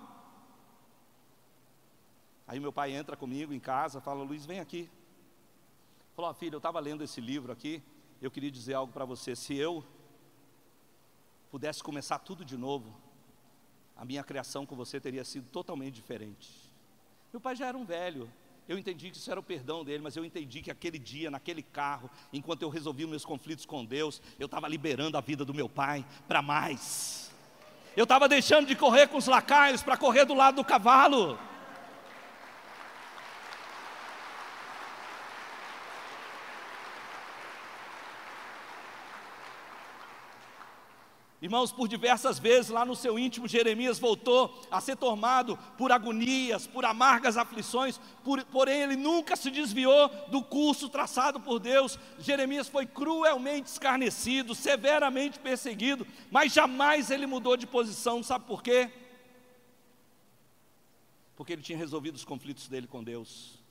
Aí 2.48 2.58
meu 2.58 2.72
pai 2.72 2.90
entra 2.92 3.16
comigo 3.16 3.54
em 3.54 3.60
casa, 3.60 4.00
fala, 4.00 4.24
Luiz, 4.24 4.44
vem 4.44 4.58
aqui. 4.58 4.90
Falou, 6.16 6.32
oh, 6.32 6.34
filho, 6.34 6.54
eu 6.54 6.58
estava 6.58 6.80
lendo 6.80 7.04
esse 7.04 7.20
livro 7.20 7.52
aqui, 7.52 7.80
eu 8.20 8.30
queria 8.30 8.50
dizer 8.50 8.74
algo 8.74 8.92
para 8.92 9.04
você. 9.04 9.36
Se 9.36 9.54
eu 9.54 9.84
pudesse 11.48 11.80
começar 11.80 12.18
tudo 12.18 12.44
de 12.44 12.56
novo, 12.56 13.05
a 13.96 14.04
minha 14.04 14.22
criação 14.22 14.66
com 14.66 14.76
você 14.76 15.00
teria 15.00 15.24
sido 15.24 15.48
totalmente 15.50 15.94
diferente. 15.94 16.50
Meu 17.32 17.40
pai 17.40 17.56
já 17.56 17.66
era 17.66 17.76
um 17.76 17.84
velho, 17.84 18.30
eu 18.68 18.76
entendi 18.76 19.10
que 19.10 19.16
isso 19.16 19.30
era 19.30 19.38
o 19.38 19.42
perdão 19.42 19.84
dele, 19.84 20.02
mas 20.02 20.16
eu 20.16 20.24
entendi 20.24 20.60
que 20.60 20.70
aquele 20.70 20.98
dia, 20.98 21.30
naquele 21.30 21.62
carro, 21.62 22.10
enquanto 22.32 22.62
eu 22.62 22.68
resolvia 22.68 23.06
meus 23.06 23.24
conflitos 23.24 23.64
com 23.64 23.84
Deus, 23.84 24.20
eu 24.38 24.46
estava 24.46 24.66
liberando 24.66 25.16
a 25.16 25.20
vida 25.20 25.44
do 25.44 25.54
meu 25.54 25.68
pai 25.68 26.04
para 26.26 26.42
mais. 26.42 27.30
Eu 27.96 28.02
estava 28.02 28.28
deixando 28.28 28.66
de 28.66 28.74
correr 28.74 29.06
com 29.06 29.16
os 29.16 29.26
lacaios 29.26 29.82
para 29.82 29.96
correr 29.96 30.24
do 30.24 30.34
lado 30.34 30.56
do 30.56 30.64
cavalo. 30.64 31.38
Irmãos, 41.46 41.70
por 41.70 41.86
diversas 41.86 42.40
vezes 42.40 42.72
lá 42.72 42.84
no 42.84 42.96
seu 42.96 43.16
íntimo, 43.16 43.46
Jeremias 43.46 44.00
voltou 44.00 44.60
a 44.68 44.80
ser 44.80 44.96
tomado 44.96 45.56
por 45.78 45.92
agonias, 45.92 46.66
por 46.66 46.84
amargas 46.84 47.36
aflições, 47.36 48.00
por, 48.24 48.44
porém 48.46 48.80
ele 48.80 48.96
nunca 48.96 49.36
se 49.36 49.48
desviou 49.48 50.08
do 50.26 50.42
curso 50.42 50.88
traçado 50.88 51.38
por 51.38 51.60
Deus. 51.60 52.00
Jeremias 52.18 52.66
foi 52.66 52.84
cruelmente 52.84 53.70
escarnecido, 53.70 54.56
severamente 54.56 55.38
perseguido, 55.38 56.04
mas 56.32 56.52
jamais 56.52 57.12
ele 57.12 57.28
mudou 57.28 57.56
de 57.56 57.64
posição, 57.64 58.24
sabe 58.24 58.44
por 58.44 58.60
quê? 58.60 58.90
Porque 61.36 61.52
ele 61.52 61.62
tinha 61.62 61.78
resolvido 61.78 62.16
os 62.16 62.24
conflitos 62.24 62.66
dele 62.66 62.88
com 62.88 63.04
Deus. 63.04 63.64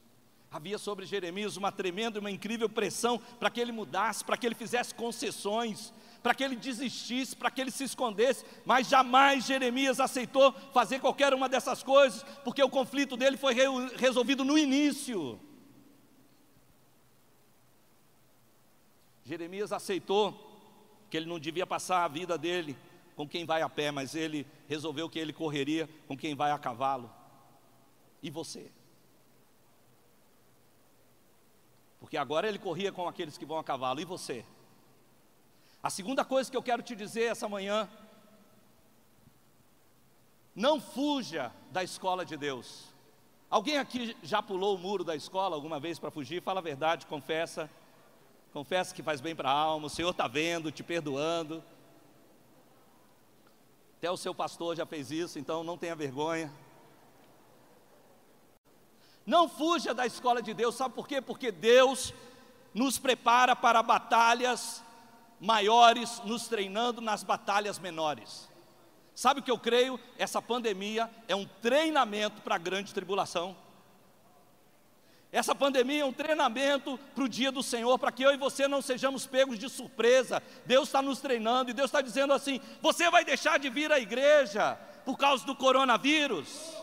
Havia 0.50 0.78
sobre 0.78 1.06
Jeremias 1.06 1.58
uma 1.58 1.74
tremenda, 1.74 2.22
uma 2.22 2.32
incrível 2.32 2.70
pressão 2.70 3.20
para 3.38 3.50
que 3.50 3.60
ele 3.60 3.74
mudasse, 3.74 4.24
para 4.24 4.38
que 4.38 4.46
ele 4.46 4.56
fizesse 4.56 4.96
concessões, 4.96 5.94
para 6.26 6.34
que 6.34 6.44
ele 6.44 6.56
desistisse, 6.56 7.36
para 7.36 7.52
que 7.52 7.62
ele 7.62 7.70
se 7.70 7.84
escondesse, 7.84 8.44
mas 8.66 8.90
jamais 8.90 9.46
Jeremias 9.46 10.00
aceitou 10.00 10.52
fazer 10.74 11.00
qualquer 11.00 11.36
uma 11.36 11.48
dessas 11.48 11.84
coisas, 11.84 12.24
porque 12.44 12.64
o 12.64 12.70
conflito 12.70 13.16
dele 13.16 13.38
foi 13.38 13.54
resolvido 13.96 14.44
no 14.44 14.58
início. 14.58 15.40
Jeremias 19.24 19.72
aceitou 19.72 20.34
que 21.12 21.16
ele 21.16 21.28
não 21.28 21.38
devia 21.38 21.68
passar 21.68 22.04
a 22.04 22.08
vida 22.08 22.40
dele 22.40 22.76
com 23.16 23.30
quem 23.30 23.46
vai 23.46 23.62
a 23.62 23.70
pé, 23.70 23.92
mas 23.92 24.16
ele 24.16 24.48
resolveu 24.68 25.08
que 25.08 25.20
ele 25.20 25.32
correria 25.32 25.88
com 26.08 26.18
quem 26.18 26.34
vai 26.34 26.50
a 26.50 26.58
cavalo. 26.58 27.08
E 28.24 28.32
você? 28.32 28.72
Porque 32.00 32.18
agora 32.18 32.48
ele 32.48 32.58
corria 32.58 32.92
com 32.92 33.08
aqueles 33.08 33.38
que 33.38 33.46
vão 33.46 33.60
a 33.60 33.64
cavalo, 33.64 34.02
e 34.02 34.06
você? 34.06 34.44
A 35.86 35.90
segunda 35.92 36.26
coisa 36.26 36.50
que 36.50 36.58
eu 36.58 36.64
quero 36.64 36.82
te 36.82 36.96
dizer 36.96 37.26
essa 37.26 37.48
manhã, 37.48 37.88
não 40.56 40.82
fuja 40.82 41.52
da 41.70 41.84
escola 41.84 42.26
de 42.26 42.36
Deus. 42.36 42.86
Alguém 43.52 43.78
aqui 43.78 44.18
já 44.24 44.42
pulou 44.42 44.74
o 44.76 44.80
muro 44.80 45.04
da 45.04 45.16
escola 45.16 45.56
alguma 45.56 45.80
vez 45.80 46.00
para 46.00 46.10
fugir? 46.10 46.42
Fala 46.42 46.60
a 46.60 46.64
verdade, 46.64 47.06
confessa. 47.06 47.70
Confessa 48.52 48.96
que 48.96 49.04
faz 49.04 49.22
bem 49.22 49.36
para 49.36 49.52
a 49.52 49.54
alma, 49.54 49.86
o 49.86 49.90
Senhor 49.92 50.10
está 50.10 50.28
vendo, 50.28 50.72
te 50.72 50.82
perdoando. 50.82 51.64
Até 54.00 54.10
o 54.10 54.18
seu 54.18 54.34
pastor 54.34 54.76
já 54.76 54.88
fez 54.88 55.12
isso, 55.12 55.38
então 55.38 55.64
não 55.64 55.78
tenha 55.78 55.96
vergonha. 55.96 56.52
Não 59.24 59.48
fuja 59.48 59.94
da 59.94 60.08
escola 60.08 60.42
de 60.42 60.52
Deus, 60.52 60.74
sabe 60.74 60.96
por 60.96 61.08
quê? 61.08 61.22
Porque 61.22 61.52
Deus 61.52 62.12
nos 62.74 62.98
prepara 62.98 63.56
para 63.56 63.84
batalhas 63.84 64.84
maiores, 65.40 66.22
nos 66.26 66.48
treinando 66.48 67.02
nas 67.02 67.24
batalhas 67.24 67.80
menores. 67.80 68.50
Sabe 69.14 69.40
o 69.40 69.44
que 69.44 69.52
eu 69.52 69.58
creio? 69.58 70.00
Essa 70.18 70.42
pandemia 70.42 71.10
é 71.28 71.36
um 71.36 71.46
treinamento 71.46 72.42
para 72.42 72.56
a 72.56 72.60
grande 72.60 72.94
tribulação. 72.94 73.56
Essa 75.32 75.54
pandemia 75.54 76.02
é 76.02 76.06
um 76.06 76.14
treinamento 76.14 76.98
para 77.14 77.24
o 77.24 77.30
dia 77.30 77.52
do 77.52 77.64
Senhor, 77.64 77.98
para 78.00 78.12
que 78.12 78.24
eu 78.24 78.34
e 78.34 78.38
você 78.38 78.68
não 78.68 78.82
sejamos 78.82 79.26
pegos 79.26 79.60
de 79.60 79.70
surpresa. 79.70 80.42
Deus 80.66 80.88
está 80.90 81.02
nos 81.02 81.20
treinando 81.20 81.70
e 81.70 81.74
Deus 81.74 81.90
está 81.90 82.02
dizendo 82.02 82.34
assim: 82.34 82.62
você 82.82 83.10
vai 83.10 83.26
deixar 83.26 83.60
de 83.60 83.70
vir 83.70 83.92
à 83.92 84.00
igreja 84.00 84.76
por 85.04 85.18
causa 85.18 85.46
do 85.46 85.56
coronavírus? 85.56 86.74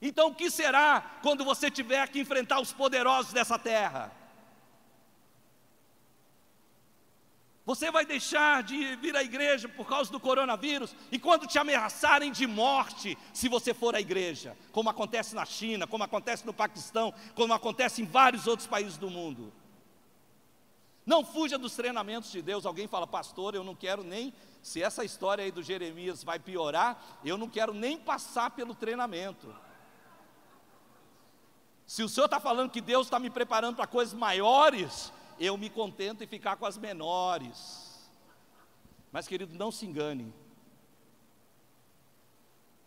Então 0.00 0.28
o 0.28 0.34
que 0.34 0.50
será 0.50 1.00
quando 1.22 1.44
você 1.44 1.70
tiver 1.70 2.06
que 2.08 2.20
enfrentar 2.20 2.60
os 2.60 2.72
poderosos 2.72 3.32
dessa 3.32 3.58
terra? 3.58 4.12
Você 7.66 7.90
vai 7.90 8.06
deixar 8.06 8.62
de 8.62 8.94
vir 8.94 9.16
à 9.16 9.24
igreja 9.24 9.68
por 9.68 9.88
causa 9.88 10.08
do 10.12 10.20
coronavírus? 10.20 10.94
E 11.10 11.18
quando 11.18 11.48
te 11.48 11.58
ameaçarem 11.58 12.30
de 12.30 12.46
morte, 12.46 13.18
se 13.34 13.48
você 13.48 13.74
for 13.74 13.96
à 13.96 14.00
igreja, 14.00 14.56
como 14.70 14.88
acontece 14.88 15.34
na 15.34 15.44
China, 15.44 15.84
como 15.84 16.04
acontece 16.04 16.46
no 16.46 16.54
Paquistão, 16.54 17.12
como 17.34 17.52
acontece 17.52 18.00
em 18.00 18.04
vários 18.04 18.46
outros 18.46 18.68
países 18.68 18.96
do 18.96 19.10
mundo? 19.10 19.52
Não 21.04 21.24
fuja 21.24 21.58
dos 21.58 21.74
treinamentos 21.74 22.30
de 22.30 22.40
Deus. 22.40 22.64
Alguém 22.64 22.86
fala, 22.86 23.04
pastor, 23.04 23.56
eu 23.56 23.64
não 23.64 23.74
quero 23.74 24.04
nem, 24.04 24.32
se 24.62 24.80
essa 24.80 25.04
história 25.04 25.42
aí 25.42 25.50
do 25.50 25.62
Jeremias 25.62 26.22
vai 26.22 26.38
piorar, 26.38 27.18
eu 27.24 27.36
não 27.36 27.48
quero 27.48 27.74
nem 27.74 27.98
passar 27.98 28.52
pelo 28.52 28.76
treinamento. 28.76 29.52
Se 31.84 32.04
o 32.04 32.08
Senhor 32.08 32.26
está 32.26 32.38
falando 32.38 32.70
que 32.70 32.80
Deus 32.80 33.08
está 33.08 33.18
me 33.18 33.30
preparando 33.30 33.74
para 33.74 33.88
coisas 33.88 34.14
maiores, 34.14 35.12
eu 35.38 35.56
me 35.56 35.70
contento 35.70 36.22
em 36.22 36.26
ficar 36.26 36.56
com 36.56 36.66
as 36.66 36.76
menores. 36.76 38.08
Mas, 39.12 39.26
querido, 39.26 39.56
não 39.56 39.70
se 39.70 39.86
engane. 39.86 40.32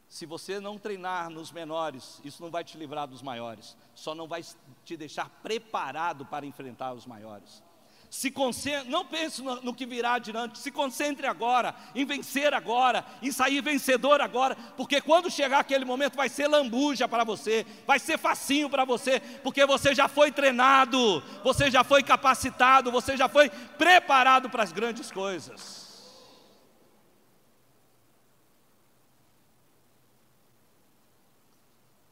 Se 0.08 0.26
você 0.26 0.60
não 0.60 0.80
treinar 0.80 1.30
nos 1.30 1.52
menores, 1.52 2.20
isso 2.24 2.42
não 2.42 2.50
vai 2.50 2.64
te 2.64 2.78
livrar 2.78 3.08
dos 3.08 3.22
maiores, 3.22 3.78
só 3.94 4.16
não 4.16 4.28
vai 4.28 4.44
te 4.84 4.98
deixar 4.98 5.30
preparado 5.30 6.26
para 6.26 6.48
enfrentar 6.48 6.94
os 6.94 7.06
maiores. 7.06 7.64
Se 8.10 8.32
concentre, 8.32 8.90
não 8.90 9.06
pense 9.06 9.40
no, 9.44 9.62
no, 9.62 9.74
que 9.74 9.86
virá 9.86 10.14
adiante, 10.14 10.58
se 10.58 10.72
concentre 10.72 11.28
agora, 11.28 11.76
em 11.94 12.06
vencer 12.06 12.56
agora, 12.56 13.06
em 13.22 13.32
sair 13.32 13.62
vencedor 13.62 14.20
agora, 14.20 14.56
porque 14.76 15.00
quando 15.00 15.30
chegar 15.30 15.60
aquele 15.60 15.86
momento 15.86 16.16
vai 16.16 16.28
ser 16.28 16.48
lambuja 16.48 17.08
para 17.08 17.24
você, 17.24 17.68
vai 17.86 18.00
ser 18.00 18.18
facinho 18.18 18.68
para 18.68 18.84
você, 18.84 19.20
porque 19.44 19.64
você 19.64 19.94
já 19.94 20.08
foi 20.08 20.32
treinado, 20.32 21.22
você 21.44 21.70
já 21.70 21.84
foi 21.84 22.02
capacitado, 22.02 22.92
você 22.92 23.16
já 23.16 23.30
foi 23.30 23.48
preparado 23.50 24.50
para 24.50 24.64
as 24.64 24.72
grandes 24.72 25.12
coisas. 25.12 25.88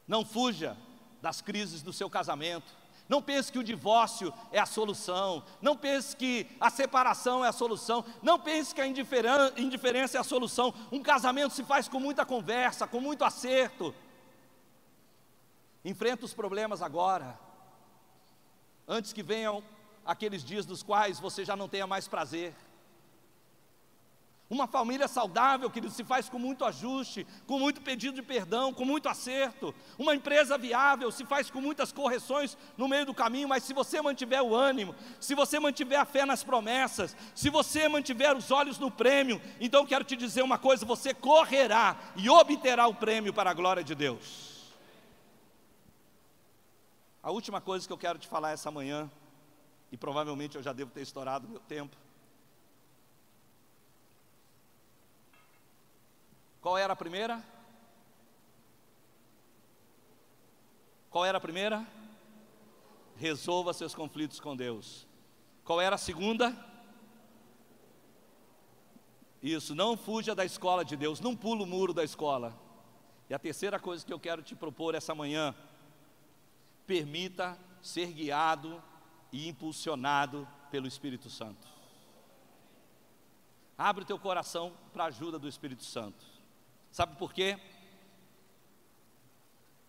Não 0.06 0.24
fuja 0.24 0.76
das 1.20 1.42
crises 1.42 1.82
do 1.82 1.92
seu 1.92 2.08
casamento. 2.08 2.72
Não 3.08 3.22
pense 3.22 3.50
que 3.50 3.58
o 3.58 3.64
divórcio 3.64 4.32
é 4.52 4.58
a 4.58 4.66
solução. 4.66 5.42
Não 5.62 5.74
pense 5.76 6.14
que 6.14 6.46
a 6.60 6.68
separação 6.68 7.44
é 7.44 7.48
a 7.48 7.52
solução. 7.52 8.04
Não 8.22 8.38
pense 8.38 8.74
que 8.74 8.82
a 8.82 8.86
indiferença 8.86 10.18
é 10.18 10.20
a 10.20 10.24
solução. 10.24 10.74
Um 10.92 11.02
casamento 11.02 11.54
se 11.54 11.64
faz 11.64 11.88
com 11.88 11.98
muita 11.98 12.26
conversa, 12.26 12.86
com 12.86 13.00
muito 13.00 13.24
acerto. 13.24 13.94
Enfrenta 15.84 16.26
os 16.26 16.34
problemas 16.34 16.82
agora, 16.82 17.38
antes 18.86 19.12
que 19.12 19.22
venham 19.22 19.62
aqueles 20.04 20.44
dias 20.44 20.66
dos 20.66 20.82
quais 20.82 21.18
você 21.18 21.44
já 21.44 21.56
não 21.56 21.68
tenha 21.68 21.86
mais 21.86 22.06
prazer. 22.06 22.54
Uma 24.50 24.66
família 24.66 25.06
saudável, 25.06 25.68
querido, 25.68 25.92
se 25.92 26.02
faz 26.02 26.26
com 26.30 26.38
muito 26.38 26.64
ajuste, 26.64 27.26
com 27.46 27.58
muito 27.58 27.82
pedido 27.82 28.14
de 28.14 28.22
perdão, 28.22 28.72
com 28.72 28.82
muito 28.82 29.06
acerto. 29.06 29.74
Uma 29.98 30.14
empresa 30.14 30.56
viável 30.56 31.12
se 31.12 31.22
faz 31.26 31.50
com 31.50 31.60
muitas 31.60 31.92
correções 31.92 32.56
no 32.74 32.88
meio 32.88 33.04
do 33.04 33.12
caminho, 33.12 33.46
mas 33.46 33.62
se 33.62 33.74
você 33.74 34.00
mantiver 34.00 34.42
o 34.42 34.54
ânimo, 34.54 34.94
se 35.20 35.34
você 35.34 35.60
mantiver 35.60 36.00
a 36.00 36.06
fé 36.06 36.24
nas 36.24 36.42
promessas, 36.42 37.14
se 37.34 37.50
você 37.50 37.88
mantiver 37.90 38.34
os 38.34 38.50
olhos 38.50 38.78
no 38.78 38.90
prêmio, 38.90 39.38
então 39.60 39.84
quero 39.84 40.02
te 40.02 40.16
dizer 40.16 40.42
uma 40.42 40.56
coisa: 40.56 40.86
você 40.86 41.12
correrá 41.12 41.98
e 42.16 42.30
obterá 42.30 42.86
o 42.86 42.94
prêmio 42.94 43.34
para 43.34 43.50
a 43.50 43.54
glória 43.54 43.84
de 43.84 43.94
Deus. 43.94 44.72
A 47.22 47.30
última 47.30 47.60
coisa 47.60 47.86
que 47.86 47.92
eu 47.92 47.98
quero 47.98 48.18
te 48.18 48.26
falar 48.26 48.52
essa 48.52 48.70
manhã, 48.70 49.10
e 49.92 49.96
provavelmente 49.98 50.56
eu 50.56 50.62
já 50.62 50.72
devo 50.72 50.90
ter 50.90 51.02
estourado 51.02 51.46
meu 51.46 51.60
tempo, 51.60 51.94
Qual 56.68 56.76
era 56.76 56.92
a 56.92 56.96
primeira? 56.96 57.42
Qual 61.08 61.24
era 61.24 61.38
a 61.38 61.40
primeira? 61.40 61.86
Resolva 63.16 63.72
seus 63.72 63.94
conflitos 63.94 64.38
com 64.38 64.54
Deus. 64.54 65.06
Qual 65.64 65.80
era 65.80 65.94
a 65.94 65.98
segunda? 65.98 66.54
Isso, 69.42 69.74
não 69.74 69.96
fuja 69.96 70.34
da 70.34 70.44
escola 70.44 70.84
de 70.84 70.94
Deus, 70.94 71.20
não 71.20 71.34
pula 71.34 71.62
o 71.62 71.66
muro 71.66 71.94
da 71.94 72.04
escola. 72.04 72.54
E 73.30 73.34
a 73.34 73.38
terceira 73.38 73.80
coisa 73.80 74.04
que 74.04 74.12
eu 74.12 74.20
quero 74.20 74.42
te 74.42 74.54
propor 74.54 74.94
essa 74.94 75.14
manhã, 75.14 75.54
permita 76.86 77.58
ser 77.80 78.12
guiado 78.12 78.82
e 79.32 79.48
impulsionado 79.48 80.46
pelo 80.70 80.86
Espírito 80.86 81.30
Santo. 81.30 81.66
Abre 83.78 84.04
o 84.04 84.06
teu 84.06 84.18
coração 84.18 84.76
para 84.92 85.04
a 85.04 85.06
ajuda 85.06 85.38
do 85.38 85.48
Espírito 85.48 85.82
Santo. 85.82 86.27
Sabe 86.90 87.16
por 87.16 87.32
quê? 87.32 87.58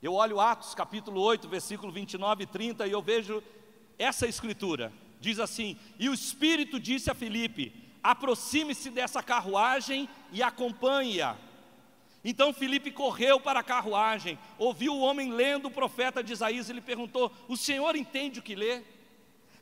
Eu 0.02 0.14
olho 0.14 0.40
Atos 0.40 0.74
capítulo 0.74 1.22
8, 1.22 1.48
versículo 1.50 1.92
29 1.92 2.44
e 2.44 2.48
30 2.48 2.88
e 2.88 2.92
eu 2.92 3.02
vejo 3.02 3.44
essa 3.98 4.28
escritura. 4.28 4.94
Diz 5.20 5.40
assim: 5.40 5.78
E 5.98 6.08
o 6.08 6.14
Espírito 6.14 6.80
disse 6.80 7.12
a 7.12 7.16
Filipe: 7.16 7.74
aproxime-se 8.02 8.90
dessa 8.90 9.22
carruagem 9.22 10.08
e 10.32 10.42
acompanhe-a. 10.42 11.36
Então 12.24 12.54
Filipe 12.54 12.92
correu 12.92 13.40
para 13.40 13.62
a 13.62 13.64
carruagem, 13.64 14.38
ouviu 14.58 14.94
o 14.94 15.02
homem 15.02 15.32
lendo 15.32 15.68
o 15.68 15.72
profeta 15.72 16.24
de 16.24 16.34
Isaías 16.34 16.70
e 16.70 16.74
lhe 16.74 16.82
perguntou: 16.82 17.32
O 17.48 17.58
senhor 17.58 17.96
entende 17.96 18.40
o 18.40 18.44
que 18.44 18.56
lê? 18.56 18.84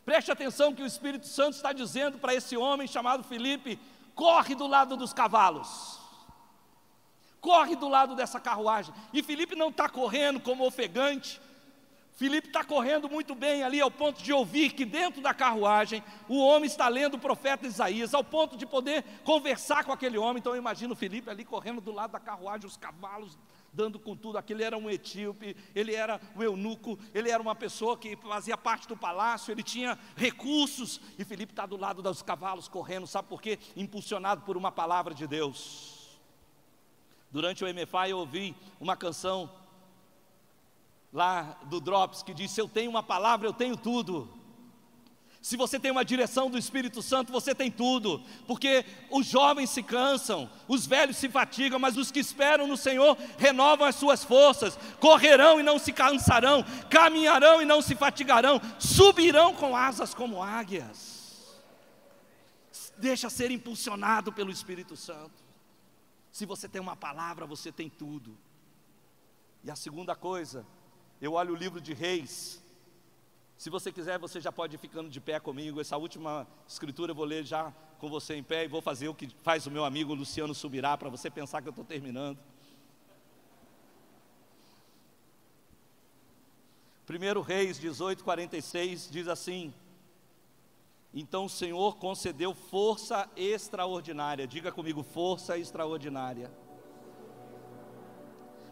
Preste 0.06 0.32
atenção 0.32 0.74
que 0.74 0.84
o 0.84 0.88
Espírito 0.88 1.28
Santo 1.28 1.56
está 1.56 1.74
dizendo 1.74 2.18
para 2.18 2.34
esse 2.36 2.56
homem 2.56 2.88
chamado 2.88 3.24
Filipe: 3.24 3.80
corre 4.14 4.54
do 4.54 4.68
lado 4.68 4.96
dos 4.96 5.14
cavalos 5.14 6.07
corre 7.42 7.76
do 7.76 7.88
lado 7.88 8.16
dessa 8.16 8.40
carruagem. 8.40 8.94
E 9.14 9.24
Felipe 9.24 9.56
não 9.56 9.70
está 9.70 9.88
correndo 9.90 10.40
como 10.40 10.66
ofegante. 10.66 11.40
Felipe 12.18 12.48
está 12.48 12.64
correndo 12.64 13.08
muito 13.08 13.36
bem 13.36 13.62
ali, 13.62 13.80
ao 13.80 13.92
ponto 13.92 14.24
de 14.24 14.34
ouvir 14.34 14.72
que 14.72 14.84
dentro 14.84 15.22
da 15.22 15.36
carruagem 15.36 16.04
o 16.28 16.40
homem 16.40 16.66
está 16.66 16.88
lendo 16.88 17.14
o 17.14 17.20
profeta 17.20 17.68
Isaías, 17.68 18.12
ao 18.12 18.24
ponto 18.24 18.58
de 18.58 18.66
poder 18.66 19.04
conversar 19.24 19.84
com 19.84 19.92
aquele 19.92 20.18
homem. 20.18 20.40
Então 20.40 20.54
eu 20.54 20.58
imagino 20.58 20.96
Felipe 20.96 21.30
ali 21.30 21.46
correndo 21.46 21.80
do 21.80 21.92
lado 21.92 22.14
da 22.14 22.20
carruagem, 22.20 22.66
os 22.66 22.76
cavalos 22.76 23.38
dando 23.72 24.00
com 24.00 24.16
tudo. 24.16 24.40
Aquele 24.40 24.64
era 24.64 24.76
um 24.76 24.90
etíope, 24.90 25.56
ele 25.76 25.94
era 25.94 26.20
o 26.36 26.42
eunuco, 26.42 26.98
ele 27.14 27.30
era 27.30 27.40
uma 27.40 27.54
pessoa 27.54 27.96
que 27.96 28.16
fazia 28.16 28.58
parte 28.58 28.88
do 28.88 28.98
palácio, 28.98 29.52
ele 29.52 29.62
tinha 29.62 29.96
recursos. 30.16 31.00
E 31.20 31.24
Felipe 31.24 31.54
está 31.54 31.68
do 31.68 31.78
lado 31.78 32.02
dos 32.02 32.24
cavalos 32.24 32.68
correndo, 32.68 33.06
sabe 33.06 33.28
por 33.28 33.40
quê? 33.40 33.60
Impulsionado 33.76 34.42
por 34.42 34.58
uma 34.58 34.72
palavra 34.72 35.14
de 35.14 35.28
Deus. 35.28 35.97
Durante 37.32 37.64
o 37.64 37.68
MFI 37.68 38.10
eu 38.10 38.20
ouvi 38.20 38.56
uma 38.80 38.96
canção 38.96 39.50
lá 41.12 41.58
do 41.66 41.80
Drops 41.80 42.24
que 42.24 42.34
diz: 42.34 42.58
eu 42.58 42.68
tenho 42.68 42.90
uma 42.90 43.04
palavra, 43.04 43.48
eu 43.48 43.54
tenho 43.54 43.76
tudo. 43.76 44.30
Se 45.42 45.56
você 45.56 45.80
tem 45.80 45.92
uma 45.92 46.04
direção 46.04 46.50
do 46.50 46.58
Espírito 46.58 47.02
Santo, 47.02 47.32
você 47.32 47.56
tem 47.56 47.72
tudo, 47.72 48.22
porque 48.46 48.84
os 49.10 49.26
jovens 49.26 49.70
se 49.70 49.82
cansam, 49.82 50.50
os 50.68 50.86
velhos 50.86 51.16
se 51.16 51.30
fatigam, 51.30 51.80
mas 51.80 51.96
os 51.96 52.12
que 52.12 52.20
esperam 52.20 52.68
no 52.68 52.76
Senhor 52.76 53.18
renovam 53.38 53.88
as 53.88 53.96
suas 53.96 54.26
forças, 54.26 54.78
correrão 55.00 55.58
e 55.58 55.64
não 55.64 55.80
se 55.80 55.94
cansarão, 55.94 56.66
caminharão 56.90 57.62
e 57.62 57.66
não 57.66 57.82
se 57.82 57.96
fatigarão, 57.96 58.60
subirão 58.78 59.54
com 59.54 59.74
asas 59.74 60.14
como 60.14 60.44
águias. 60.44 61.56
Deixa 62.98 63.30
ser 63.30 63.50
impulsionado 63.50 64.34
pelo 64.34 64.52
Espírito 64.52 64.98
Santo. 64.98 65.47
Se 66.38 66.46
você 66.46 66.70
tem 66.70 66.80
uma 66.80 66.96
palavra, 66.96 67.48
você 67.48 67.72
tem 67.72 67.90
tudo. 67.90 68.38
E 69.64 69.72
a 69.72 69.76
segunda 69.76 70.16
coisa, 70.16 70.64
eu 71.20 71.34
olho 71.34 71.56
o 71.56 71.58
livro 71.58 71.82
de 71.82 71.96
Reis. 71.96 72.62
Se 73.58 73.72
você 73.72 73.92
quiser, 73.92 74.20
você 74.20 74.40
já 74.40 74.52
pode 74.52 74.76
ir 74.76 74.78
ficando 74.78 75.10
de 75.10 75.20
pé 75.20 75.40
comigo. 75.40 75.82
Essa 75.82 75.98
última 75.98 76.46
escritura 76.68 77.10
eu 77.10 77.16
vou 77.16 77.26
ler 77.26 77.44
já 77.44 77.74
com 77.98 78.08
você 78.08 78.36
em 78.36 78.44
pé 78.44 78.66
e 78.66 78.68
vou 78.68 78.84
fazer 78.84 79.08
o 79.08 79.16
que 79.16 79.36
faz 79.42 79.66
o 79.66 79.72
meu 79.72 79.84
amigo 79.84 80.14
Luciano 80.14 80.54
Subirá, 80.54 80.96
para 80.96 81.10
você 81.10 81.28
pensar 81.28 81.60
que 81.64 81.70
eu 81.70 81.72
estou 81.72 81.84
terminando. 81.84 82.38
Primeiro 87.08 87.42
Reis 87.42 87.80
18, 87.80 88.24
46 88.24 89.10
diz 89.10 89.28
assim: 89.28 89.74
Então 91.20 91.46
o 91.46 91.50
Senhor 91.50 91.98
concedeu 91.98 92.54
força 92.54 93.28
extraordinária. 93.36 94.48
Diga 94.48 94.72
comigo, 94.72 95.04
força 95.04 95.58
extraordinária 95.58 96.52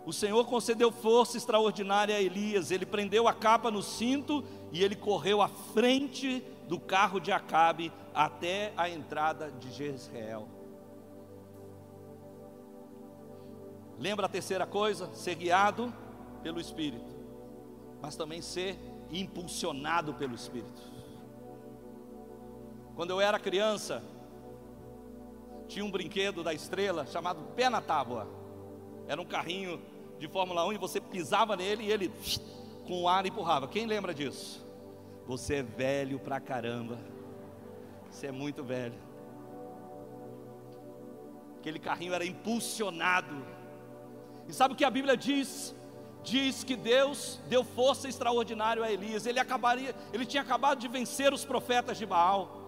o 0.06 0.14
Senhor 0.14 0.46
concedeu 0.46 0.92
força 0.92 1.36
extraordinária 1.36 2.16
a 2.16 2.22
Elias. 2.22 2.70
Ele 2.70 2.86
prendeu 2.86 3.28
a 3.28 3.34
capa 3.34 3.72
no 3.72 3.82
cinto 3.82 4.44
e 4.72 4.84
ele 4.84 4.96
correu 4.96 5.42
à 5.42 5.48
frente 5.48 6.44
do 6.68 6.80
carro 6.80 7.20
de 7.20 7.32
Acabe 7.32 7.92
até 8.14 8.72
a 8.78 8.88
entrada 8.88 9.52
de 9.52 9.72
Jezreel. 9.72 10.48
Lembra 13.98 14.28
a 14.28 14.30
terceira 14.30 14.68
coisa? 14.68 15.12
Ser 15.14 15.36
guiado 15.36 15.92
pelo 16.44 16.62
Espírito, 16.62 17.16
mas 18.00 18.16
também 18.16 18.42
ser 18.42 18.78
impulsionado 19.10 20.14
pelo 20.14 20.36
Espírito. 20.36 20.95
Quando 22.96 23.10
eu 23.10 23.20
era 23.20 23.38
criança, 23.38 24.02
tinha 25.68 25.84
um 25.84 25.92
brinquedo 25.92 26.44
da 26.44 26.54
estrela 26.54 27.06
chamado 27.06 27.44
Pé 27.56 27.70
na 27.70 27.82
Tábua. 27.82 28.28
Era 29.08 29.22
um 29.22 29.26
carrinho 29.26 29.82
de 30.18 30.28
Fórmula 30.28 30.66
1 30.66 30.74
e 30.74 30.78
você 30.78 31.02
pisava 31.02 31.56
nele 31.56 31.84
e 31.84 31.92
ele 31.92 32.12
com 32.88 33.04
o 33.04 33.08
ar 33.08 33.26
empurrava. 33.26 33.68
Quem 33.68 33.86
lembra 33.86 34.14
disso? 34.14 34.66
Você 35.28 35.56
é 35.56 35.64
velho 35.64 36.20
pra 36.20 36.40
caramba. 36.40 36.98
Você 38.10 38.28
é 38.28 38.32
muito 38.32 38.64
velho. 38.64 38.96
Aquele 41.60 41.80
carrinho 41.80 42.14
era 42.14 42.26
impulsionado. 42.26 43.46
E 44.48 44.54
sabe 44.54 44.74
o 44.74 44.78
que 44.78 44.86
a 44.86 44.90
Bíblia 44.90 45.18
diz? 45.18 45.76
Diz 46.24 46.64
que 46.64 46.76
Deus 46.76 47.42
deu 47.50 47.64
força 47.64 48.08
extraordinária 48.08 48.84
a 48.84 48.92
Elias. 48.92 49.26
Ele 49.26 49.40
acabaria, 49.40 49.94
ele 50.14 50.26
tinha 50.26 50.42
acabado 50.42 50.80
de 50.80 50.88
vencer 50.88 51.34
os 51.34 51.44
profetas 51.44 51.98
de 51.98 52.06
Baal. 52.06 52.65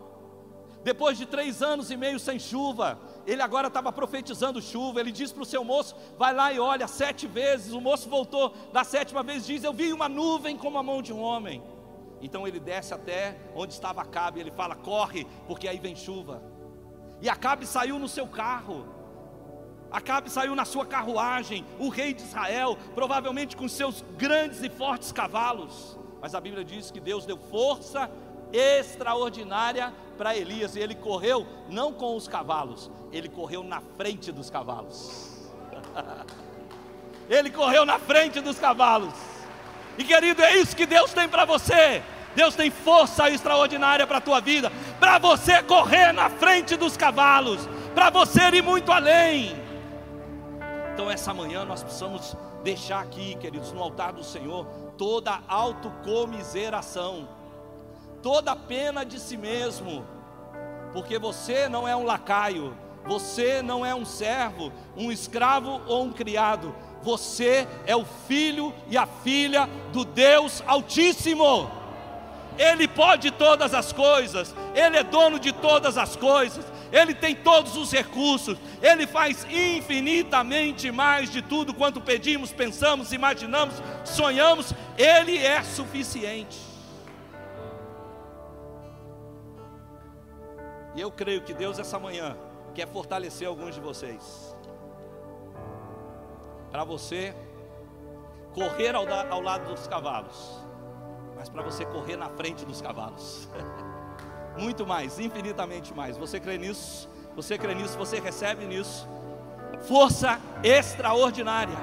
Depois 0.83 1.17
de 1.17 1.25
três 1.25 1.61
anos 1.61 1.91
e 1.91 1.97
meio 1.97 2.19
sem 2.19 2.39
chuva, 2.39 2.97
ele 3.25 3.41
agora 3.41 3.67
estava 3.67 3.91
profetizando 3.91 4.61
chuva. 4.61 4.99
Ele 4.99 5.11
diz 5.11 5.31
para 5.31 5.43
o 5.43 5.45
seu 5.45 5.63
moço: 5.63 5.95
vai 6.17 6.33
lá 6.33 6.51
e 6.53 6.59
olha 6.59 6.87
sete 6.87 7.27
vezes. 7.27 7.73
O 7.73 7.81
moço 7.81 8.09
voltou 8.09 8.53
da 8.71 8.83
sétima 8.83 9.21
vez 9.21 9.45
diz: 9.45 9.63
Eu 9.63 9.73
vi 9.73 9.91
uma 9.91 10.07
nuvem 10.07 10.57
como 10.57 10.77
a 10.77 10.83
mão 10.83 11.01
de 11.01 11.11
um 11.11 11.21
homem. 11.21 11.61
Então 12.21 12.47
ele 12.47 12.59
desce 12.59 12.93
até 12.93 13.37
onde 13.55 13.73
estava 13.73 14.01
Acabe. 14.01 14.39
Ele 14.39 14.51
fala: 14.51 14.75
Corre, 14.75 15.25
porque 15.45 15.67
aí 15.67 15.77
vem 15.77 15.95
chuva. 15.95 16.41
E 17.21 17.29
Acabe 17.29 17.65
saiu 17.65 17.99
no 17.99 18.07
seu 18.07 18.27
carro. 18.27 18.97
Acabe 19.91 20.29
saiu 20.29 20.53
na 20.53 20.65
sua 20.65 20.85
carruagem, 20.85 21.65
o 21.79 21.87
rei 21.87 22.13
de 22.13 22.21
Israel, 22.21 22.77
provavelmente 22.93 23.55
com 23.55 23.67
seus 23.69 24.03
grandes 24.17 24.61
e 24.61 24.69
fortes 24.69 25.11
cavalos. 25.11 25.97
Mas 26.19 26.35
a 26.35 26.41
Bíblia 26.41 26.65
diz 26.65 26.91
que 26.91 26.99
Deus 26.99 27.25
deu 27.25 27.37
força 27.37 28.11
extraordinária 28.51 29.93
para 30.17 30.35
Elias, 30.35 30.75
e 30.75 30.79
ele 30.79 30.95
correu 30.95 31.45
não 31.69 31.93
com 31.93 32.15
os 32.15 32.27
cavalos, 32.27 32.89
ele 33.11 33.29
correu 33.29 33.63
na 33.63 33.81
frente 33.81 34.31
dos 34.31 34.49
cavalos. 34.49 35.47
ele 37.29 37.49
correu 37.51 37.85
na 37.85 37.99
frente 37.99 38.41
dos 38.41 38.57
cavalos. 38.57 39.13
E 39.97 40.03
querido, 40.03 40.41
é 40.41 40.57
isso 40.57 40.75
que 40.75 40.85
Deus 40.85 41.13
tem 41.13 41.27
para 41.27 41.45
você. 41.45 42.01
Deus 42.35 42.55
tem 42.55 42.69
força 42.69 43.29
extraordinária 43.31 44.05
para 44.05 44.19
a 44.19 44.21
tua 44.21 44.39
vida, 44.39 44.71
para 44.99 45.17
você 45.17 45.63
correr 45.63 46.11
na 46.11 46.29
frente 46.29 46.75
dos 46.75 46.95
cavalos, 46.95 47.67
para 47.95 48.11
você 48.11 48.41
ir 48.49 48.61
muito 48.61 48.91
além. 48.91 49.55
Então, 50.93 51.09
essa 51.09 51.33
manhã 51.33 51.65
nós 51.65 51.81
precisamos 51.81 52.35
deixar 52.63 52.99
aqui, 52.99 53.35
queridos, 53.35 53.71
no 53.71 53.81
altar 53.81 54.13
do 54.13 54.23
Senhor, 54.23 54.65
toda 54.97 55.39
autocomiseração 55.47 57.27
toda 58.27 58.51
a 58.51 58.55
pena 58.57 59.05
de 59.05 59.21
si 59.21 59.37
mesmo, 59.37 60.05
porque 60.91 61.17
você 61.17 61.69
não 61.69 61.87
é 61.87 61.95
um 61.95 62.03
lacaio, 62.03 62.77
você 63.05 63.61
não 63.61 63.85
é 63.85 63.95
um 63.95 64.03
servo, 64.03 64.69
um 64.97 65.09
escravo 65.09 65.81
ou 65.87 66.03
um 66.03 66.11
criado, 66.11 66.75
você 67.01 67.65
é 67.85 67.95
o 67.95 68.03
filho 68.27 68.73
e 68.89 68.97
a 68.97 69.07
filha 69.07 69.69
do 69.93 70.03
Deus 70.03 70.61
Altíssimo. 70.67 71.71
Ele 72.57 72.85
pode 72.85 73.31
todas 73.31 73.73
as 73.73 73.93
coisas, 73.93 74.53
Ele 74.75 74.97
é 74.97 75.03
dono 75.05 75.39
de 75.39 75.53
todas 75.53 75.97
as 75.97 76.17
coisas, 76.17 76.65
Ele 76.91 77.13
tem 77.13 77.33
todos 77.33 77.77
os 77.77 77.93
recursos, 77.93 78.57
Ele 78.81 79.07
faz 79.07 79.47
infinitamente 79.49 80.91
mais 80.91 81.31
de 81.31 81.41
tudo 81.41 81.73
quanto 81.73 82.01
pedimos, 82.01 82.51
pensamos, 82.51 83.13
imaginamos, 83.13 83.75
sonhamos, 84.03 84.73
Ele 84.97 85.37
é 85.37 85.63
suficiente. 85.63 86.66
E 90.97 91.01
eu 91.01 91.11
creio 91.11 91.43
que 91.43 91.53
Deus 91.53 91.77
essa 91.77 91.99
manhã 91.99 92.35
quer 92.73 92.87
fortalecer 92.87 93.47
alguns 93.47 93.75
de 93.75 93.79
vocês. 93.79 94.55
Para 96.71 96.83
você 96.83 97.35
correr 98.51 98.95
ao, 98.95 99.05
da, 99.05 99.29
ao 99.29 99.39
lado 99.39 99.69
dos 99.69 99.85
cavalos, 99.85 100.59
mas 101.35 101.49
para 101.49 101.61
você 101.61 101.85
correr 101.85 102.17
na 102.17 102.29
frente 102.29 102.65
dos 102.65 102.81
cavalos. 102.81 103.47
Muito 104.57 104.87
mais, 104.87 105.19
infinitamente 105.19 105.93
mais. 105.93 106.17
Você 106.17 106.39
crê 106.39 106.57
nisso? 106.57 107.07
Você 107.35 107.59
crê 107.59 107.75
nisso? 107.75 107.95
Você 107.95 108.19
recebe 108.19 108.65
nisso? 108.65 109.07
Força 109.83 110.41
extraordinária. 110.63 111.77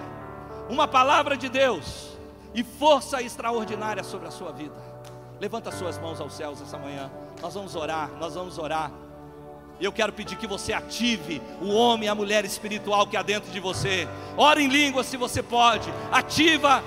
Uma 0.69 0.89
palavra 0.89 1.37
de 1.37 1.49
Deus 1.49 2.19
e 2.53 2.65
força 2.65 3.23
extraordinária 3.23 4.03
sobre 4.03 4.27
a 4.27 4.33
sua 4.33 4.51
vida. 4.51 4.75
Levanta 5.39 5.71
suas 5.71 5.99
mãos 5.99 6.21
aos 6.21 6.35
céus 6.35 6.61
essa 6.61 6.77
manhã. 6.77 7.09
Nós 7.41 7.55
vamos 7.55 7.77
orar, 7.77 8.11
nós 8.19 8.35
vamos 8.35 8.59
orar. 8.59 9.04
Eu 9.81 9.93
quero 9.93 10.13
pedir 10.13 10.37
que 10.37 10.47
você 10.47 10.73
ative 10.73 11.43
o 11.61 11.69
homem 11.73 12.07
e 12.07 12.09
a 12.09 12.15
mulher 12.15 12.45
espiritual 12.45 13.07
que 13.07 13.17
há 13.17 13.23
dentro 13.23 13.51
de 13.51 13.59
você. 13.59 14.09
Ora 14.37 14.63
em 14.63 14.69
língua 14.69 15.03
se 15.03 15.17
você 15.17 15.43
pode. 15.43 15.93
Ativa, 16.13 16.83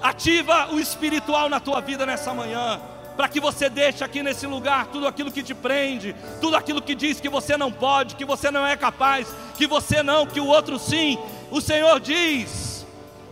ativa 0.00 0.72
o 0.72 0.78
espiritual 0.78 1.48
na 1.48 1.58
tua 1.58 1.80
vida 1.80 2.06
nessa 2.06 2.32
manhã. 2.32 2.80
Para 3.16 3.28
que 3.28 3.40
você 3.40 3.68
deixe 3.68 4.04
aqui 4.04 4.22
nesse 4.22 4.46
lugar 4.46 4.86
tudo 4.86 5.06
aquilo 5.06 5.32
que 5.32 5.42
te 5.42 5.54
prende, 5.54 6.14
tudo 6.40 6.56
aquilo 6.56 6.80
que 6.80 6.94
diz 6.94 7.20
que 7.20 7.28
você 7.28 7.56
não 7.56 7.70
pode, 7.70 8.14
que 8.14 8.24
você 8.24 8.50
não 8.50 8.66
é 8.66 8.76
capaz, 8.76 9.28
que 9.58 9.66
você 9.66 10.02
não, 10.02 10.24
que 10.24 10.40
o 10.40 10.46
outro 10.46 10.78
sim. 10.78 11.18
O 11.50 11.60
Senhor 11.60 11.98
diz 11.98 12.86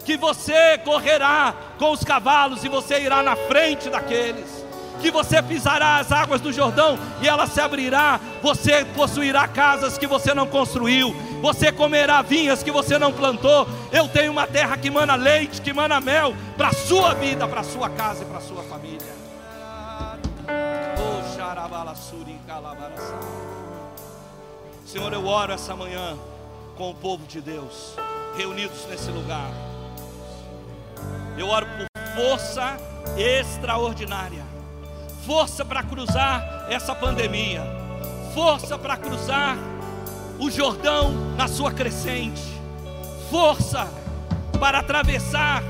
que 0.05 0.16
você 0.16 0.76
correrá 0.78 1.55
com 1.78 1.92
os 1.92 2.03
cavalos 2.03 2.64
e 2.64 2.68
você 2.68 3.01
irá 3.01 3.22
na 3.22 3.36
frente 3.36 3.88
daqueles 3.88 4.57
que 5.01 5.11
você 5.11 5.42
pisará 5.42 5.96
as 5.96 6.12
águas 6.12 6.40
do 6.40 6.53
Jordão 6.53 6.99
e 7.22 7.28
ela 7.28 7.46
se 7.46 7.61
abrirá. 7.61 8.20
Você 8.42 8.84
possuirá 8.84 9.49
casas 9.49 9.96
que 9.99 10.07
você 10.07 10.34
não 10.34 10.46
construiu, 10.46 11.14
você 11.40 11.72
comerá 11.72 12.22
vinhas 12.22 12.62
que 12.62 12.70
você 12.70 12.99
não 12.99 13.12
plantou. 13.12 13.66
Eu 13.92 14.09
tenho 14.09 14.32
uma 14.32 14.46
terra 14.46 14.76
que 14.76 14.90
mana 14.90 15.14
leite, 15.14 15.61
que 15.61 15.72
mana 15.72 16.01
mel 16.01 16.34
para 16.57 16.68
a 16.68 16.72
sua 16.72 17.14
vida, 17.14 17.46
para 17.49 17.61
a 17.61 17.64
sua 17.64 17.90
casa 17.90 18.22
e 18.22 18.26
para 18.26 18.38
a 18.38 18.42
sua 18.42 18.62
família. 18.64 19.18
Senhor, 24.86 25.12
eu 25.12 25.26
oro 25.26 25.53
essa 25.53 25.76
manhã 25.76 26.16
com 26.76 26.90
o 26.90 26.94
povo 26.94 27.26
de 27.26 27.40
Deus 27.40 27.94
reunidos 28.36 28.86
nesse 28.88 29.11
lugar. 29.11 29.51
Eu 31.36 31.49
oro 31.49 31.66
por 31.66 31.88
força 32.14 32.76
extraordinária, 33.16 34.44
força 35.29 35.62
para 35.62 35.83
cruzar 35.83 36.64
essa 36.70 36.95
pandemia, 36.95 37.62
força 38.33 38.79
para 38.79 38.97
cruzar 38.97 39.59
o 40.39 40.51
Jordão 40.51 41.12
na 41.37 41.47
sua 41.47 41.70
crescente, 41.70 42.41
força 43.31 43.87
para 44.59 44.79
atravessar 44.79 45.62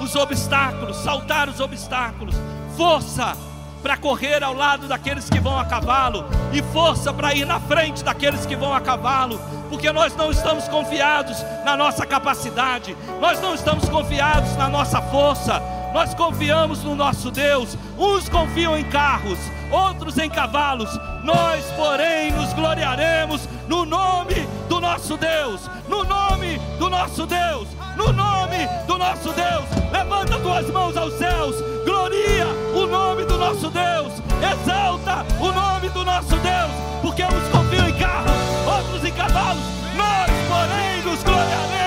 os 0.00 0.16
obstáculos, 0.16 0.96
saltar 0.96 1.50
os 1.50 1.60
obstáculos, 1.60 2.34
força 2.78 3.36
para 3.82 3.98
correr 3.98 4.42
ao 4.42 4.54
lado 4.54 4.88
daqueles 4.88 5.28
que 5.28 5.38
vão 5.38 5.58
a 5.58 5.66
cavalo. 5.66 6.24
E 6.50 6.62
força 6.72 7.12
para 7.12 7.34
ir 7.34 7.44
na 7.44 7.60
frente 7.60 8.02
daqueles 8.02 8.46
que 8.46 8.56
vão 8.56 8.72
a 8.72 8.80
cavalo, 8.80 9.38
porque 9.68 9.92
nós 9.92 10.16
não 10.16 10.30
estamos 10.30 10.66
confiados 10.66 11.36
na 11.62 11.76
nossa 11.76 12.06
capacidade, 12.06 12.96
nós 13.20 13.38
não 13.38 13.54
estamos 13.54 13.86
confiados 13.86 14.56
na 14.56 14.66
nossa 14.66 15.02
força, 15.02 15.60
nós 15.96 16.12
confiamos 16.12 16.84
no 16.84 16.94
nosso 16.94 17.30
Deus. 17.30 17.74
Uns 17.96 18.28
confiam 18.28 18.76
em 18.76 18.84
carros, 18.84 19.38
outros 19.70 20.18
em 20.18 20.28
cavalos. 20.28 20.90
Nós, 21.24 21.64
porém, 21.74 22.30
nos 22.32 22.52
gloriaremos 22.52 23.48
no 23.66 23.86
nome 23.86 24.46
do 24.68 24.78
nosso 24.78 25.16
Deus. 25.16 25.70
No 25.88 26.04
nome 26.04 26.58
do 26.78 26.90
nosso 26.90 27.24
Deus. 27.24 27.66
No 27.96 28.12
nome 28.12 28.68
do 28.86 28.98
nosso 28.98 29.32
Deus. 29.32 29.64
Levanta 29.90 30.38
tuas 30.40 30.70
mãos 30.70 30.94
aos 30.98 31.14
céus. 31.14 31.56
Gloria 31.86 32.46
o 32.74 32.86
nome 32.86 33.24
do 33.24 33.38
nosso 33.38 33.70
Deus. 33.70 34.12
Exalta 34.52 35.24
o 35.40 35.50
nome 35.50 35.88
do 35.88 36.04
nosso 36.04 36.36
Deus. 36.36 36.72
Porque 37.00 37.24
uns 37.24 37.48
confiam 37.48 37.88
em 37.88 37.94
carros, 37.94 38.36
outros 38.66 39.02
em 39.02 39.14
cavalos. 39.14 39.64
Nós, 39.96 40.30
porém, 40.46 41.10
nos 41.10 41.22
gloriaremos. 41.22 41.85